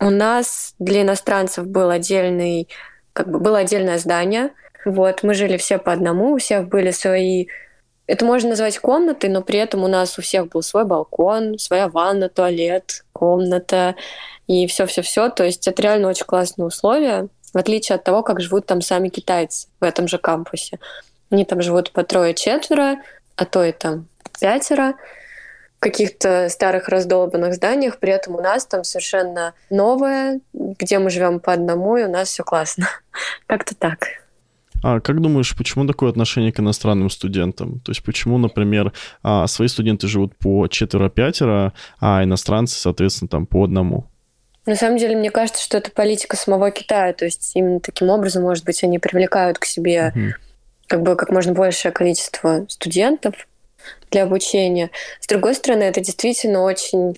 У 0.00 0.10
нас 0.10 0.74
для 0.78 1.02
иностранцев 1.02 1.66
был 1.66 1.90
отдельный, 1.90 2.68
как 3.12 3.28
бы 3.28 3.40
было 3.40 3.58
отдельное 3.58 3.98
здание. 3.98 4.50
Вот, 4.84 5.24
мы 5.24 5.34
жили 5.34 5.56
все 5.56 5.78
по 5.78 5.92
одному, 5.92 6.34
у 6.34 6.38
всех 6.38 6.68
были 6.68 6.92
свои 6.92 7.48
это 8.08 8.24
можно 8.24 8.50
назвать 8.50 8.78
комнатой, 8.78 9.28
но 9.28 9.42
при 9.42 9.58
этом 9.58 9.84
у 9.84 9.86
нас 9.86 10.18
у 10.18 10.22
всех 10.22 10.48
был 10.48 10.62
свой 10.62 10.84
балкон, 10.84 11.58
своя 11.58 11.88
ванна, 11.88 12.30
туалет, 12.30 13.04
комната 13.12 13.96
и 14.46 14.66
все-все-все. 14.66 15.28
То 15.28 15.44
есть 15.44 15.68
это 15.68 15.82
реально 15.82 16.08
очень 16.08 16.24
классные 16.24 16.66
условия, 16.66 17.28
в 17.52 17.58
отличие 17.58 17.96
от 17.96 18.04
того, 18.04 18.22
как 18.22 18.40
живут 18.40 18.64
там 18.64 18.80
сами 18.80 19.10
китайцы 19.10 19.68
в 19.78 19.84
этом 19.84 20.08
же 20.08 20.16
кампусе. 20.16 20.80
Они 21.30 21.44
там 21.44 21.60
живут 21.60 21.92
по 21.92 22.02
трое-четверо, 22.02 22.96
а 23.36 23.44
то 23.44 23.62
и 23.62 23.72
там 23.72 24.08
пятеро 24.40 24.94
в 25.76 25.80
каких-то 25.80 26.48
старых 26.48 26.88
раздолбанных 26.88 27.54
зданиях, 27.54 27.98
при 27.98 28.12
этом 28.12 28.36
у 28.36 28.40
нас 28.40 28.64
там 28.64 28.84
совершенно 28.84 29.52
новое, 29.68 30.40
где 30.54 30.98
мы 30.98 31.10
живем 31.10 31.40
по 31.40 31.52
одному, 31.52 31.98
и 31.98 32.04
у 32.04 32.10
нас 32.10 32.28
все 32.28 32.42
классно. 32.42 32.88
Как-то 33.46 33.76
так. 33.76 33.98
А 34.82 35.00
как 35.00 35.20
думаешь, 35.20 35.56
почему 35.56 35.86
такое 35.86 36.10
отношение 36.10 36.52
к 36.52 36.60
иностранным 36.60 37.10
студентам? 37.10 37.80
То 37.80 37.90
есть 37.90 38.02
почему, 38.02 38.38
например, 38.38 38.92
а, 39.22 39.46
свои 39.46 39.68
студенты 39.68 40.06
живут 40.08 40.36
по 40.36 40.66
четверо-пятеро, 40.68 41.72
а 42.00 42.22
иностранцы, 42.22 42.78
соответственно, 42.78 43.28
там 43.28 43.46
по 43.46 43.64
одному? 43.64 44.06
На 44.66 44.76
самом 44.76 44.98
деле, 44.98 45.16
мне 45.16 45.30
кажется, 45.30 45.62
что 45.62 45.78
это 45.78 45.90
политика 45.90 46.36
самого 46.36 46.70
Китая. 46.70 47.14
То 47.14 47.24
есть 47.24 47.52
именно 47.54 47.80
таким 47.80 48.10
образом, 48.10 48.42
может 48.42 48.64
быть, 48.64 48.84
они 48.84 48.98
привлекают 48.98 49.58
к 49.58 49.64
себе 49.64 50.12
угу 50.14 50.34
как 50.88 51.02
бы 51.02 51.14
как 51.14 51.30
можно 51.30 51.52
большее 51.52 51.92
количество 51.92 52.66
студентов 52.68 53.46
для 54.10 54.24
обучения. 54.24 54.90
С 55.20 55.26
другой 55.28 55.54
стороны, 55.54 55.84
это 55.84 56.00
действительно 56.00 56.62
очень 56.62 57.16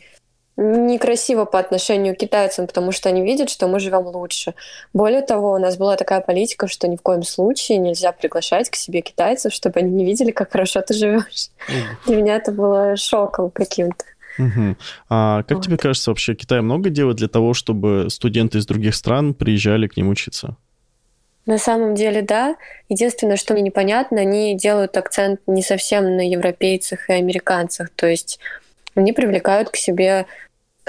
некрасиво 0.60 1.46
по 1.46 1.58
отношению 1.58 2.14
к 2.14 2.18
китайцам, 2.18 2.66
потому 2.66 2.92
что 2.92 3.08
они 3.08 3.22
видят, 3.22 3.48
что 3.48 3.66
мы 3.66 3.80
живем 3.80 4.06
лучше. 4.06 4.54
Более 4.92 5.22
того, 5.22 5.52
у 5.52 5.58
нас 5.58 5.78
была 5.78 5.96
такая 5.96 6.20
политика, 6.20 6.68
что 6.68 6.86
ни 6.86 6.96
в 6.96 7.02
коем 7.02 7.22
случае 7.22 7.78
нельзя 7.78 8.12
приглашать 8.12 8.68
к 8.68 8.76
себе 8.76 9.00
китайцев, 9.00 9.54
чтобы 9.54 9.80
они 9.80 9.90
не 9.90 10.04
видели, 10.04 10.30
как 10.30 10.52
хорошо 10.52 10.82
ты 10.82 10.92
живешь. 10.92 11.48
Для 12.06 12.16
меня 12.16 12.36
это 12.36 12.52
было 12.52 12.94
шоком 12.96 13.50
каким-то. 13.50 14.04
Угу. 14.38 14.76
А 15.08 15.42
как 15.42 15.56
вот. 15.56 15.64
тебе 15.64 15.76
кажется, 15.76 16.10
вообще 16.10 16.34
Китай 16.34 16.60
много 16.60 16.90
делает 16.90 17.16
для 17.16 17.28
того, 17.28 17.54
чтобы 17.54 18.08
студенты 18.10 18.58
из 18.58 18.66
других 18.66 18.94
стран 18.94 19.34
приезжали 19.34 19.86
к 19.88 19.96
ним 19.96 20.08
учиться? 20.08 20.56
На 21.46 21.58
самом 21.58 21.94
деле, 21.94 22.22
да. 22.22 22.56
Единственное, 22.88 23.36
что 23.36 23.54
мне 23.54 23.62
непонятно, 23.62 24.20
они 24.20 24.54
делают 24.56 24.96
акцент 24.96 25.40
не 25.46 25.62
совсем 25.62 26.16
на 26.16 26.28
европейцах 26.28 27.08
и 27.08 27.14
американцах. 27.14 27.88
То 27.90 28.06
есть 28.06 28.38
они 28.94 29.12
привлекают 29.12 29.70
к 29.70 29.76
себе 29.76 30.26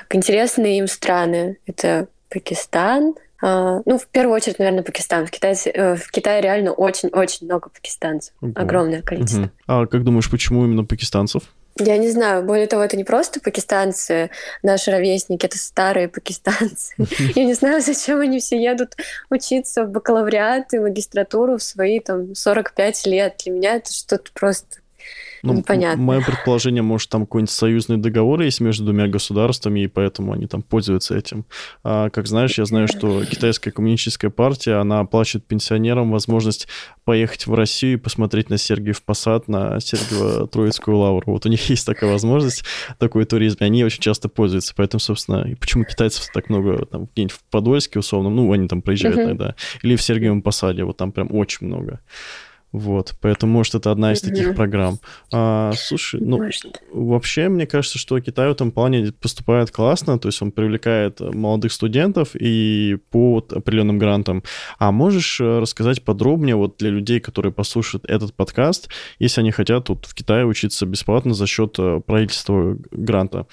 как 0.01 0.15
интересные 0.15 0.79
им 0.79 0.87
страны. 0.87 1.57
Это 1.65 2.07
Пакистан, 2.29 3.15
а, 3.41 3.81
ну, 3.85 3.97
в 3.97 4.07
первую 4.07 4.35
очередь, 4.35 4.59
наверное, 4.59 4.83
Пакистан. 4.83 5.25
В 5.25 5.31
Китае, 5.31 5.55
э, 5.65 5.95
в 5.95 6.11
Китае 6.11 6.41
реально 6.41 6.73
очень-очень 6.73 7.47
много 7.47 7.69
пакистанцев. 7.69 8.33
Угу. 8.41 8.53
Огромное 8.55 9.01
количество. 9.01 9.41
Угу. 9.41 9.49
А 9.67 9.85
как 9.87 10.03
думаешь, 10.03 10.29
почему 10.29 10.63
именно 10.63 10.83
пакистанцев? 10.83 11.43
Я 11.79 11.97
не 11.97 12.09
знаю. 12.09 12.43
Более 12.43 12.67
того, 12.67 12.83
это 12.83 12.97
не 12.97 13.03
просто 13.03 13.39
пакистанцы, 13.39 14.29
наши 14.61 14.91
ровесники, 14.91 15.45
это 15.45 15.57
старые 15.57 16.07
пакистанцы. 16.07 16.93
Я 17.35 17.45
не 17.45 17.53
знаю, 17.53 17.81
зачем 17.81 18.19
они 18.19 18.39
все 18.39 18.61
едут 18.61 18.95
учиться 19.29 19.85
в 19.85 19.89
бакалавриат 19.89 20.73
и 20.73 20.79
магистратуру 20.79 21.57
в 21.57 21.63
свои 21.63 21.99
там 21.99 22.35
45 22.35 23.07
лет. 23.07 23.41
Для 23.43 23.53
меня 23.53 23.75
это 23.77 23.91
что-то 23.91 24.31
просто 24.33 24.80
ну, 25.43 25.53
Непонятно. 25.53 26.03
Мое 26.03 26.21
предположение, 26.21 26.83
может, 26.83 27.09
там 27.09 27.21
какой-нибудь 27.21 27.51
союзный 27.51 27.97
договор 27.97 28.41
есть 28.41 28.61
между 28.61 28.85
двумя 28.85 29.07
государствами, 29.07 29.81
и 29.81 29.87
поэтому 29.87 30.33
они 30.33 30.47
там 30.47 30.61
пользуются 30.61 31.17
этим. 31.17 31.45
А, 31.83 32.09
как 32.09 32.27
знаешь, 32.27 32.57
я 32.57 32.65
знаю, 32.65 32.87
что 32.87 33.25
китайская 33.25 33.71
коммунистическая 33.71 34.29
партия, 34.29 34.75
она 34.75 34.99
оплачивает 34.99 35.45
пенсионерам 35.45 36.11
возможность 36.11 36.67
поехать 37.05 37.47
в 37.47 37.53
Россию 37.53 37.93
и 37.93 37.97
посмотреть 37.97 38.49
на 38.49 38.57
Сергиев 38.57 39.01
Посад, 39.03 39.47
на 39.47 39.77
Сергиево-Троицкую 39.77 40.95
лавру. 40.95 41.33
Вот 41.33 41.45
у 41.45 41.49
них 41.49 41.69
есть 41.69 41.85
такая 41.85 42.11
возможность, 42.11 42.63
такой 42.99 43.25
туризм, 43.25 43.57
и 43.61 43.65
они 43.65 43.83
очень 43.83 44.01
часто 44.01 44.29
пользуются. 44.29 44.73
Поэтому, 44.75 44.99
собственно, 44.99 45.47
и 45.47 45.55
почему 45.55 45.83
китайцев 45.83 46.25
так 46.33 46.49
много 46.49 46.85
там 46.85 47.07
где-нибудь 47.13 47.33
в 47.33 47.43
Подольске, 47.49 47.99
условно, 47.99 48.29
ну, 48.29 48.51
они 48.51 48.67
там 48.67 48.81
проезжают 48.81 49.17
uh-huh. 49.17 49.25
иногда, 49.25 49.55
или 49.81 49.95
в 49.95 50.01
Сергиевом 50.01 50.41
Посаде, 50.41 50.83
вот 50.83 50.97
там 50.97 51.11
прям 51.11 51.33
очень 51.33 51.67
много. 51.67 51.99
Вот, 52.71 53.15
поэтому, 53.19 53.51
может, 53.51 53.75
это 53.75 53.91
одна 53.91 54.13
из 54.13 54.21
таких 54.21 54.55
программ. 54.55 54.99
А, 55.33 55.73
слушай, 55.75 56.21
ну, 56.21 56.37
может. 56.37 56.81
вообще, 56.93 57.49
мне 57.49 57.67
кажется, 57.67 57.97
что 57.99 58.17
Китай 58.21 58.47
в 58.47 58.51
этом 58.51 58.71
плане 58.71 59.11
поступает 59.11 59.71
классно, 59.71 60.17
то 60.17 60.29
есть 60.29 60.41
он 60.41 60.51
привлекает 60.51 61.19
молодых 61.19 61.73
студентов 61.73 62.29
и 62.33 62.97
по 63.09 63.33
вот 63.33 63.51
определенным 63.51 63.99
грантам. 63.99 64.43
А 64.79 64.93
можешь 64.93 65.41
э, 65.41 65.59
рассказать 65.59 66.03
подробнее 66.03 66.55
вот 66.55 66.77
для 66.77 66.91
людей, 66.91 67.19
которые 67.19 67.51
послушают 67.51 68.05
этот 68.05 68.33
подкаст, 68.33 68.89
если 69.19 69.41
они 69.41 69.51
хотят 69.51 69.89
вот 69.89 70.05
в 70.05 70.13
Китае 70.15 70.45
учиться 70.45 70.85
бесплатно 70.85 71.33
за 71.33 71.47
счет 71.47 71.75
э, 71.77 71.99
правительства 72.05 72.77
гранта? 72.91 73.47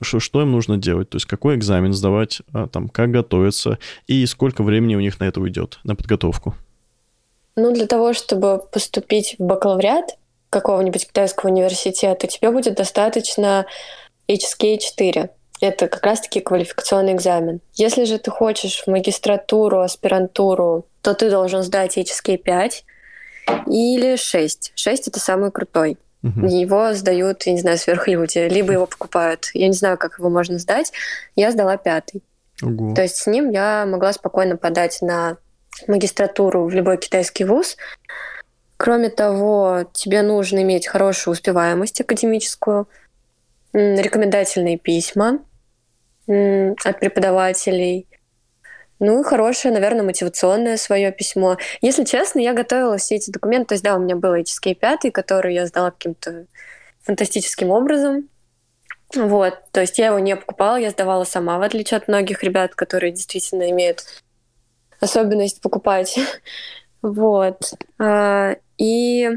Что, 0.00 0.18
что 0.18 0.40
им 0.40 0.50
нужно 0.50 0.78
делать, 0.78 1.10
то 1.10 1.16
есть 1.16 1.26
какой 1.26 1.56
экзамен 1.56 1.92
сдавать, 1.92 2.40
а, 2.54 2.66
там, 2.66 2.88
как 2.88 3.10
готовиться 3.10 3.78
и 4.06 4.24
сколько 4.24 4.62
времени 4.62 4.96
у 4.96 5.00
них 5.00 5.20
на 5.20 5.24
это 5.24 5.40
уйдет, 5.40 5.80
на 5.84 5.94
подготовку? 5.94 6.56
Ну, 7.56 7.72
для 7.72 7.86
того, 7.86 8.12
чтобы 8.12 8.58
поступить 8.58 9.36
в 9.38 9.42
бакалавриат 9.42 10.16
какого-нибудь 10.50 11.06
китайского 11.06 11.50
университета, 11.50 12.26
тебе 12.26 12.50
будет 12.50 12.74
достаточно 12.74 13.66
HSK 14.28 14.78
4. 14.78 15.30
Это 15.60 15.88
как 15.88 16.04
раз-таки 16.04 16.40
квалификационный 16.40 17.12
экзамен. 17.12 17.60
Если 17.74 18.04
же 18.04 18.18
ты 18.18 18.30
хочешь 18.30 18.82
в 18.82 18.86
магистратуру, 18.88 19.80
аспирантуру, 19.80 20.86
то 21.02 21.14
ты 21.14 21.30
должен 21.30 21.62
сдать 21.62 21.96
HSK 21.96 22.38
5 22.38 22.84
или 23.66 24.16
6. 24.16 24.72
6— 24.74 25.08
это 25.08 25.20
самый 25.20 25.50
крутой. 25.50 25.98
Угу. 26.22 26.46
Его 26.46 26.94
сдают, 26.94 27.42
я 27.44 27.52
не 27.52 27.60
знаю, 27.60 27.78
сверхлюди, 27.78 28.48
либо 28.48 28.72
его 28.72 28.86
покупают. 28.86 29.50
Я 29.54 29.66
не 29.68 29.74
знаю, 29.74 29.98
как 29.98 30.18
его 30.18 30.30
можно 30.30 30.58
сдать. 30.58 30.92
Я 31.34 31.50
сдала 31.50 31.76
пятый. 31.76 32.22
Ого. 32.62 32.94
То 32.94 33.02
есть 33.02 33.16
с 33.16 33.26
ним 33.26 33.50
я 33.50 33.86
могла 33.86 34.12
спокойно 34.12 34.56
подать 34.56 35.02
на 35.02 35.36
магистратуру 35.86 36.66
в 36.66 36.70
любой 36.74 36.98
китайский 36.98 37.44
вуз. 37.44 37.76
Кроме 38.76 39.10
того, 39.10 39.84
тебе 39.92 40.22
нужно 40.22 40.62
иметь 40.62 40.86
хорошую 40.86 41.32
успеваемость 41.32 42.00
академическую, 42.00 42.88
рекомендательные 43.72 44.78
письма 44.78 45.38
от 46.26 47.00
преподавателей, 47.00 48.06
ну 49.02 49.20
и 49.20 49.24
хорошее, 49.24 49.74
наверное, 49.74 50.04
мотивационное 50.04 50.76
свое 50.76 51.10
письмо. 51.10 51.56
Если 51.80 52.04
честно, 52.04 52.38
я 52.38 52.52
готовила 52.54 52.98
все 52.98 53.16
эти 53.16 53.32
документы. 53.32 53.70
То 53.70 53.74
есть, 53.74 53.82
да, 53.82 53.96
у 53.96 53.98
меня 53.98 54.14
был 54.14 54.36
HSK 54.36 54.76
5, 54.76 55.12
который 55.12 55.54
я 55.54 55.66
сдала 55.66 55.90
каким-то 55.90 56.46
фантастическим 57.02 57.70
образом. 57.70 58.28
Вот, 59.14 59.58
то 59.72 59.80
есть 59.80 59.98
я 59.98 60.06
его 60.06 60.20
не 60.20 60.36
покупала, 60.36 60.76
я 60.76 60.90
сдавала 60.90 61.24
сама, 61.24 61.58
в 61.58 61.62
отличие 61.62 61.98
от 61.98 62.06
многих 62.06 62.44
ребят, 62.44 62.74
которые 62.76 63.12
действительно 63.12 63.68
имеют 63.70 64.04
особенность 65.02 65.60
покупать. 65.60 66.18
вот. 67.02 67.74
А, 67.98 68.56
и... 68.78 69.30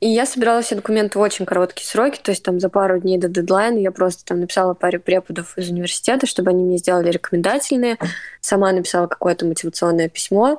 И 0.00 0.08
я 0.08 0.26
собирала 0.26 0.62
все 0.62 0.74
документы 0.74 1.16
в 1.16 1.22
очень 1.22 1.46
короткие 1.46 1.86
сроки, 1.86 2.18
то 2.20 2.32
есть 2.32 2.42
там 2.42 2.58
за 2.58 2.68
пару 2.68 2.98
дней 2.98 3.18
до 3.18 3.28
дедлайна 3.28 3.78
я 3.78 3.92
просто 3.92 4.24
там 4.24 4.40
написала 4.40 4.74
паре 4.74 4.98
преподов 4.98 5.56
из 5.56 5.70
университета, 5.70 6.26
чтобы 6.26 6.50
они 6.50 6.64
мне 6.64 6.78
сделали 6.78 7.08
рекомендательные, 7.08 7.98
сама 8.40 8.72
написала 8.72 9.06
какое-то 9.06 9.46
мотивационное 9.46 10.08
письмо. 10.08 10.58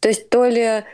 То 0.00 0.08
есть 0.08 0.28
то 0.28 0.44
ли 0.44 0.84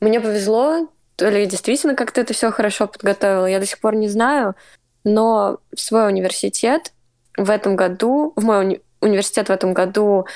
мне 0.00 0.20
повезло, 0.20 0.88
то 1.14 1.28
ли 1.28 1.46
действительно 1.46 1.94
как-то 1.94 2.20
это 2.20 2.34
все 2.34 2.50
хорошо 2.50 2.88
подготовила, 2.88 3.46
я 3.46 3.60
до 3.60 3.66
сих 3.66 3.78
пор 3.78 3.94
не 3.94 4.08
знаю, 4.08 4.56
но 5.04 5.60
в 5.72 5.80
свой 5.80 6.08
университет 6.08 6.92
в 7.36 7.50
этом 7.50 7.76
году, 7.76 8.32
в 8.34 8.44
мой 8.44 8.64
уни 8.64 8.80
университет 9.00 9.48
в 9.48 9.52
этом 9.52 9.74
году 9.74 10.26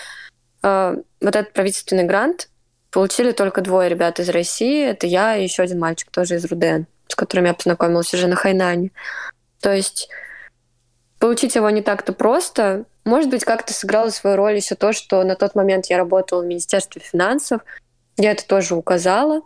э, 0.63 0.97
вот 1.21 1.37
этот 1.37 1.53
правительственный 1.53 2.05
грант 2.05 2.49
получили 2.91 3.33
только 3.33 3.63
двое 3.63 3.89
ребят 3.89 4.21
из 4.21 4.29
России. 4.29 4.87
Это 4.87 5.07
я 5.07 5.37
и 5.37 5.43
еще 5.43 5.63
один 5.63 5.81
мальчик 5.81 6.11
тоже 6.11 6.37
из 6.37 6.45
Руден, 6.45 6.87
с 7.09 7.15
которым 7.15 7.47
я 7.47 7.55
познакомилась 7.55 8.13
уже 8.15 8.27
на 8.29 8.37
Хайнане. 8.37 8.91
То 9.61 9.73
есть 9.73 10.09
получить 11.19 11.55
его 11.55 11.71
не 11.71 11.83
так-то 11.83 12.13
просто. 12.13 12.85
Может 13.05 13.31
быть, 13.31 13.45
как-то 13.45 13.73
сыграло 13.73 14.11
свою 14.11 14.37
роль 14.37 14.57
еще 14.57 14.75
то, 14.75 14.93
что 14.93 15.23
на 15.25 15.35
тот 15.35 15.55
момент 15.55 15.87
я 15.87 15.99
работала 15.99 16.43
в 16.43 16.47
Министерстве 16.47 17.01
финансов. 17.01 17.63
Я 18.17 18.33
это 18.33 18.47
тоже 18.47 18.75
указала 18.75 19.41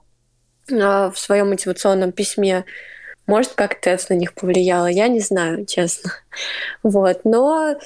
э, 0.69 0.75
в 0.75 1.15
своем 1.17 1.51
мотивационном 1.51 2.13
письме. 2.13 2.65
Может, 3.27 3.53
как-то 3.53 3.91
это 3.91 4.05
на 4.11 4.15
них 4.15 4.35
повлияло. 4.35 4.87
Я 4.87 5.09
не 5.09 5.21
знаю, 5.21 5.65
честно. 5.67 6.13
Вот. 6.83 7.25
Но 7.25 7.77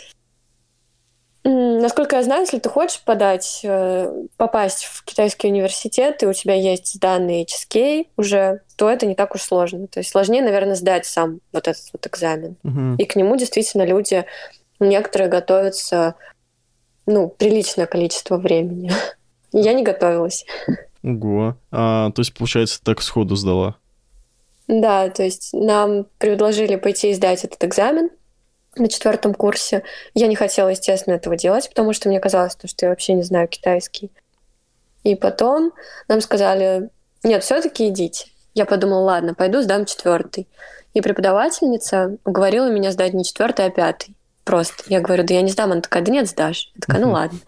Насколько 1.42 2.16
я 2.16 2.22
знаю, 2.22 2.42
если 2.42 2.58
ты 2.58 2.68
хочешь 2.68 3.00
подать, 3.00 3.60
э, 3.62 4.24
попасть 4.36 4.84
в 4.84 5.04
китайский 5.04 5.48
университет, 5.48 6.22
и 6.22 6.26
у 6.26 6.34
тебя 6.34 6.54
есть 6.54 7.00
данные 7.00 7.46
HSK 7.46 8.08
уже, 8.18 8.60
то 8.76 8.90
это 8.90 9.06
не 9.06 9.14
так 9.14 9.34
уж 9.34 9.42
сложно. 9.42 9.86
То 9.86 10.00
есть 10.00 10.10
сложнее, 10.10 10.42
наверное, 10.42 10.74
сдать 10.74 11.06
сам 11.06 11.40
вот 11.52 11.66
этот 11.66 11.84
вот 11.94 12.06
экзамен. 12.06 12.56
Угу. 12.62 12.96
И 12.98 13.06
к 13.06 13.16
нему 13.16 13.36
действительно 13.36 13.86
люди, 13.86 14.26
некоторые 14.80 15.30
готовятся, 15.30 16.14
ну, 17.06 17.28
приличное 17.28 17.86
количество 17.86 18.36
времени. 18.36 18.92
Я 19.52 19.72
не 19.72 19.82
готовилась. 19.82 20.44
Ого. 21.02 21.56
А, 21.70 22.10
то 22.10 22.20
есть, 22.20 22.34
получается, 22.34 22.80
так 22.84 23.00
сходу 23.00 23.34
сдала? 23.36 23.76
Да, 24.68 25.08
то 25.08 25.24
есть 25.24 25.50
нам 25.52 26.06
предложили 26.18 26.76
пойти 26.76 27.12
сдать 27.14 27.44
этот 27.44 27.64
экзамен, 27.64 28.10
на 28.76 28.88
четвертом 28.88 29.34
курсе. 29.34 29.82
Я 30.14 30.26
не 30.26 30.36
хотела, 30.36 30.68
естественно, 30.68 31.14
этого 31.14 31.36
делать, 31.36 31.68
потому 31.68 31.92
что 31.92 32.08
мне 32.08 32.20
казалось, 32.20 32.56
что 32.64 32.86
я 32.86 32.90
вообще 32.90 33.14
не 33.14 33.22
знаю 33.22 33.48
китайский. 33.48 34.10
И 35.02 35.14
потом 35.14 35.72
нам 36.08 36.20
сказали, 36.20 36.90
нет, 37.22 37.42
все-таки 37.42 37.88
идите. 37.88 38.26
Я 38.54 38.66
подумала, 38.66 39.00
ладно, 39.00 39.34
пойду 39.34 39.62
сдам 39.62 39.86
четвертый. 39.86 40.48
И 40.94 41.00
преподавательница 41.00 42.16
уговорила 42.24 42.68
меня 42.70 42.90
сдать 42.92 43.14
не 43.14 43.24
четвертый, 43.24 43.66
а 43.66 43.70
пятый. 43.70 44.14
Просто. 44.44 44.82
Я 44.88 45.00
говорю, 45.00 45.22
да 45.24 45.34
я 45.34 45.42
не 45.42 45.50
сдам. 45.50 45.70
Она 45.70 45.80
такая, 45.80 46.02
да 46.02 46.10
нет, 46.10 46.28
сдашь. 46.28 46.72
Я 46.74 46.80
такая, 46.80 47.00
ну 47.00 47.12
ладно. 47.12 47.38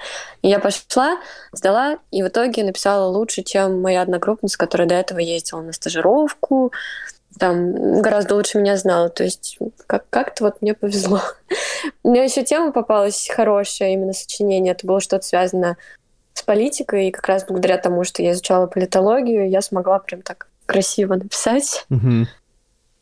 И 0.42 0.48
я 0.48 0.60
пошла, 0.60 1.18
сдала, 1.50 1.98
и 2.10 2.22
в 2.22 2.28
итоге 2.28 2.62
написала 2.62 3.08
лучше, 3.08 3.42
чем 3.42 3.80
моя 3.80 4.02
одногруппница, 4.02 4.56
которая 4.56 4.86
до 4.86 4.94
этого 4.94 5.18
ездила 5.18 5.60
на 5.62 5.72
стажировку, 5.72 6.72
там 7.42 8.00
гораздо 8.00 8.36
лучше 8.36 8.58
меня 8.58 8.76
знала. 8.76 9.08
То 9.08 9.24
есть 9.24 9.58
как- 9.88 10.08
как-то 10.10 10.44
вот 10.44 10.62
мне 10.62 10.74
повезло. 10.74 11.20
У 12.04 12.12
меня 12.12 12.22
еще 12.22 12.44
тема 12.44 12.70
попалась 12.70 13.28
хорошая, 13.34 13.94
именно 13.94 14.12
сочинение. 14.12 14.74
Это 14.74 14.86
было 14.86 15.00
что-то 15.00 15.26
связано 15.26 15.76
с 16.34 16.42
политикой, 16.42 17.08
и 17.08 17.10
как 17.10 17.26
раз 17.26 17.44
благодаря 17.44 17.78
тому, 17.78 18.04
что 18.04 18.22
я 18.22 18.30
изучала 18.30 18.68
политологию, 18.68 19.50
я 19.50 19.60
смогла 19.60 19.98
прям 19.98 20.22
так 20.22 20.46
красиво 20.66 21.16
написать. 21.16 21.84
Угу. 21.90 22.28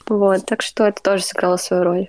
Вот, 0.08 0.46
так 0.46 0.62
что 0.62 0.86
это 0.86 1.02
тоже 1.02 1.22
сыграло 1.22 1.58
свою 1.58 1.82
роль. 1.82 2.08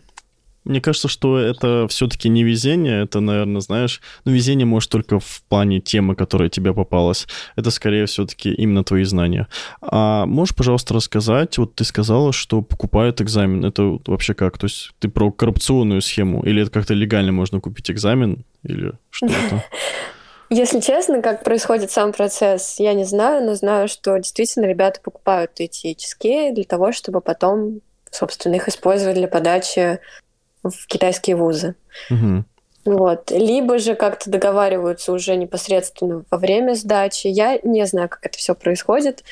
Мне 0.64 0.80
кажется, 0.80 1.07
что 1.07 1.39
это 1.39 1.88
все-таки 1.89 2.30
не 2.30 2.43
везение, 2.43 3.03
это, 3.03 3.20
наверное, 3.20 3.62
знаешь, 3.62 4.01
ну, 4.26 4.32
везение 4.32 4.66
может 4.66 4.91
только 4.91 5.20
в 5.20 5.43
плане 5.49 5.80
темы, 5.80 6.16
которая 6.16 6.49
тебе 6.49 6.74
попалась. 6.74 7.28
Это 7.55 7.72
скорее 7.72 8.05
все-таки 8.05 8.53
именно 8.53 8.84
твои 8.84 9.03
знания. 9.03 9.47
А 9.82 10.26
можешь, 10.26 10.55
пожалуйста, 10.55 10.93
рассказать, 10.93 11.57
вот 11.57 11.76
ты 11.76 11.84
сказала, 11.84 12.32
что 12.32 12.62
покупают 12.62 13.22
экзамен. 13.22 13.66
Это 13.66 13.99
вообще 14.05 14.34
как? 14.34 14.57
То 14.57 14.66
есть 14.66 14.91
ты 14.99 15.09
про 15.09 15.32
коррупционную 15.32 16.01
схему? 16.01 16.43
Или 16.43 16.62
это 16.62 16.72
как-то 16.72 16.93
легально 16.93 17.32
можно 17.32 17.59
купить 17.59 17.89
экзамен? 17.89 18.45
Или 18.64 18.93
что 19.09 19.28
это? 19.28 19.64
Если 20.53 20.82
честно, 20.82 21.22
как 21.22 21.45
происходит 21.45 21.91
сам 21.91 22.12
процесс, 22.12 22.76
я 22.78 22.93
не 22.93 23.05
знаю, 23.05 23.45
но 23.45 23.55
знаю, 23.55 23.88
что 23.88 24.18
действительно 24.18 24.66
ребята 24.66 24.99
покупают 25.01 25.51
эти 25.59 25.95
HSK 25.95 26.53
для 26.53 26.66
того, 26.66 26.91
чтобы 26.91 27.22
потом, 27.22 27.80
собственно, 28.12 28.55
их 28.55 28.68
использовать 28.68 29.16
для 29.16 29.30
подачи 29.30 29.99
в 30.64 30.88
китайские 30.88 31.36
вузы. 31.36 31.76
Угу. 32.09 32.43
Вот. 32.86 33.32
Либо 33.32 33.78
же 33.78 33.95
как-то 33.95 34.30
договариваются 34.30 35.12
уже 35.12 35.36
непосредственно 35.36 36.24
во 36.30 36.38
время 36.38 36.74
сдачи. 36.74 37.28
Я 37.28 37.59
не 37.64 37.86
знаю, 37.86 38.09
как 38.09 38.26
это 38.26 38.38
все 38.38 38.55
происходит, 38.55 39.24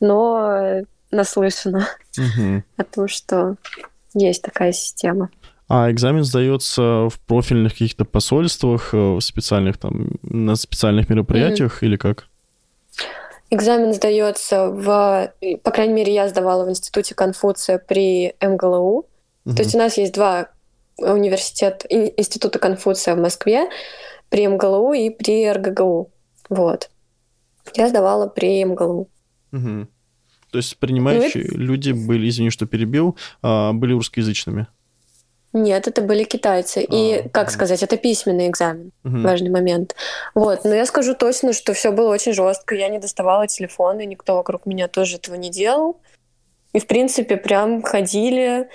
но 0.00 0.82
наслышана 1.10 1.88
угу. 2.18 2.62
о 2.76 2.84
том, 2.84 3.08
что 3.08 3.56
есть 4.14 4.42
такая 4.42 4.72
система. 4.72 5.30
А 5.68 5.90
экзамен 5.90 6.24
сдается 6.24 7.08
в 7.08 7.20
профильных 7.26 7.72
каких-то 7.72 8.04
посольствах, 8.06 8.94
э, 8.94 8.96
в 8.96 9.20
специальных 9.20 9.76
там, 9.76 10.12
на 10.22 10.56
специальных 10.56 11.10
мероприятиях 11.10 11.82
mm 11.82 11.86
или 11.86 11.96
как? 11.96 12.26
Экзамен 13.50 13.92
сдается 13.92 14.68
в, 14.68 15.32
по 15.62 15.70
крайней 15.70 15.94
мере, 15.94 16.12
я 16.12 16.28
сдавала 16.28 16.64
в 16.64 16.70
институте 16.70 17.14
Конфуция 17.14 17.78
при 17.78 18.34
МГЛУ. 18.40 19.06
mm 19.46 19.54
То 19.54 19.62
есть 19.62 19.74
у 19.74 19.78
нас 19.78 19.98
есть 19.98 20.14
два 20.14 20.48
университета, 20.98 21.86
института 21.88 22.58
Конфуция 22.58 23.14
в 23.14 23.18
Москве, 23.18 23.68
при 24.28 24.46
МГЛУ 24.46 24.92
и 24.92 25.10
при 25.10 25.50
РГГУ. 25.50 26.10
Вот. 26.48 26.90
Я 27.74 27.88
сдавала 27.88 28.26
при 28.26 28.64
МГЛУ. 28.64 29.08
Угу. 29.52 29.86
То 30.50 30.58
есть 30.58 30.78
принимающие 30.78 31.46
ну, 31.50 31.58
люди 31.58 31.92
были, 31.92 32.28
извини, 32.28 32.50
что 32.50 32.66
перебил, 32.66 33.16
а, 33.42 33.72
были 33.72 33.92
русскоязычными? 33.92 34.66
Нет, 35.52 35.88
это 35.88 36.02
были 36.02 36.24
китайцы. 36.24 36.78
А, 36.88 36.94
и, 36.94 37.28
как 37.28 37.48
угу. 37.48 37.52
сказать, 37.52 37.82
это 37.82 37.96
письменный 37.96 38.48
экзамен. 38.48 38.92
Угу. 39.04 39.20
Важный 39.20 39.50
момент. 39.50 39.94
Вот. 40.34 40.64
Но 40.64 40.74
я 40.74 40.86
скажу 40.86 41.14
точно, 41.14 41.52
что 41.52 41.72
все 41.74 41.92
было 41.92 42.12
очень 42.12 42.32
жестко. 42.32 42.74
Я 42.74 42.88
не 42.88 42.98
доставала 42.98 43.46
телефон, 43.46 44.00
и 44.00 44.06
никто 44.06 44.36
вокруг 44.36 44.66
меня 44.66 44.88
тоже 44.88 45.16
этого 45.16 45.34
не 45.34 45.50
делал. 45.50 46.00
И, 46.72 46.80
в 46.80 46.86
принципе, 46.86 47.36
прям 47.36 47.82
ходили 47.82 48.68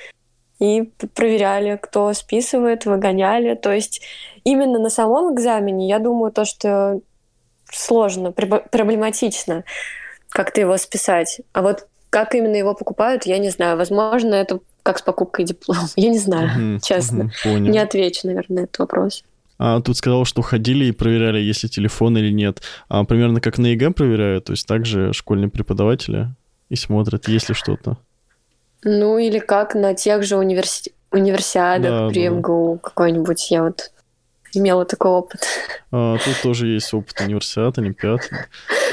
и 0.59 0.91
проверяли, 1.15 1.79
кто 1.81 2.13
списывает, 2.13 2.85
выгоняли. 2.85 3.55
То 3.55 3.71
есть 3.71 4.01
именно 4.43 4.79
на 4.79 4.89
самом 4.89 5.33
экзамене, 5.33 5.87
я 5.87 5.99
думаю, 5.99 6.31
то, 6.31 6.45
что 6.45 7.01
сложно, 7.71 8.31
проблематично 8.31 9.63
как-то 10.29 10.61
его 10.61 10.77
списать. 10.77 11.41
А 11.53 11.61
вот 11.61 11.87
как 12.09 12.35
именно 12.35 12.55
его 12.55 12.75
покупают, 12.75 13.25
я 13.25 13.39
не 13.39 13.49
знаю. 13.49 13.77
Возможно, 13.77 14.35
это 14.35 14.59
как 14.83 14.99
с 14.99 15.01
покупкой 15.01 15.45
диплома. 15.45 15.87
Я 15.95 16.09
не 16.09 16.19
знаю, 16.19 16.75
угу, 16.75 16.81
честно. 16.83 17.31
Угу, 17.45 17.57
не 17.57 17.79
отвечу, 17.79 18.27
наверное, 18.27 18.61
на 18.61 18.63
этот 18.65 18.79
вопрос. 18.79 19.23
А, 19.57 19.81
тут 19.81 19.97
сказал, 19.97 20.25
что 20.25 20.41
ходили 20.41 20.85
и 20.85 20.91
проверяли, 20.91 21.39
есть 21.39 21.63
ли 21.63 21.69
телефон 21.69 22.17
или 22.17 22.31
нет. 22.31 22.61
А, 22.89 23.03
примерно 23.05 23.39
как 23.39 23.57
на 23.57 23.67
ЕГЭ 23.67 23.91
проверяют, 23.91 24.45
то 24.45 24.51
есть 24.51 24.67
также 24.67 25.13
школьные 25.13 25.49
преподаватели 25.49 26.27
и 26.69 26.75
смотрят, 26.75 27.27
есть 27.27 27.49
ли 27.49 27.55
что-то. 27.55 27.97
Ну, 28.83 29.17
или 29.17 29.39
как 29.39 29.75
на 29.75 29.93
тех 29.93 30.23
же 30.23 30.37
универси... 30.37 30.93
универсиадах 31.11 31.91
да, 31.91 32.07
при 32.09 32.27
да. 32.27 32.35
МГУ 32.35 32.79
какой-нибудь. 32.81 33.51
Я 33.51 33.63
вот 33.63 33.91
имела 34.53 34.85
такой 34.85 35.11
опыт. 35.11 35.41
А, 35.91 36.17
тут 36.17 36.41
тоже 36.41 36.67
есть 36.67 36.93
опыт 36.93 37.19
универсиад, 37.21 37.77
олимпиад. 37.77 38.29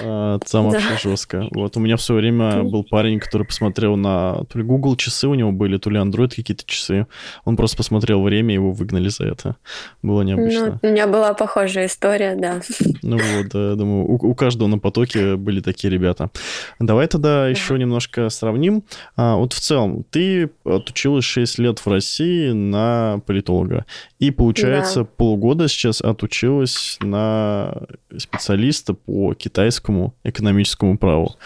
А, 0.03 0.39
там 0.39 0.71
вообще 0.71 0.97
жестко. 1.03 1.49
Вот 1.53 1.77
у 1.77 1.81
меня 1.81 1.97
в 1.97 2.03
свое 2.03 2.21
время 2.21 2.63
был 2.63 2.85
парень, 2.85 3.19
который 3.19 3.47
посмотрел 3.47 3.97
на 3.97 4.45
то 4.45 4.59
ли 4.59 4.65
Google 4.65 4.97
часы 4.97 5.29
у 5.29 5.35
него 5.35 5.53
были, 5.53 5.79
то 5.79 5.91
ли 5.91 5.99
Android 5.99 6.35
какие-то 6.35 6.65
часы. 6.67 7.07
Он 7.45 7.57
просто 7.57 7.77
посмотрел 7.77 8.23
время, 8.23 8.55
его 8.55 8.73
выгнали 8.73 9.09
за 9.09 9.25
это. 9.25 9.57
Было 10.03 10.23
необычно. 10.23 10.79
Ну, 10.83 10.89
у 10.89 10.93
меня 10.93 11.07
была 11.07 11.35
похожая 11.35 11.87
история, 11.87 12.35
да. 12.35 12.61
Ну 13.03 13.17
вот, 13.17 13.49
да, 13.53 13.75
думаю, 13.75 14.07
у, 14.07 14.31
у 14.31 14.35
каждого 14.35 14.69
на 14.69 14.79
потоке 14.79 15.37
были 15.37 15.61
такие 15.61 15.91
ребята. 15.91 16.31
Давай 16.79 17.07
тогда 17.07 17.49
еще 17.49 17.79
немножко 17.79 18.29
сравним. 18.29 18.85
А, 19.17 19.37
вот 19.37 19.53
в 19.53 19.61
целом, 19.61 20.05
ты 20.11 20.51
отучилась 20.65 21.25
6 21.25 21.59
лет 21.59 21.79
в 21.79 21.87
России 21.87 22.51
на 22.51 23.21
политолога. 23.27 23.87
И, 24.21 24.31
получается, 24.31 25.01
да. 25.01 25.09
полгода 25.17 25.67
сейчас 25.67 26.03
отучилась 26.03 26.99
на 27.01 27.87
специалиста 28.19 28.93
по 28.93 29.33
китайскому 29.33 30.15
экономическому 30.25 30.99
праву. 30.99 31.37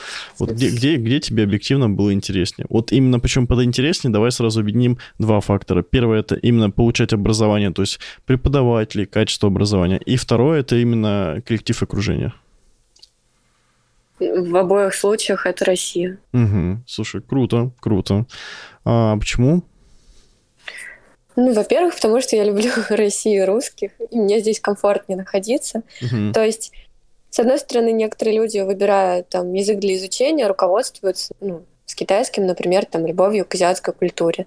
Вот 0.40 0.50
где, 0.50 0.70
где, 0.70 0.96
где 0.96 1.20
тебе 1.20 1.44
объективно 1.44 1.88
было 1.88 2.12
интереснее? 2.12 2.66
Вот 2.68 2.90
именно 2.90 3.20
почему 3.20 3.46
под 3.46 3.62
интереснее, 3.62 4.12
давай 4.12 4.32
сразу 4.32 4.60
объединим 4.60 4.98
два 5.20 5.38
фактора. 5.38 5.82
Первое— 5.82 6.18
это 6.20 6.34
именно 6.34 6.70
получать 6.70 7.12
образование, 7.12 7.72
то 7.72 7.82
есть 7.82 8.00
преподаватели, 8.26 9.04
качество 9.04 9.46
образования. 9.46 10.00
И 10.04 10.16
второе— 10.16 10.60
это 10.62 10.74
именно 10.74 11.40
коллектив 11.46 11.80
окружения. 11.80 12.34
В 14.18 14.56
обоих 14.56 14.94
случаях 14.94 15.46
это 15.46 15.64
Россия. 15.64 16.18
Угу. 16.32 16.82
Слушай, 16.86 17.20
круто, 17.20 17.70
круто. 17.78 18.26
А 18.84 19.16
почему? 19.16 19.62
Ну, 21.36 21.52
во-первых, 21.52 21.94
потому 21.96 22.20
что 22.20 22.36
я 22.36 22.44
люблю 22.44 22.70
Россию 22.88 23.46
русских, 23.46 23.92
и 24.10 24.18
мне 24.18 24.40
здесь 24.40 24.60
комфортнее 24.60 25.16
находиться. 25.16 25.82
Uh-huh. 26.00 26.32
То 26.32 26.44
есть, 26.44 26.72
с 27.30 27.40
одной 27.40 27.58
стороны, 27.58 27.92
некоторые 27.92 28.36
люди, 28.36 28.58
выбирая 28.60 29.22
там 29.24 29.52
язык 29.52 29.78
для 29.78 29.96
изучения, 29.96 30.46
руководствуются 30.46 31.34
ну, 31.40 31.64
с 31.86 31.94
китайским, 31.94 32.46
например, 32.46 32.86
там, 32.86 33.06
любовью 33.06 33.44
к 33.44 33.54
азиатской 33.54 33.92
культуре. 33.94 34.46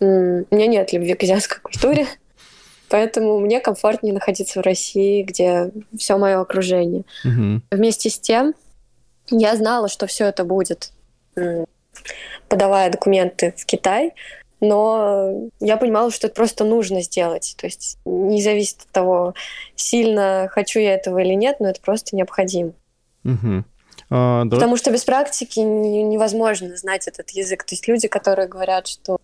У 0.00 0.04
меня 0.04 0.66
нет 0.66 0.92
любви 0.92 1.14
к 1.14 1.22
азиатской 1.22 1.60
культуре, 1.60 2.06
поэтому 2.88 3.38
мне 3.38 3.60
комфортнее 3.60 4.14
находиться 4.14 4.60
в 4.60 4.64
России, 4.64 5.22
где 5.22 5.70
все 5.96 6.18
мое 6.18 6.40
окружение. 6.40 7.04
Вместе 7.70 8.10
с 8.10 8.18
тем, 8.18 8.54
я 9.30 9.54
знала, 9.54 9.88
что 9.88 10.06
все 10.06 10.26
это 10.26 10.44
будет, 10.44 10.92
подавая 12.48 12.90
документы 12.90 13.54
в 13.56 13.64
Китай, 13.64 14.14
но 14.60 15.50
я 15.60 15.76
понимала, 15.76 16.10
что 16.10 16.26
это 16.26 16.36
просто 16.36 16.64
нужно 16.64 17.02
сделать. 17.02 17.54
То 17.58 17.66
есть 17.66 17.98
не 18.04 18.42
зависит 18.42 18.82
от 18.82 18.88
того, 18.88 19.34
сильно 19.74 20.48
хочу 20.50 20.80
я 20.80 20.94
этого 20.94 21.18
или 21.18 21.34
нет, 21.34 21.60
но 21.60 21.68
это 21.68 21.80
просто 21.80 22.14
необходимо. 22.14 22.72
Угу. 23.24 23.64
А, 24.10 24.44
да. 24.44 24.56
Потому 24.56 24.76
что 24.76 24.90
без 24.90 25.04
практики 25.04 25.60
невозможно 25.60 26.76
знать 26.76 27.08
этот 27.08 27.30
язык. 27.30 27.64
То 27.64 27.74
есть 27.74 27.88
люди, 27.88 28.08
которые 28.08 28.48
говорят, 28.48 28.86
что 28.86 29.18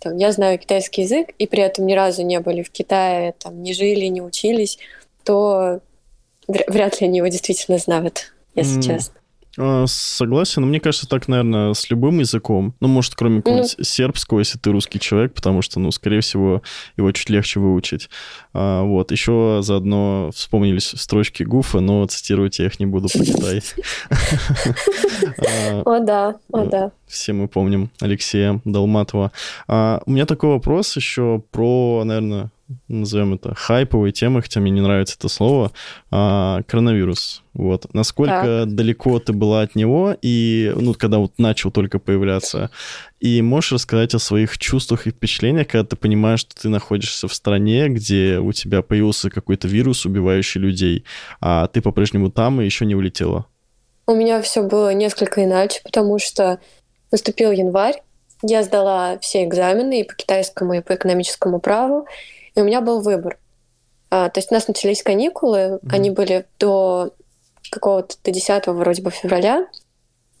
там, 0.00 0.16
я 0.16 0.32
знаю 0.32 0.58
китайский 0.58 1.02
язык, 1.02 1.30
и 1.38 1.46
при 1.46 1.62
этом 1.62 1.86
ни 1.86 1.92
разу 1.92 2.22
не 2.22 2.40
были 2.40 2.62
в 2.62 2.70
Китае, 2.70 3.34
там, 3.38 3.62
не 3.62 3.74
жили, 3.74 4.06
не 4.06 4.22
учились, 4.22 4.78
то 5.24 5.80
вряд 6.48 7.00
ли 7.00 7.06
они 7.06 7.18
его 7.18 7.28
действительно 7.28 7.78
знают, 7.78 8.32
если 8.54 8.78
mm. 8.78 8.82
честно. 8.82 9.19
А, 9.62 9.84
согласен, 9.86 10.62
но 10.62 10.68
мне 10.68 10.80
кажется, 10.80 11.06
так, 11.06 11.28
наверное, 11.28 11.74
с 11.74 11.90
любым 11.90 12.20
языком. 12.20 12.74
Ну, 12.80 12.88
может, 12.88 13.14
кроме 13.14 13.36
ну. 13.36 13.42
какого-нибудь 13.42 13.74
ну... 13.76 13.84
сербского, 13.84 14.38
если 14.38 14.58
ты 14.58 14.70
русский 14.72 14.98
человек, 14.98 15.34
потому 15.34 15.60
что, 15.60 15.78
ну, 15.80 15.90
скорее 15.90 16.20
всего, 16.20 16.62
его 16.96 17.12
чуть 17.12 17.28
легче 17.28 17.60
выучить. 17.60 18.08
А, 18.54 18.82
вот, 18.82 19.12
еще 19.12 19.58
заодно 19.62 20.30
вспомнились 20.34 20.94
строчки 20.96 21.42
Гуфа, 21.42 21.80
но 21.80 22.06
цитировать 22.06 22.58
я 22.58 22.66
их 22.66 22.80
не 22.80 22.86
буду 22.86 23.08
по 23.12 23.22
Китай. 23.22 23.62
О 25.84 26.00
да, 26.00 26.36
о 26.52 26.64
да. 26.64 26.92
Все 27.06 27.32
мы 27.32 27.48
помним 27.48 27.90
Алексея 28.00 28.60
Долматова. 28.64 29.32
А, 29.68 30.00
у 30.06 30.12
меня 30.12 30.24
такой 30.24 30.50
вопрос 30.50 30.96
еще 30.96 31.42
про, 31.50 32.02
наверное, 32.04 32.50
назовем 32.88 33.34
это 33.34 33.54
хайповой 33.54 34.12
темой, 34.12 34.42
хотя 34.42 34.60
мне 34.60 34.70
не 34.70 34.80
нравится 34.80 35.16
это 35.18 35.28
слово, 35.28 35.72
а, 36.10 36.62
коронавирус. 36.66 37.42
Вот. 37.52 37.92
Насколько 37.94 38.64
так. 38.64 38.74
далеко 38.74 39.18
ты 39.18 39.32
была 39.32 39.62
от 39.62 39.74
него, 39.74 40.16
и, 40.22 40.72
ну, 40.76 40.94
когда 40.94 41.18
вот 41.18 41.32
начал 41.38 41.70
только 41.70 41.98
появляться, 41.98 42.70
и 43.18 43.42
можешь 43.42 43.72
рассказать 43.72 44.14
о 44.14 44.18
своих 44.18 44.56
чувствах 44.58 45.06
и 45.06 45.10
впечатлениях, 45.10 45.68
когда 45.68 45.84
ты 45.84 45.96
понимаешь, 45.96 46.40
что 46.40 46.54
ты 46.54 46.68
находишься 46.68 47.28
в 47.28 47.34
стране, 47.34 47.88
где 47.88 48.38
у 48.38 48.52
тебя 48.52 48.82
появился 48.82 49.30
какой-то 49.30 49.68
вирус, 49.68 50.06
убивающий 50.06 50.60
людей, 50.60 51.04
а 51.40 51.66
ты 51.66 51.80
по-прежнему 51.82 52.30
там 52.30 52.60
и 52.60 52.64
еще 52.64 52.86
не 52.86 52.94
улетела? 52.94 53.46
У 54.06 54.14
меня 54.14 54.40
все 54.42 54.62
было 54.62 54.92
несколько 54.92 55.44
иначе, 55.44 55.80
потому 55.84 56.18
что 56.18 56.58
наступил 57.10 57.50
январь, 57.50 58.02
я 58.42 58.62
сдала 58.62 59.18
все 59.18 59.44
экзамены 59.44 60.00
и 60.00 60.04
по 60.04 60.14
китайскому, 60.14 60.74
и 60.74 60.80
по 60.80 60.94
экономическому 60.94 61.60
праву, 61.60 62.06
и 62.54 62.60
у 62.60 62.64
меня 62.64 62.80
был 62.80 63.00
выбор. 63.00 63.38
А, 64.10 64.28
то 64.28 64.38
есть 64.38 64.50
у 64.50 64.54
нас 64.54 64.66
начались 64.66 65.02
каникулы, 65.02 65.58
mm-hmm. 65.58 65.94
они 65.94 66.10
были 66.10 66.46
до 66.58 67.14
какого-то 67.70 68.16
до 68.24 68.30
10 68.32 68.66
вроде 68.66 69.02
бы 69.02 69.10
февраля. 69.10 69.66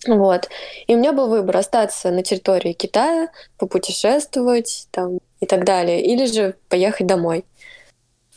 Вот. 0.06 0.48
И 0.86 0.94
у 0.94 0.98
меня 0.98 1.12
был 1.12 1.28
выбор 1.28 1.58
остаться 1.58 2.10
на 2.10 2.22
территории 2.22 2.72
Китая, 2.72 3.28
попутешествовать 3.58 4.88
там, 4.90 5.18
и 5.40 5.46
так 5.46 5.64
далее, 5.64 6.02
или 6.02 6.24
же 6.24 6.54
поехать 6.68 7.06
домой. 7.06 7.44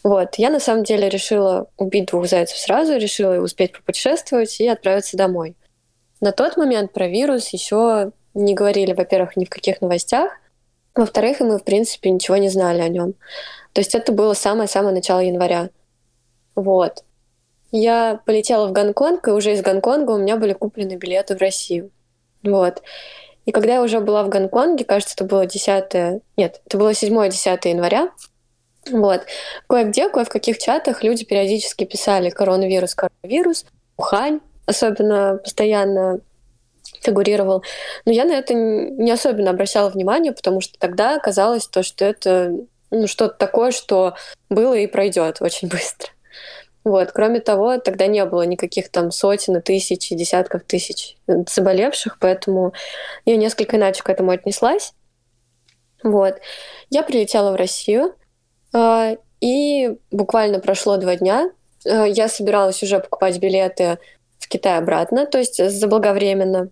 Вот. 0.04 0.36
Я 0.36 0.50
на 0.50 0.60
самом 0.60 0.84
деле 0.84 1.10
решила 1.10 1.68
убить 1.78 2.08
двух 2.08 2.28
зайцев 2.28 2.58
сразу, 2.58 2.98
решила 2.98 3.42
успеть 3.42 3.72
попутешествовать 3.72 4.60
и 4.60 4.68
отправиться 4.68 5.18
домой. 5.18 5.56
На 6.20 6.32
тот 6.32 6.58
момент 6.58 6.92
про 6.92 7.08
вирус 7.08 7.50
еще 7.50 8.12
не 8.34 8.54
говорили, 8.54 8.94
во-первых, 8.94 9.38
ни 9.38 9.46
в 9.46 9.50
каких 9.50 9.82
новостях, 9.82 10.32
во-вторых, 10.96 11.40
мы, 11.40 11.58
в 11.58 11.64
принципе, 11.64 12.12
ничего 12.12 12.38
не 12.38 12.50
знали 12.50 12.82
о 12.82 12.88
нем. 12.88 13.16
То 13.74 13.82
есть 13.82 13.96
это 13.96 14.12
было 14.12 14.34
самое-самое 14.34 14.94
начало 14.94 15.20
января. 15.20 15.70
Вот. 16.56 17.04
Я 17.72 18.22
полетела 18.26 18.68
в 18.68 18.72
Гонконг, 18.72 19.28
и 19.28 19.32
уже 19.32 19.54
из 19.54 19.62
Гонконга 19.62 20.12
у 20.12 20.18
меня 20.18 20.38
были 20.38 20.54
куплены 20.54 20.94
билеты 20.96 21.36
в 21.36 21.40
Россию. 21.40 21.92
Вот. 22.44 22.84
И 23.46 23.52
когда 23.52 23.74
я 23.74 23.82
уже 23.82 24.00
была 24.00 24.24
в 24.24 24.30
Гонконге, 24.30 24.86
кажется, 24.86 25.16
это 25.16 25.26
было 25.26 25.46
10... 25.46 26.22
Нет, 26.38 26.62
это 26.66 26.78
было 26.78 26.92
7-10 26.92 27.68
января, 27.68 28.12
вот. 28.92 29.22
Кое-где, 29.68 30.10
кое 30.10 30.26
в 30.26 30.30
каких 30.30 30.58
чатах 30.58 31.04
люди 31.04 31.24
периодически 31.26 31.86
писали 31.86 32.30
коронавирус, 32.30 32.96
коронавирус, 32.96 33.66
Ухань, 33.98 34.40
особенно 34.66 35.40
постоянно 35.44 36.20
фигурировал. 37.02 37.64
Но 38.06 38.12
я 38.12 38.26
на 38.26 38.34
это 38.34 38.54
не 38.54 39.12
особенно 39.12 39.52
обращала 39.52 39.90
внимание, 39.90 40.32
потому 40.32 40.62
что 40.62 40.78
тогда 40.80 41.18
казалось 41.20 41.68
то, 41.68 41.84
что 41.84 42.06
это 42.06 42.58
ну, 42.94 43.08
что-то 43.08 43.36
такое, 43.36 43.72
что 43.72 44.16
было 44.50 44.76
и 44.76 44.88
пройдет 44.88 45.42
очень 45.42 45.68
быстро. 45.70 46.10
Вот. 46.84 47.12
Кроме 47.12 47.40
того, 47.40 47.78
тогда 47.78 48.08
не 48.08 48.24
было 48.26 48.44
никаких 48.44 48.90
там 48.90 49.12
сотен, 49.12 49.62
тысяч 49.62 50.12
и 50.12 50.16
десятков 50.16 50.64
тысяч 50.64 51.16
заболевших, 51.28 52.18
поэтому 52.20 52.74
я 53.26 53.38
несколько 53.38 53.78
иначе 53.78 54.04
к 54.04 54.10
этому 54.10 54.32
отнеслась. 54.32 54.94
Вот. 56.04 56.40
Я 56.90 57.04
прилетела 57.04 57.52
в 57.52 57.56
Россию, 57.56 58.16
а, 58.74 59.16
и 59.40 59.98
буквально 60.12 60.60
прошло 60.60 60.98
два 60.98 61.16
дня. 61.16 61.50
А, 61.86 62.06
я 62.06 62.28
собиралась 62.28 62.84
уже 62.84 63.00
покупать 63.00 63.40
билеты 63.40 63.98
в 64.40 64.50
Китай 64.50 64.78
обратно, 64.78 65.26
то 65.26 65.38
есть 65.38 65.64
заблаговременно. 65.72 66.70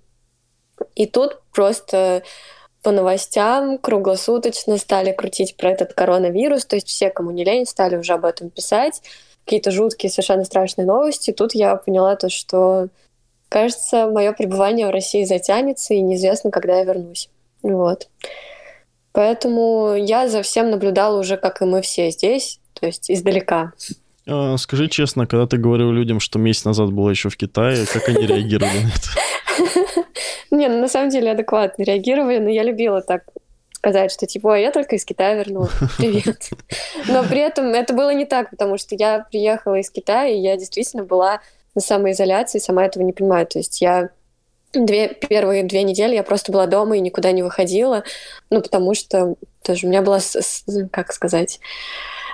И 0.96 1.06
тут 1.06 1.42
просто 1.54 2.24
по 2.84 2.92
новостям 2.92 3.78
круглосуточно 3.78 4.78
стали 4.78 5.12
крутить 5.12 5.56
про 5.56 5.72
этот 5.72 5.94
коронавирус, 5.94 6.66
то 6.66 6.76
есть 6.76 6.88
все, 6.88 7.10
кому 7.10 7.32
не 7.32 7.44
лень, 7.44 7.66
стали 7.66 7.96
уже 7.96 8.14
об 8.14 8.26
этом 8.26 8.50
писать 8.50 9.02
какие-то 9.46 9.72
жуткие, 9.72 10.10
совершенно 10.10 10.46
страшные 10.46 10.86
новости. 10.86 11.32
Тут 11.32 11.54
я 11.54 11.76
поняла 11.76 12.16
то, 12.16 12.30
что, 12.30 12.88
кажется, 13.50 14.08
мое 14.08 14.34
пребывание 14.34 14.88
в 14.88 14.92
России 14.92 15.24
затянется, 15.24 15.94
и 15.94 16.02
неизвестно, 16.02 16.52
когда 16.52 16.78
я 16.78 16.84
вернусь. 16.84 17.30
Вот. 17.62 18.08
Поэтому 19.14 19.96
я 19.96 20.28
за 20.28 20.42
всем 20.42 20.70
наблюдала 20.70 21.20
уже, 21.20 21.38
как 21.38 21.62
и 21.62 21.66
мы 21.66 21.82
все 21.82 22.12
здесь, 22.12 22.60
то 22.80 22.86
есть 22.86 23.12
издалека. 23.12 23.74
А, 24.28 24.58
скажи 24.58 24.88
честно, 24.88 25.28
когда 25.28 25.48
ты 25.48 25.58
говорил 25.58 25.92
людям, 25.92 26.20
что 26.20 26.40
месяц 26.40 26.64
назад 26.64 26.94
была 26.94 27.12
еще 27.12 27.30
в 27.30 27.36
Китае, 27.36 27.86
как 27.92 28.08
они 28.08 28.26
реагировали 28.26 28.80
на 28.80 28.88
это? 28.88 29.81
Не, 30.50 30.68
ну 30.68 30.80
на 30.80 30.88
самом 30.88 31.10
деле 31.10 31.32
адекватно 31.32 31.84
реагировали, 31.84 32.40
но 32.40 32.50
я 32.50 32.64
любила 32.64 33.02
так 33.02 33.24
сказать, 33.74 34.12
что 34.12 34.28
типа, 34.28 34.60
я 34.60 34.72
только 34.72 34.96
из 34.96 35.06
Китая 35.06 35.36
вернулась, 35.36 35.72
привет. 35.98 36.50
Но 37.08 37.24
при 37.24 37.40
этом 37.40 37.74
это 37.74 37.94
было 37.94 38.14
не 38.14 38.26
так, 38.26 38.52
потому 38.52 38.78
что 38.78 38.96
я 38.96 39.26
приехала 39.32 39.76
из 39.76 39.90
Китая, 39.90 40.28
и 40.28 40.38
я 40.38 40.56
действительно 40.56 41.04
была 41.04 41.42
на 41.74 41.82
самоизоляции, 41.82 42.60
сама 42.60 42.86
этого 42.86 43.04
не 43.04 43.14
понимаю. 43.14 43.48
То 43.48 43.58
есть 43.58 43.82
я 43.82 44.10
две, 44.74 45.08
первые 45.10 45.64
две 45.64 45.84
недели 45.84 46.16
я 46.16 46.24
просто 46.24 46.52
была 46.52 46.68
дома 46.68 46.98
и 46.98 47.02
никуда 47.02 47.32
не 47.32 47.44
выходила, 47.44 48.04
ну, 48.50 48.62
потому 48.62 48.94
что 48.94 49.36
тоже 49.64 49.88
у 49.88 49.90
меня 49.90 50.02
была, 50.02 50.20
как 50.92 51.12
сказать, 51.14 51.60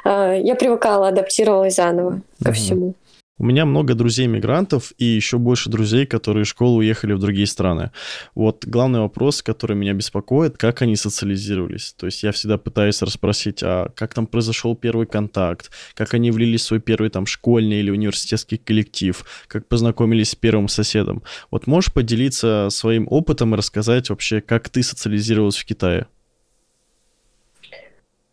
а, 0.03 0.33
я 0.33 0.55
привыкала, 0.55 1.09
адаптировалась 1.09 1.75
заново 1.75 2.21
ко 2.43 2.51
всему. 2.51 2.93
У 3.39 3.45
меня 3.45 3.65
много 3.65 3.93
друзей-мигрантов 3.93 4.93
и 4.97 5.05
еще 5.05 5.37
больше 5.37 5.69
друзей, 5.69 6.07
которые 6.07 6.41
из 6.41 6.47
школы 6.47 6.77
уехали 6.77 7.13
в 7.13 7.19
другие 7.19 7.45
страны. 7.45 7.91
Вот 8.33 8.65
главный 8.65 8.99
вопрос, 8.99 9.43
который 9.43 9.75
меня 9.75 9.93
беспокоит, 9.93 10.57
как 10.57 10.81
они 10.81 10.95
социализировались. 10.95 11.93
То 11.97 12.07
есть 12.07 12.23
я 12.23 12.31
всегда 12.31 12.57
пытаюсь 12.57 13.01
расспросить, 13.03 13.61
а 13.61 13.89
как 13.95 14.15
там 14.15 14.25
произошел 14.25 14.75
первый 14.75 15.05
контакт, 15.05 15.69
как 15.93 16.15
они 16.15 16.31
влились 16.31 16.61
в 16.61 16.65
свой 16.65 16.79
первый 16.79 17.11
там 17.11 17.27
школьный 17.27 17.79
или 17.79 17.91
университетский 17.91 18.57
коллектив, 18.57 19.23
как 19.47 19.67
познакомились 19.67 20.31
с 20.31 20.35
первым 20.35 20.67
соседом. 20.67 21.21
Вот 21.51 21.67
можешь 21.67 21.93
поделиться 21.93 22.69
своим 22.71 23.07
опытом 23.07 23.53
и 23.53 23.57
рассказать 23.57 24.09
вообще, 24.09 24.41
как 24.41 24.69
ты 24.69 24.81
социализировалась 24.81 25.57
в 25.57 25.65
Китае? 25.65 26.07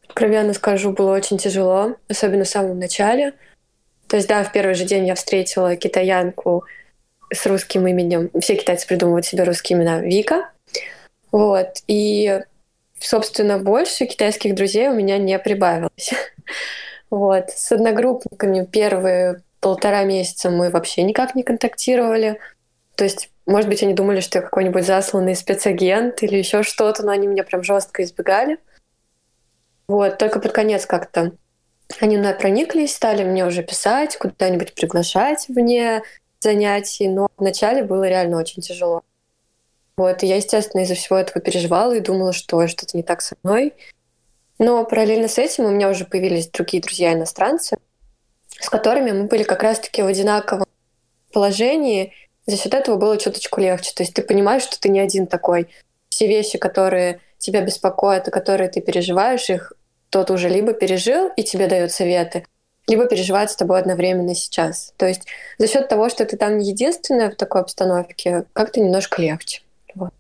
Откровенно 0.09 0.55
скажу, 0.55 0.93
было 0.93 1.15
очень 1.15 1.37
тяжело, 1.37 1.97
особенно 2.09 2.45
в 2.45 2.49
самом 2.49 2.79
начале– 2.79 3.35
то 4.15 4.19
есть, 4.19 4.29
да, 4.29 4.45
в 4.45 4.53
первый 4.53 4.77
же 4.77 4.85
день 4.85 5.09
я 5.09 5.17
встретила 5.17 5.75
китаянку 5.75 6.67
с 7.33 7.47
русским 7.47 7.85
именем. 7.89 8.31
Все 8.41 8.55
китайцы 8.55 8.87
придумывают 8.87 9.27
себе 9.27 9.43
русские 9.43 9.77
имена. 9.77 9.99
Вика. 10.03 10.53
Вот. 11.33 11.83
И, 11.89 12.41
собственно, 13.01 13.59
больше 13.59 14.07
китайских 14.07 14.55
друзей 14.55 14.87
у 14.87 14.95
меня 14.95 15.19
не 15.19 15.37
прибавилось. 15.41 16.13
Вот. 17.11 17.51
С 17.51 17.73
одногруппниками 17.73 18.65
первые 18.65 19.43
полтора 19.59 20.05
месяца 20.05 20.49
мы 20.49 20.71
вообще 20.71 21.03
никак 21.03 21.35
не 21.35 21.43
контактировали. 21.43 22.39
То 22.95 23.03
есть, 23.03 23.31
может 23.47 23.69
быть, 23.69 23.83
они 23.83 23.95
думали, 23.95 24.21
что 24.21 24.39
я 24.39 24.43
какой-нибудь 24.43 24.87
засланный 24.87 25.35
спецагент 25.35 26.23
или 26.23 26.37
еще 26.37 26.63
что-то, 26.63 27.03
но 27.03 27.11
они 27.11 27.27
меня 27.27 27.43
прям 27.43 27.65
жестко 27.65 28.05
избегали. 28.05 28.59
Вот, 29.89 30.19
только 30.19 30.39
под 30.39 30.53
конец 30.53 30.87
как-то 30.87 31.33
они 32.01 32.17
мной 32.17 32.35
прониклись, 32.35 32.95
стали 32.95 33.25
мне 33.25 33.47
уже 33.47 33.63
писать, 33.63 34.17
куда-нибудь 34.17 34.75
приглашать 34.75 35.47
вне 35.49 36.03
занятий, 36.41 37.09
но 37.09 37.29
вначале 37.37 37.83
было 37.83 38.09
реально 38.09 38.39
очень 38.39 38.63
тяжело. 38.63 39.03
Вот, 39.97 40.23
и 40.23 40.27
я, 40.27 40.37
естественно, 40.37 40.83
из-за 40.83 40.95
всего 40.95 41.17
этого 41.19 41.41
переживала 41.41 41.93
и 41.93 42.01
думала, 42.01 42.33
что 42.33 42.67
что-то 42.67 42.97
не 42.97 43.03
так 43.03 43.23
со 43.23 43.37
мной. 43.43 43.75
Но 44.59 44.85
параллельно 44.85 45.29
с 45.29 45.39
этим 45.39 45.65
у 45.65 45.71
меня 45.71 45.89
уже 45.89 46.05
появились 46.05 46.49
другие 46.49 46.83
друзья-иностранцы, 46.83 47.77
с 48.61 48.69
которыми 48.69 49.13
мы 49.13 49.25
были 49.25 49.43
как 49.43 49.63
раз-таки 49.63 50.03
в 50.03 50.07
одинаковом 50.07 50.67
положении. 51.33 52.13
За 52.47 52.57
счет 52.57 52.75
этого 52.75 52.97
было 52.97 53.17
чуточку 53.19 53.61
легче. 53.61 53.93
То 53.95 54.03
есть 54.03 54.15
ты 54.15 54.23
понимаешь, 54.23 54.63
что 54.63 54.79
ты 54.79 54.89
не 54.89 55.01
один 55.01 55.27
такой. 55.27 55.69
Все 56.09 56.27
вещи, 56.27 56.59
которые 56.59 57.21
тебя 57.39 57.63
беспокоят 57.63 58.29
и 58.29 58.31
которые 58.31 58.69
ты 58.69 58.81
переживаешь, 58.81 59.51
их 59.51 59.73
кто-то 60.15 60.35
уже 60.35 60.49
либо 60.49 60.75
пережил 60.75 61.33
и 61.37 61.43
тебе 61.43 61.67
дает 61.67 61.91
советы, 61.91 62.47
либо 62.87 63.07
переживает 63.07 63.51
с 63.51 63.57
тобой 63.57 63.81
одновременно 63.81 64.33
сейчас. 64.37 64.95
То 64.97 65.09
есть 65.09 65.27
за 65.59 65.67
счет 65.67 65.89
того, 65.89 66.09
что 66.09 66.25
ты 66.25 66.37
там 66.37 66.59
не 66.59 66.71
единственная 66.71 67.33
в 67.33 67.35
такой 67.35 67.63
обстановке, 67.63 68.45
как-то 68.53 68.79
немножко 68.79 69.21
легче. 69.21 69.63
Вот. 69.97 70.13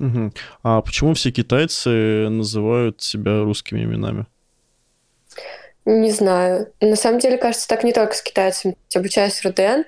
Угу. 0.00 0.32
А 0.62 0.80
почему 0.80 1.12
все 1.12 1.30
китайцы 1.30 1.90
называют 2.30 3.02
себя 3.02 3.42
русскими 3.42 3.84
именами? 3.84 4.24
Не 5.84 6.10
знаю. 6.10 6.72
На 6.80 6.96
самом 6.96 7.18
деле, 7.18 7.36
кажется, 7.36 7.68
так 7.68 7.84
не 7.84 7.92
только 7.92 8.14
с 8.14 8.22
китайцами. 8.22 8.78
Обучаясь 8.94 9.40
в 9.40 9.44
РУДН, 9.44 9.82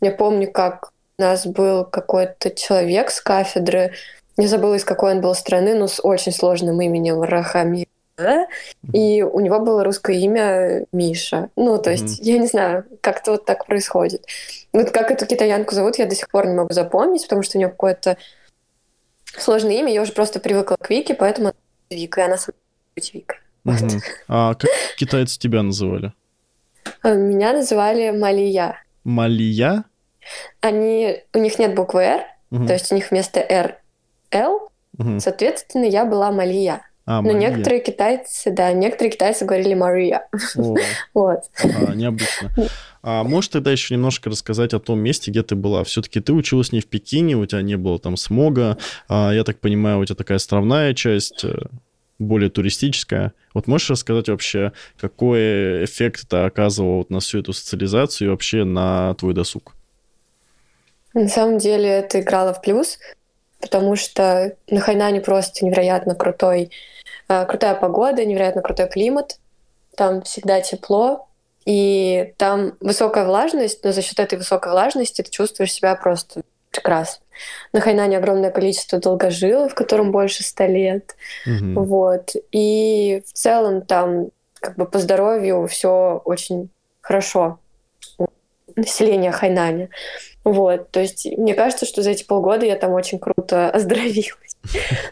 я 0.00 0.10
помню, 0.12 0.50
как 0.50 0.90
у 1.18 1.22
нас 1.22 1.46
был 1.46 1.84
какой-то 1.84 2.48
человек 2.48 3.10
с 3.10 3.20
кафедры, 3.20 3.92
не 4.38 4.46
забыла, 4.46 4.76
из 4.76 4.84
какой 4.86 5.12
он 5.12 5.20
был 5.20 5.34
страны, 5.34 5.74
но 5.74 5.86
с 5.86 6.02
очень 6.02 6.32
сложным 6.32 6.80
именем 6.80 7.20
Рахами 7.20 7.88
да, 8.16 8.46
и 8.92 9.22
у 9.22 9.40
него 9.40 9.60
было 9.60 9.84
русское 9.84 10.16
имя 10.16 10.86
Миша. 10.92 11.50
Ну, 11.56 11.78
то 11.78 11.90
есть, 11.90 12.20
mm-hmm. 12.20 12.24
я 12.24 12.38
не 12.38 12.46
знаю, 12.46 12.84
как-то 13.00 13.32
вот 13.32 13.44
так 13.44 13.66
происходит. 13.66 14.24
Вот 14.72 14.90
как 14.90 15.10
эту 15.10 15.26
китаянку 15.26 15.74
зовут, 15.74 15.98
я 15.98 16.06
до 16.06 16.14
сих 16.14 16.30
пор 16.30 16.46
не 16.46 16.54
могу 16.54 16.72
запомнить, 16.72 17.22
потому 17.22 17.42
что 17.42 17.58
у 17.58 17.60
нее 17.60 17.68
какое-то 17.68 18.16
сложное 19.38 19.74
имя, 19.74 19.92
я 19.92 20.02
уже 20.02 20.12
просто 20.12 20.40
привыкла 20.40 20.76
к 20.76 20.88
Вике, 20.88 21.14
поэтому 21.14 21.52
Вика, 21.90 22.22
и 22.22 22.24
она 22.24 22.38
сама 22.38 22.56
быть 22.94 23.12
Вика. 23.12 23.36
Mm-hmm. 23.64 23.90
Вот. 23.90 24.02
А 24.28 24.54
как 24.54 24.70
китайцы 24.96 25.38
тебя 25.38 25.62
называли? 25.62 26.12
А, 27.02 27.14
меня 27.14 27.52
называли 27.52 28.10
Малия. 28.10 28.82
Малия? 29.04 29.84
Они, 30.60 31.22
у 31.34 31.38
них 31.38 31.58
нет 31.58 31.74
буквы 31.74 32.02
«Р», 32.02 32.20
mm-hmm. 32.50 32.66
то 32.66 32.72
есть 32.72 32.90
у 32.90 32.94
них 32.94 33.10
вместо 33.10 33.40
«Р» 33.40 33.78
«Л», 34.30 34.70
mm-hmm. 34.98 35.20
соответственно, 35.20 35.84
я 35.84 36.04
была 36.04 36.32
Малия. 36.32 36.82
А, 37.08 37.22
Но 37.22 37.32
Мария. 37.32 37.50
некоторые 37.50 37.80
китайцы, 37.80 38.50
да, 38.50 38.72
некоторые 38.72 39.12
китайцы 39.12 39.44
говорили 39.44 39.74
Мария. 39.74 40.28
вот. 41.14 41.38
А, 41.62 41.94
необычно. 41.94 42.50
А 43.02 43.22
можешь 43.22 43.48
тогда 43.48 43.70
еще 43.70 43.94
немножко 43.94 44.28
рассказать 44.28 44.74
о 44.74 44.80
том 44.80 44.98
месте, 44.98 45.30
где 45.30 45.44
ты 45.44 45.54
была? 45.54 45.84
Все-таки 45.84 46.18
ты 46.18 46.32
училась 46.32 46.72
не 46.72 46.80
в 46.80 46.86
Пекине, 46.86 47.36
у 47.36 47.46
тебя 47.46 47.62
не 47.62 47.76
было 47.76 48.00
там 48.00 48.16
смога. 48.16 48.76
А, 49.08 49.30
я 49.32 49.44
так 49.44 49.60
понимаю, 49.60 50.00
у 50.00 50.04
тебя 50.04 50.16
такая 50.16 50.38
островная 50.38 50.94
часть, 50.94 51.44
э, 51.44 51.54
более 52.18 52.50
туристическая. 52.50 53.32
Вот 53.54 53.68
можешь 53.68 53.90
рассказать 53.90 54.28
вообще, 54.28 54.72
какой 54.98 55.84
эффект 55.84 56.24
это 56.24 56.46
оказывало 56.46 56.96
вот 56.96 57.10
на 57.10 57.20
всю 57.20 57.38
эту 57.38 57.52
социализацию 57.52 58.26
и 58.26 58.30
вообще 58.32 58.64
на 58.64 59.14
твой 59.14 59.32
досуг? 59.32 59.74
На 61.14 61.28
самом 61.28 61.58
деле 61.58 61.88
это 61.88 62.20
играло 62.20 62.52
в 62.52 62.60
плюс, 62.62 62.98
потому 63.60 63.94
что 63.94 64.56
на 64.68 64.80
Хайнане 64.80 65.20
просто 65.20 65.64
невероятно 65.64 66.16
крутой 66.16 66.70
крутая 67.26 67.74
погода, 67.74 68.24
невероятно 68.24 68.62
крутой 68.62 68.88
климат, 68.88 69.38
там 69.96 70.22
всегда 70.22 70.60
тепло, 70.60 71.26
и 71.64 72.34
там 72.36 72.74
высокая 72.80 73.24
влажность, 73.24 73.82
но 73.84 73.92
за 73.92 74.02
счет 74.02 74.20
этой 74.20 74.38
высокой 74.38 74.70
влажности 74.72 75.22
ты 75.22 75.30
чувствуешь 75.30 75.72
себя 75.72 75.94
просто 75.96 76.42
прекрасно. 76.70 77.24
На 77.72 77.80
Хайнане 77.80 78.18
огромное 78.18 78.50
количество 78.50 78.98
долгожилов, 78.98 79.74
которым 79.74 80.12
больше 80.12 80.44
ста 80.44 80.66
лет. 80.66 81.16
Угу. 81.46 81.82
Вот. 81.84 82.32
И 82.52 83.22
в 83.26 83.32
целом 83.32 83.82
там 83.82 84.28
как 84.60 84.76
бы 84.76 84.86
по 84.86 84.98
здоровью 84.98 85.66
все 85.66 86.20
очень 86.24 86.70
хорошо 87.00 87.58
населения 88.76 89.32
Хайнани. 89.32 89.88
Вот, 90.44 90.90
то 90.90 91.00
есть 91.00 91.26
мне 91.36 91.54
кажется, 91.54 91.86
что 91.86 92.02
за 92.02 92.10
эти 92.10 92.22
полгода 92.22 92.66
я 92.66 92.76
там 92.76 92.92
очень 92.92 93.18
круто 93.18 93.70
оздоровилась. 93.74 94.45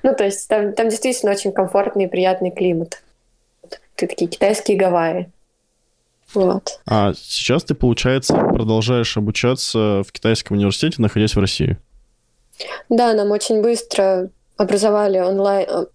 Ну, 0.03 0.15
то 0.15 0.25
есть 0.25 0.49
там, 0.49 0.73
там 0.73 0.89
действительно 0.89 1.33
очень 1.33 1.53
комфортный 1.53 2.05
и 2.05 2.09
приятный 2.09 2.51
климат. 2.51 3.03
Ты 3.95 4.07
такие 4.07 4.29
китайские 4.29 4.77
Гавайи. 4.77 5.31
Вот. 6.33 6.81
А 6.87 7.13
сейчас 7.15 7.65
ты, 7.65 7.75
получается, 7.75 8.35
продолжаешь 8.35 9.17
обучаться 9.17 10.03
в 10.03 10.13
китайском 10.13 10.57
университете, 10.57 11.01
находясь 11.01 11.37
в 11.37 11.41
России? 11.41 11.79
Да, 12.89 13.15
нам 13.15 13.31
очень 13.31 13.63
быстро 13.63 14.31
образовали 14.57 15.19
онлайн... 15.19 15.69
Э, 15.69 15.87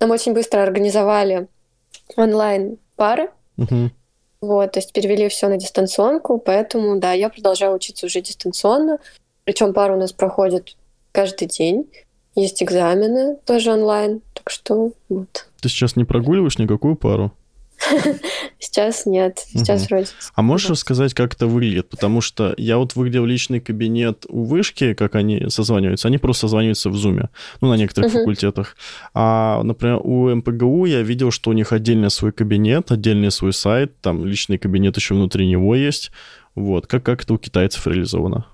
нам 0.00 0.10
очень 0.10 0.32
быстро 0.34 0.62
организовали 0.62 1.48
онлайн 2.16 2.78
пары. 2.96 3.30
Угу. 3.58 3.90
Вот, 4.42 4.72
то 4.72 4.78
есть 4.78 4.92
перевели 4.92 5.28
все 5.28 5.48
на 5.48 5.56
дистанционку, 5.56 6.38
поэтому, 6.38 6.98
да, 6.98 7.12
я 7.12 7.28
продолжаю 7.28 7.74
учиться 7.74 8.06
уже 8.06 8.20
дистанционно. 8.20 8.98
Причем 9.44 9.72
пара 9.72 9.94
у 9.94 9.98
нас 9.98 10.12
проходит 10.12 10.76
каждый 11.12 11.48
день. 11.48 11.90
Есть 12.36 12.62
экзамены 12.62 13.38
тоже 13.46 13.72
онлайн, 13.72 14.20
так 14.34 14.50
что 14.50 14.92
вот. 15.08 15.48
Ты 15.60 15.68
сейчас 15.68 15.96
не 15.96 16.04
прогуливаешь 16.04 16.58
никакую 16.58 16.94
пару? 16.94 17.32
Сейчас 18.58 19.04
нет, 19.06 19.38
сейчас 19.52 19.82
угу. 19.82 19.88
вроде. 19.90 20.08
А 20.34 20.42
можешь 20.42 20.70
рассказать, 20.70 21.12
как 21.12 21.34
это 21.34 21.46
выглядит? 21.46 21.88
Потому 21.88 22.20
что 22.20 22.54
я 22.56 22.78
вот 22.78 22.96
выглядел 22.96 23.26
личный 23.26 23.60
кабинет 23.60 24.24
у 24.28 24.44
вышки, 24.44 24.94
как 24.94 25.14
они 25.14 25.48
созваниваются. 25.48 26.08
Они 26.08 26.16
просто 26.18 26.42
созваниваются 26.42 26.88
в 26.88 26.96
зуме, 26.96 27.28
ну, 27.60 27.68
на 27.68 27.74
некоторых 27.74 28.12
угу. 28.12 28.20
факультетах. 28.20 28.76
А, 29.12 29.62
например, 29.62 30.00
у 30.02 30.34
МПГУ 30.34 30.86
я 30.86 31.02
видел, 31.02 31.30
что 31.30 31.50
у 31.50 31.52
них 31.52 31.72
отдельный 31.72 32.10
свой 32.10 32.32
кабинет, 32.32 32.90
отдельный 32.90 33.30
свой 33.30 33.52
сайт, 33.52 34.00
там 34.00 34.24
личный 34.24 34.58
кабинет 34.58 34.96
еще 34.96 35.14
внутри 35.14 35.46
него 35.46 35.74
есть. 35.74 36.10
Вот, 36.54 36.86
как, 36.86 37.02
как 37.04 37.22
это 37.22 37.34
у 37.34 37.38
китайцев 37.38 37.86
реализовано? 37.86 38.46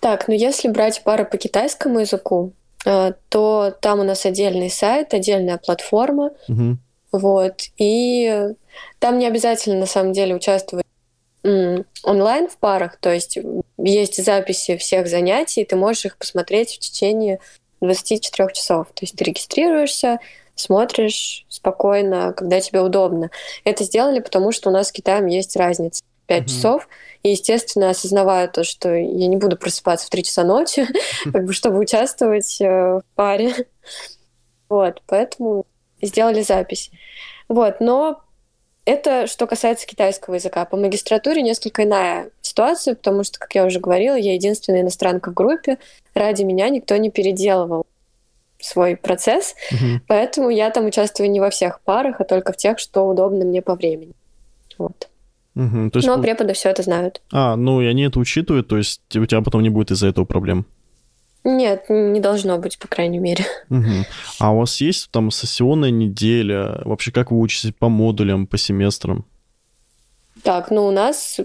Так, 0.00 0.28
ну 0.28 0.34
если 0.34 0.68
брать 0.68 1.02
пары 1.04 1.24
по 1.24 1.36
китайскому 1.36 2.00
языку, 2.00 2.52
э, 2.86 3.12
то 3.28 3.74
там 3.80 4.00
у 4.00 4.04
нас 4.04 4.26
отдельный 4.26 4.70
сайт, 4.70 5.14
отдельная 5.14 5.58
платформа. 5.58 6.32
Угу 6.48 6.78
вот. 7.12 7.62
И 7.76 8.48
там 8.98 9.18
не 9.18 9.26
обязательно, 9.26 9.80
на 9.80 9.86
самом 9.86 10.12
деле, 10.12 10.34
участвовать 10.34 10.86
онлайн 11.42 12.48
в 12.48 12.58
парах, 12.58 12.98
то 13.00 13.10
есть 13.10 13.38
есть 13.78 14.22
записи 14.22 14.76
всех 14.76 15.06
занятий, 15.06 15.64
ты 15.64 15.74
можешь 15.74 16.04
их 16.04 16.18
посмотреть 16.18 16.74
в 16.74 16.78
течение 16.80 17.40
24 17.80 18.52
часов. 18.52 18.88
То 18.88 19.04
есть 19.04 19.16
ты 19.16 19.24
регистрируешься, 19.24 20.18
смотришь 20.54 21.46
спокойно, 21.48 22.34
когда 22.34 22.60
тебе 22.60 22.82
удобно. 22.82 23.30
Это 23.64 23.84
сделали, 23.84 24.20
потому 24.20 24.52
что 24.52 24.68
у 24.68 24.72
нас 24.72 24.88
с 24.88 24.92
Китаем 24.92 25.26
есть 25.26 25.56
разница. 25.56 26.02
5 26.30 26.42
mm-hmm. 26.42 26.46
часов. 26.46 26.88
И, 27.24 27.30
естественно, 27.30 27.90
осознавая 27.90 28.46
то, 28.46 28.62
что 28.62 28.94
я 28.94 29.26
не 29.26 29.36
буду 29.36 29.56
просыпаться 29.56 30.06
в 30.06 30.10
3 30.10 30.22
часа 30.22 30.44
ночи, 30.44 30.86
как 31.32 31.44
бы, 31.44 31.52
чтобы 31.52 31.78
участвовать 31.78 32.60
э, 32.60 33.00
в 33.00 33.02
паре. 33.16 33.52
Вот, 34.68 35.02
поэтому 35.06 35.66
сделали 36.00 36.42
запись. 36.42 36.92
Вот, 37.48 37.80
но 37.80 38.22
это 38.84 39.26
что 39.26 39.48
касается 39.48 39.88
китайского 39.88 40.36
языка. 40.36 40.64
По 40.64 40.76
магистратуре 40.76 41.42
несколько 41.42 41.82
иная 41.82 42.30
ситуация, 42.42 42.94
потому 42.94 43.24
что, 43.24 43.40
как 43.40 43.52
я 43.56 43.64
уже 43.66 43.80
говорила, 43.80 44.14
я 44.14 44.34
единственная 44.34 44.82
иностранка 44.82 45.32
в 45.32 45.34
группе. 45.34 45.78
Ради 46.14 46.44
меня 46.44 46.68
никто 46.68 46.96
не 46.96 47.10
переделывал 47.10 47.86
свой 48.60 48.96
процесс, 48.96 49.56
угу. 49.72 50.00
поэтому 50.06 50.50
я 50.50 50.70
там 50.70 50.86
участвую 50.86 51.30
не 51.30 51.40
во 51.40 51.50
всех 51.50 51.80
парах, 51.80 52.20
а 52.20 52.24
только 52.24 52.52
в 52.52 52.56
тех, 52.56 52.78
что 52.78 53.08
удобно 53.08 53.44
мне 53.44 53.62
по 53.62 53.74
времени. 53.74 54.12
Вот. 54.78 55.08
Угу, 55.54 55.90
то 55.90 55.98
есть... 55.98 56.06
Но 56.06 56.20
преподы 56.20 56.52
все 56.52 56.68
это 56.68 56.82
знают. 56.82 57.20
А, 57.32 57.56
ну 57.56 57.80
и 57.80 57.86
они 57.86 58.02
это 58.02 58.18
учитывают, 58.18 58.68
то 58.68 58.76
есть 58.76 59.00
у 59.16 59.26
тебя 59.26 59.42
потом 59.42 59.62
не 59.62 59.70
будет 59.70 59.90
из-за 59.90 60.08
этого 60.08 60.24
проблем? 60.24 60.66
Нет, 61.42 61.86
не 61.88 62.20
должно 62.20 62.58
быть, 62.58 62.78
по 62.78 62.86
крайней 62.86 63.18
мере. 63.18 63.44
Угу. 63.70 64.04
А 64.40 64.52
у 64.52 64.58
вас 64.58 64.80
есть 64.80 65.10
там 65.10 65.30
сессионная 65.30 65.90
неделя? 65.90 66.82
Вообще, 66.84 67.12
как 67.12 67.30
вы 67.30 67.38
учитесь 67.38 67.72
по 67.72 67.88
модулям, 67.88 68.46
по 68.46 68.58
семестрам? 68.58 69.24
Так, 70.42 70.70
ну 70.70 70.86
у 70.86 70.90
нас 70.90 71.40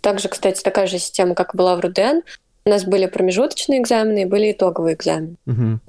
также, 0.00 0.28
кстати, 0.28 0.62
такая 0.62 0.86
же 0.86 0.98
система, 0.98 1.34
как 1.34 1.54
была 1.54 1.76
в 1.76 1.80
РУДН. 1.80 2.20
У 2.64 2.70
нас 2.70 2.84
были 2.84 3.06
промежуточные 3.06 3.80
экзамены 3.80 4.22
и 4.22 4.26
были 4.26 4.52
итоговые 4.52 4.96
экзамены. 4.96 5.36
Угу. 5.46 5.80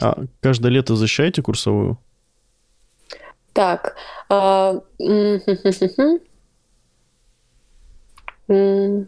А 0.00 0.24
каждое 0.40 0.70
лето 0.70 0.94
защищаете 0.94 1.42
курсовую? 1.42 1.98
Так. 3.54 3.96
А... 4.28 4.80
Нет. 8.48 9.02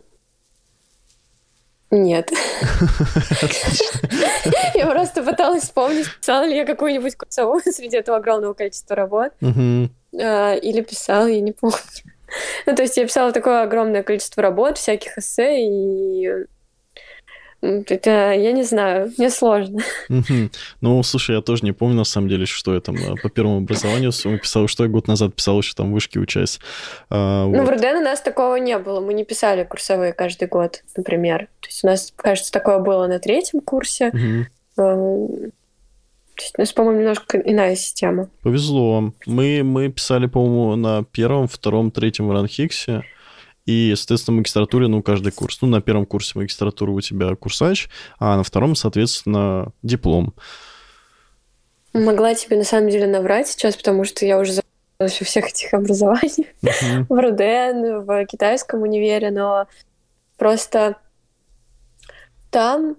Я 4.74 4.86
просто 4.86 5.22
пыталась 5.22 5.62
вспомнить, 5.62 6.07
писала 6.20 6.45
ли 6.45 6.57
я 6.57 6.66
какую-нибудь 6.66 7.16
курсовую 7.16 7.62
среди 7.62 7.97
этого 7.97 8.18
огромного 8.18 8.55
количества 8.55 8.95
работ. 8.95 9.32
А, 10.20 10.55
или 10.55 10.82
писала, 10.82 11.26
я 11.26 11.41
не 11.41 11.53
помню. 11.53 11.76
Ну, 12.66 12.74
то 12.74 12.82
есть 12.82 12.99
я 12.99 13.07
писала 13.07 13.32
такое 13.32 13.62
огромное 13.62 14.03
количество 14.03 14.43
работ, 14.43 14.76
всяких 14.76 15.16
эссе, 15.16 15.62
и 15.62 16.28
это, 17.61 18.32
я 18.32 18.52
не 18.52 18.62
знаю, 18.62 19.12
мне 19.18 19.30
сложно. 19.30 19.82
Ну, 20.80 21.02
слушай, 21.02 21.34
я 21.34 21.42
тоже 21.42 21.64
не 21.64 21.72
помню, 21.72 21.96
на 21.96 22.04
самом 22.04 22.28
деле, 22.28 22.46
что 22.46 22.74
я 22.74 22.80
там 22.80 22.96
э, 22.96 23.14
по 23.20 23.28
первому 23.28 23.59
образованию 23.59 24.12
своему 24.12 24.38
писал, 24.38 24.68
что 24.68 24.84
я 24.84 24.90
год 24.90 25.09
назад 25.09 25.34
писал 25.34 25.59
еще 25.59 25.74
там 25.74 25.92
вышки 25.92 26.18
учась. 26.18 26.61
А, 27.11 27.46
ну, 27.46 27.64
в 27.64 27.70
РДН 27.70 27.98
у 27.98 28.02
нас 28.02 28.20
такого 28.20 28.56
не 28.56 28.78
было. 28.78 29.00
Мы 29.00 29.14
не 29.14 29.24
писали 29.24 29.64
курсовые 29.64 30.12
каждый 30.12 30.48
год, 30.48 30.82
например. 30.96 31.48
То 31.61 31.68
есть 31.68 31.84
у 31.84 31.86
нас, 31.88 32.12
кажется, 32.16 32.52
такое 32.52 32.78
было 32.78 33.06
на 33.06 33.18
третьем 33.18 33.61
курсе. 33.61 34.12
А, 34.76 34.94
у 36.56 36.61
нас, 36.61 36.72
по-моему, 36.72 37.00
немножко 37.00 37.38
иная 37.38 37.74
система. 37.76 38.28
Повезло. 38.42 39.12
Мы, 39.26 39.62
мы 39.64 39.88
писали, 39.88 40.26
по-моему, 40.26 40.76
на 40.76 41.04
первом, 41.04 41.48
втором, 41.48 41.90
третьем 41.90 42.30
Ранхиксе. 42.30 43.02
И, 43.68 43.92
соответственно, 43.96 44.38
магистратуре, 44.38 44.88
ну, 44.88 45.02
каждый 45.02 45.30
курс. 45.30 45.58
Ну, 45.60 45.68
на 45.68 45.82
первом 45.82 46.06
курсе 46.06 46.32
магистратуры 46.36 46.90
у 46.90 47.02
тебя 47.02 47.36
курсач, 47.36 47.90
а 48.18 48.38
на 48.38 48.42
втором, 48.42 48.74
соответственно, 48.74 49.72
диплом. 49.82 50.32
Могла 51.92 52.34
тебе, 52.34 52.56
на 52.56 52.64
самом 52.64 52.88
деле, 52.88 53.06
наврать 53.06 53.48
сейчас, 53.48 53.76
потому 53.76 54.04
что 54.04 54.24
я 54.24 54.38
уже 54.38 54.62
во 54.98 55.06
всех 55.08 55.48
этих 55.48 55.74
образованиях. 55.74 56.48
Uh-huh. 56.62 57.04
в 57.10 57.12
РУДН, 57.12 58.06
в 58.06 58.24
китайском 58.24 58.80
универе, 58.80 59.30
но 59.30 59.66
просто 60.38 60.96
там... 62.50 62.96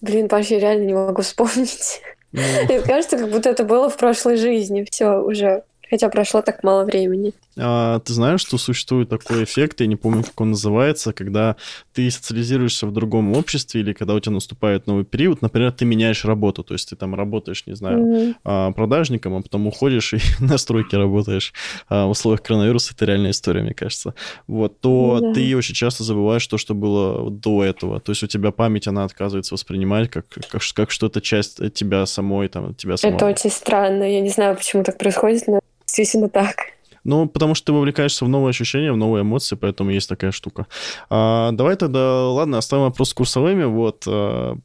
Блин, 0.00 0.28
я 0.30 0.58
реально 0.60 0.84
не 0.84 0.94
могу 0.94 1.22
вспомнить. 1.22 2.00
Mm. 2.32 2.64
Мне 2.66 2.80
кажется, 2.80 3.18
как 3.18 3.28
будто 3.28 3.48
это 3.48 3.64
было 3.64 3.90
в 3.90 3.96
прошлой 3.96 4.36
жизни. 4.36 4.86
Все, 4.88 5.18
уже 5.18 5.64
Хотя 5.94 6.08
прошло 6.08 6.42
так 6.42 6.62
мало 6.64 6.84
времени. 6.84 7.32
А, 7.58 8.00
ты 8.00 8.12
знаешь, 8.12 8.40
что 8.40 8.58
существует 8.58 9.08
такой 9.08 9.44
эффект, 9.44 9.80
я 9.80 9.86
не 9.86 9.96
помню, 9.96 10.24
как 10.24 10.40
он 10.40 10.50
называется, 10.50 11.12
когда 11.12 11.56
ты 11.92 12.10
социализируешься 12.10 12.86
в 12.86 12.92
другом 12.92 13.36
обществе 13.36 13.80
или 13.80 13.92
когда 13.92 14.14
у 14.14 14.20
тебя 14.20 14.32
наступает 14.32 14.86
новый 14.86 15.04
период, 15.04 15.42
например, 15.42 15.72
ты 15.72 15.84
меняешь 15.84 16.24
работу, 16.24 16.64
то 16.64 16.74
есть 16.74 16.90
ты 16.90 16.96
там 16.96 17.14
работаешь, 17.14 17.66
не 17.66 17.74
знаю, 17.74 18.34
mm-hmm. 18.44 18.74
продажником, 18.74 19.36
а 19.36 19.42
потом 19.42 19.66
уходишь 19.66 20.14
и 20.14 20.18
на 20.40 20.58
стройке 20.58 20.96
работаешь 20.96 21.52
а, 21.88 22.06
в 22.06 22.10
условиях 22.10 22.42
коронавируса, 22.42 22.92
это 22.94 23.04
реальная 23.04 23.30
история, 23.30 23.62
мне 23.62 23.74
кажется. 23.74 24.14
Вот, 24.46 24.80
то 24.80 25.20
mm-hmm. 25.20 25.34
ты 25.34 25.56
очень 25.56 25.74
часто 25.74 26.02
забываешь 26.04 26.46
то, 26.46 26.58
что 26.58 26.74
было 26.74 27.30
до 27.30 27.64
этого. 27.64 28.00
То 28.00 28.12
есть 28.12 28.22
у 28.22 28.26
тебя 28.26 28.50
память, 28.50 28.88
она 28.88 29.04
отказывается 29.04 29.54
воспринимать 29.54 30.10
как, 30.10 30.26
как, 30.28 30.62
как 30.74 30.90
что-то 30.90 31.20
часть 31.20 31.60
тебя 31.74 32.06
самой, 32.06 32.48
там, 32.48 32.74
тебя 32.74 32.96
самой. 32.96 33.16
Это 33.16 33.26
очень 33.26 33.50
странно, 33.50 34.04
я 34.04 34.20
не 34.20 34.30
знаю, 34.30 34.56
почему 34.56 34.82
так 34.82 34.98
происходит, 34.98 35.46
но 35.46 35.60
действительно 35.86 36.28
так. 36.28 36.74
Ну, 37.04 37.26
потому 37.28 37.54
что 37.54 37.66
ты 37.66 37.72
вовлекаешься 37.72 38.24
в 38.24 38.28
новые 38.28 38.50
ощущения, 38.50 38.92
в 38.92 38.96
новые 38.96 39.22
эмоции, 39.22 39.56
поэтому 39.56 39.90
есть 39.90 40.08
такая 40.08 40.32
штука. 40.32 40.66
А, 41.10 41.52
давай 41.52 41.76
тогда, 41.76 42.28
ладно, 42.28 42.58
оставим 42.58 42.84
вопрос 42.84 43.10
с 43.10 43.14
курсовыми. 43.14 43.64
Вот, 43.64 44.04
а, 44.06 44.56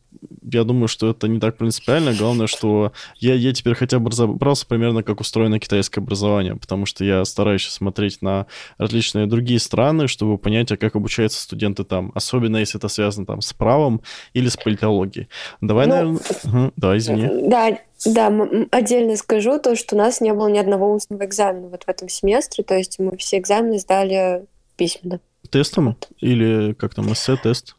я 0.43 0.63
думаю, 0.63 0.87
что 0.87 1.09
это 1.09 1.27
не 1.27 1.39
так 1.39 1.57
принципиально. 1.57 2.13
Главное, 2.13 2.47
что 2.47 2.91
я, 3.17 3.35
я 3.35 3.53
теперь 3.53 3.75
хотя 3.75 3.99
бы 3.99 4.09
разобрался 4.09 4.65
примерно, 4.65 5.03
как 5.03 5.21
устроено 5.21 5.59
китайское 5.59 6.03
образование, 6.03 6.55
потому 6.55 6.85
что 6.85 7.03
я 7.03 7.23
стараюсь 7.25 7.67
смотреть 7.67 8.21
на 8.21 8.47
различные 8.77 9.27
другие 9.27 9.59
страны, 9.59 10.07
чтобы 10.07 10.37
понять, 10.37 10.71
а 10.71 10.77
как 10.77 10.95
обучаются 10.95 11.41
студенты 11.41 11.83
там, 11.83 12.11
особенно 12.15 12.57
если 12.57 12.79
это 12.79 12.87
связано 12.87 13.25
там 13.25 13.41
с 13.41 13.53
правом 13.53 14.01
или 14.33 14.47
с 14.47 14.57
политологией. 14.57 15.27
Давай, 15.61 15.87
ну, 15.87 15.93
наверное... 15.93 16.19
Угу, 16.43 16.73
да, 16.75 16.97
извини. 16.97 17.49
Да, 17.49 17.77
да, 18.05 18.31
отдельно 18.71 19.15
скажу 19.17 19.59
то, 19.59 19.75
что 19.75 19.95
у 19.95 19.97
нас 19.97 20.21
не 20.21 20.33
было 20.33 20.47
ни 20.47 20.57
одного 20.57 20.93
устного 20.93 21.25
экзамена 21.25 21.67
вот 21.67 21.83
в 21.83 21.89
этом 21.89 22.07
семестре, 22.09 22.63
то 22.63 22.75
есть 22.75 22.99
мы 22.99 23.17
все 23.17 23.37
экзамены 23.37 23.79
сдали 23.79 24.45
письменно. 24.77 25.19
Тестом? 25.49 25.87
Вот. 25.87 26.09
Или 26.19 26.73
как 26.73 26.95
там, 26.95 27.11
эссе-тест? 27.11 27.75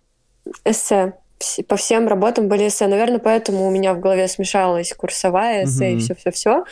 Эссе. 0.65 1.15
По 1.69 1.77
всем 1.77 2.09
работам 2.09 2.49
были 2.49 2.69
эссе. 2.69 2.87
Наверное, 2.87 3.19
поэтому 3.19 3.67
у 3.67 3.71
меня 3.71 3.95
в 3.95 4.01
голове 4.01 4.29
смешалась 4.29 4.93
курсовая 4.93 5.65
эссе 5.65 5.91
угу. 5.91 5.97
и 5.97 6.01
все-все-все. 6.01 6.65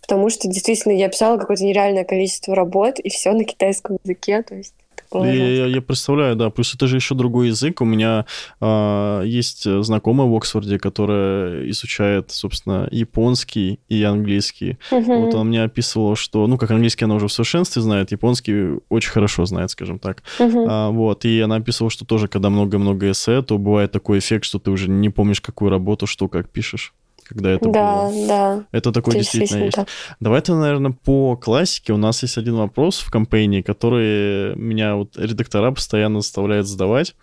Потому 0.00 0.30
что 0.30 0.48
действительно 0.48 0.92
я 0.92 1.08
писала 1.08 1.36
какое-то 1.36 1.64
нереальное 1.64 2.04
количество 2.04 2.54
работ, 2.54 2.98
и 3.00 3.10
все 3.10 3.32
на 3.32 3.44
китайском 3.44 3.98
языке. 4.04 4.42
То 4.42 4.54
есть 4.54 4.74
Я, 5.12 5.32
я, 5.32 5.66
я 5.66 5.82
представляю, 5.82 6.36
да. 6.36 6.50
Плюс 6.50 6.74
это 6.74 6.86
же 6.86 6.96
еще 6.96 7.14
другой 7.14 7.48
язык. 7.48 7.80
У 7.80 7.84
меня 7.84 8.26
э, 8.60 9.22
есть 9.24 9.64
знакомая 9.82 10.28
в 10.28 10.34
Оксфорде, 10.34 10.78
которая 10.78 11.68
изучает, 11.70 12.30
собственно, 12.30 12.88
японский 12.90 13.80
и 13.88 14.02
английский. 14.02 14.78
Угу. 14.90 15.20
Вот 15.20 15.34
она 15.34 15.44
мне 15.44 15.62
описывала, 15.62 16.16
что, 16.16 16.46
ну, 16.46 16.58
как 16.58 16.70
английский 16.70 17.04
она 17.04 17.14
уже 17.14 17.28
в 17.28 17.32
совершенстве 17.32 17.82
знает, 17.82 18.12
японский 18.12 18.78
очень 18.88 19.10
хорошо 19.10 19.44
знает, 19.46 19.70
скажем 19.70 19.98
так. 19.98 20.22
Угу. 20.38 20.66
А, 20.68 20.90
вот. 20.90 21.24
И 21.24 21.40
она 21.40 21.56
описывала, 21.56 21.90
что 21.90 22.04
тоже, 22.04 22.28
когда 22.28 22.50
много-много 22.50 23.10
эссе, 23.10 23.42
то 23.42 23.58
бывает 23.58 23.92
такой 23.92 24.18
эффект, 24.18 24.44
что 24.44 24.58
ты 24.58 24.70
уже 24.70 24.88
не 24.88 25.10
помнишь, 25.10 25.40
какую 25.40 25.70
работу, 25.70 26.06
что 26.06 26.28
как 26.28 26.48
пишешь 26.48 26.92
когда 27.28 27.50
это 27.50 27.68
да, 27.68 28.08
было. 28.08 28.26
Да, 28.26 28.64
Это 28.72 28.92
такое 28.92 29.14
это 29.14 29.22
действительно, 29.22 29.64
есть. 29.64 29.76
Так. 29.76 29.88
Давайте, 30.20 30.54
наверное, 30.54 30.92
по 30.92 31.36
классике. 31.36 31.92
У 31.92 31.96
нас 31.96 32.22
есть 32.22 32.38
один 32.38 32.56
вопрос 32.56 32.98
в 32.98 33.10
кампании, 33.10 33.62
который 33.62 34.54
меня 34.56 34.96
вот 34.96 35.16
редактора 35.16 35.70
постоянно 35.72 36.20
заставляют 36.20 36.66
задавать. 36.66 37.14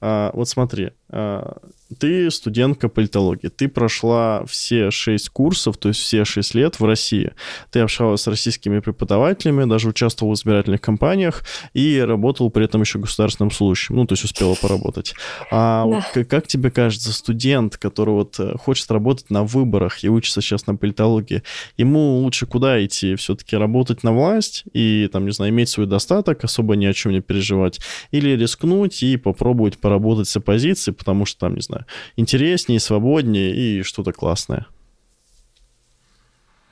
А, 0.00 0.30
вот 0.34 0.48
смотри, 0.48 0.90
а, 1.08 1.58
ты 1.98 2.30
студентка 2.30 2.88
политологии, 2.88 3.48
ты 3.48 3.68
прошла 3.68 4.44
все 4.46 4.90
шесть 4.90 5.28
курсов, 5.28 5.76
то 5.76 5.88
есть 5.88 6.00
все 6.00 6.24
шесть 6.24 6.54
лет 6.54 6.80
в 6.80 6.84
России. 6.84 7.32
Ты 7.70 7.80
общалась 7.80 8.22
с 8.22 8.26
российскими 8.26 8.80
преподавателями, 8.80 9.68
даже 9.68 9.88
участвовал 9.88 10.32
в 10.32 10.36
избирательных 10.36 10.80
кампаниях 10.80 11.44
и 11.74 12.00
работал 12.00 12.50
при 12.50 12.64
этом 12.64 12.80
еще 12.80 12.98
государственным 12.98 13.50
служащим, 13.50 13.96
ну, 13.96 14.06
то 14.06 14.14
есть 14.14 14.24
успела 14.24 14.54
поработать. 14.54 15.14
А 15.50 15.84
да. 15.90 16.06
как, 16.12 16.28
как 16.28 16.46
тебе 16.46 16.70
кажется, 16.70 17.12
студент, 17.12 17.76
который 17.76 18.14
вот 18.14 18.38
э, 18.40 18.56
хочет 18.58 18.90
работать 18.90 19.30
на 19.30 19.44
выборах 19.44 20.02
и 20.02 20.08
учится 20.08 20.40
сейчас 20.40 20.66
на 20.66 20.74
политологии, 20.76 21.42
ему 21.76 22.18
лучше 22.18 22.46
куда 22.46 22.84
идти? 22.84 23.14
Все-таки 23.14 23.56
работать 23.56 24.02
на 24.02 24.12
власть 24.12 24.64
и, 24.72 25.08
там, 25.12 25.26
не 25.26 25.32
знаю, 25.32 25.52
иметь 25.52 25.68
свой 25.68 25.86
достаток, 25.86 26.42
особо 26.44 26.74
ни 26.76 26.86
о 26.86 26.92
чем 26.92 27.12
не 27.12 27.20
переживать? 27.20 27.80
Или 28.10 28.30
рискнуть 28.30 29.02
и 29.02 29.16
попробовать 29.16 29.78
поработать 29.78 30.28
с 30.28 30.36
оппозицией, 30.36 30.94
потому 30.94 31.26
что, 31.26 31.40
там, 31.40 31.54
не 31.54 31.60
знаю, 31.60 31.75
знаю, 31.76 31.86
интереснее, 32.16 32.80
свободнее 32.80 33.54
и 33.54 33.82
что-то 33.82 34.12
классное. 34.12 34.66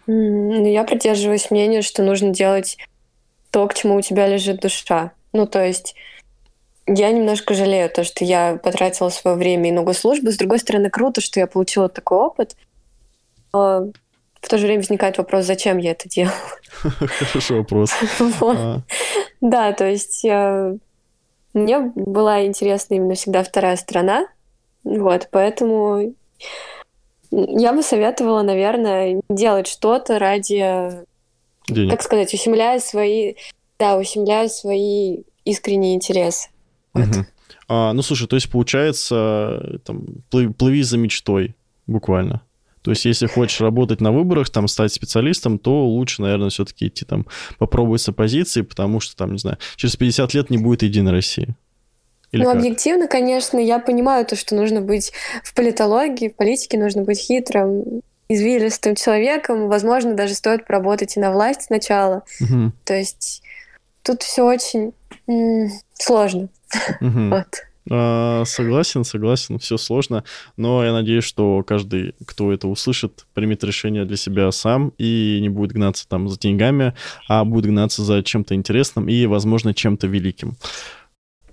Ну, 0.06 0.70
я 0.70 0.84
придерживаюсь 0.84 1.50
мнения, 1.50 1.82
что 1.82 2.02
нужно 2.02 2.30
делать 2.30 2.76
то, 3.50 3.66
к 3.66 3.74
чему 3.74 3.96
у 3.96 4.00
тебя 4.02 4.26
лежит 4.26 4.60
душа. 4.60 5.12
Ну, 5.32 5.46
то 5.46 5.64
есть 5.64 5.94
я 6.86 7.10
немножко 7.12 7.54
жалею 7.54 7.88
то, 7.88 8.04
что 8.04 8.24
я 8.24 8.58
потратила 8.62 9.08
свое 9.08 9.36
время 9.36 9.68
и 9.68 9.72
много 9.72 9.94
службы. 9.94 10.30
С 10.30 10.36
другой 10.36 10.58
стороны, 10.58 10.90
круто, 10.90 11.20
что 11.20 11.40
я 11.40 11.46
получила 11.46 11.88
такой 11.88 12.18
опыт. 12.18 12.56
Но 13.52 13.92
в 14.40 14.48
то 14.48 14.58
же 14.58 14.66
время 14.66 14.80
возникает 14.80 15.16
вопрос, 15.16 15.46
зачем 15.46 15.78
я 15.78 15.92
это 15.92 16.08
делала. 16.08 16.34
Хороший 16.72 17.58
вопрос. 17.58 17.90
А. 18.42 18.80
Да, 19.40 19.72
то 19.72 19.86
есть 19.86 20.24
э, 20.24 20.76
мне 21.54 21.78
была 21.94 22.44
интересна 22.44 22.94
именно 22.94 23.14
всегда 23.14 23.42
вторая 23.42 23.76
сторона. 23.76 24.26
Вот, 24.84 25.28
поэтому 25.30 26.14
я 27.30 27.72
бы 27.72 27.82
советовала, 27.82 28.42
наверное, 28.42 29.20
делать 29.28 29.66
что-то 29.66 30.18
ради, 30.18 31.04
Денег. 31.68 31.90
так 31.90 32.02
сказать, 32.02 32.32
ущемляя 32.32 32.78
свои, 32.78 33.34
да, 33.78 33.96
ущемляя 33.96 34.48
свои 34.48 35.22
искренние 35.44 35.94
интересы. 35.94 36.50
Вот. 36.92 37.08
Угу. 37.08 37.26
А, 37.68 37.92
ну, 37.92 38.02
слушай, 38.02 38.28
то 38.28 38.36
есть 38.36 38.50
получается, 38.50 39.80
там, 39.84 40.04
плыви 40.30 40.82
за 40.82 40.98
мечтой, 40.98 41.54
буквально. 41.86 42.42
То 42.82 42.90
есть, 42.90 43.06
если 43.06 43.26
хочешь 43.26 43.62
работать 43.62 44.02
на 44.02 44.12
выборах, 44.12 44.50
там, 44.50 44.68
стать 44.68 44.92
специалистом, 44.92 45.58
то 45.58 45.86
лучше, 45.86 46.20
наверное, 46.20 46.50
все-таки 46.50 46.88
идти 46.88 47.06
там 47.06 47.26
попробовать 47.58 48.02
с 48.02 48.08
оппозиции, 48.10 48.60
потому 48.60 49.00
что, 49.00 49.16
там, 49.16 49.32
не 49.32 49.38
знаю, 49.38 49.56
через 49.76 49.96
50 49.96 50.34
лет 50.34 50.50
не 50.50 50.58
будет 50.58 50.82
Единой 50.82 51.12
России. 51.12 51.56
Или 52.34 52.42
ну, 52.42 52.50
как? 52.50 52.58
объективно, 52.58 53.06
конечно, 53.06 53.58
я 53.58 53.78
понимаю 53.78 54.26
то, 54.26 54.34
что 54.34 54.54
нужно 54.56 54.80
быть 54.80 55.12
в 55.44 55.54
политологии, 55.54 56.28
в 56.28 56.34
политике 56.34 56.78
нужно 56.78 57.02
быть 57.02 57.20
хитрым, 57.20 58.02
извилистым 58.28 58.96
человеком. 58.96 59.68
Возможно, 59.68 60.14
даже 60.14 60.34
стоит 60.34 60.66
поработать 60.66 61.16
и 61.16 61.20
на 61.20 61.32
власть 61.32 61.62
сначала. 61.62 62.24
Угу. 62.40 62.72
То 62.84 62.94
есть 62.94 63.42
тут 64.02 64.22
все 64.22 64.42
очень 64.42 64.92
сложно. 65.94 66.48
Угу. 67.00 67.28
вот. 67.30 67.46
А, 67.90 68.44
согласен, 68.46 69.04
согласен, 69.04 69.58
все 69.58 69.76
сложно, 69.76 70.24
но 70.56 70.82
я 70.82 70.92
надеюсь, 70.92 71.24
что 71.24 71.62
каждый, 71.62 72.14
кто 72.24 72.50
это 72.50 72.66
услышит, 72.66 73.26
примет 73.34 73.62
решение 73.62 74.06
для 74.06 74.16
себя 74.16 74.50
сам 74.52 74.92
и 74.96 75.38
не 75.42 75.50
будет 75.50 75.72
гнаться 75.72 76.08
там 76.08 76.28
за 76.28 76.38
деньгами, 76.38 76.94
а 77.28 77.44
будет 77.44 77.66
гнаться 77.66 78.02
за 78.02 78.22
чем-то 78.22 78.54
интересным 78.54 79.08
и, 79.08 79.26
возможно, 79.26 79.74
чем-то 79.74 80.06
великим. 80.06 80.56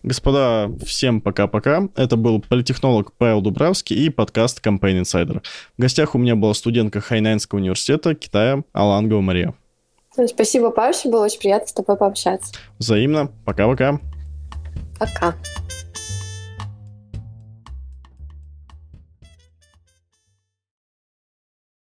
Господа, 0.03 0.71
всем 0.83 1.21
пока-пока. 1.21 1.87
Это 1.95 2.15
был 2.15 2.41
политехнолог 2.41 3.13
Павел 3.13 3.41
Дубравский 3.41 3.95
и 3.95 4.09
подкаст 4.09 4.65
Campaign 4.65 5.01
Insider. 5.01 5.41
В 5.77 5.81
гостях 5.81 6.15
у 6.15 6.17
меня 6.17 6.35
была 6.35 6.55
студентка 6.55 7.01
Хайнанского 7.01 7.59
университета 7.59 8.15
Китая 8.15 8.63
Алангова 8.73 9.21
Мария. 9.21 9.53
Спасибо, 10.27 10.71
Паша, 10.71 11.07
было 11.07 11.25
очень 11.25 11.39
приятно 11.39 11.67
с 11.67 11.73
тобой 11.73 11.97
пообщаться. 11.97 12.53
Взаимно. 12.79 13.31
Пока-пока. 13.45 13.99
Пока. 14.99 15.29
-пока. 15.29 15.35
Пока. 15.35 15.61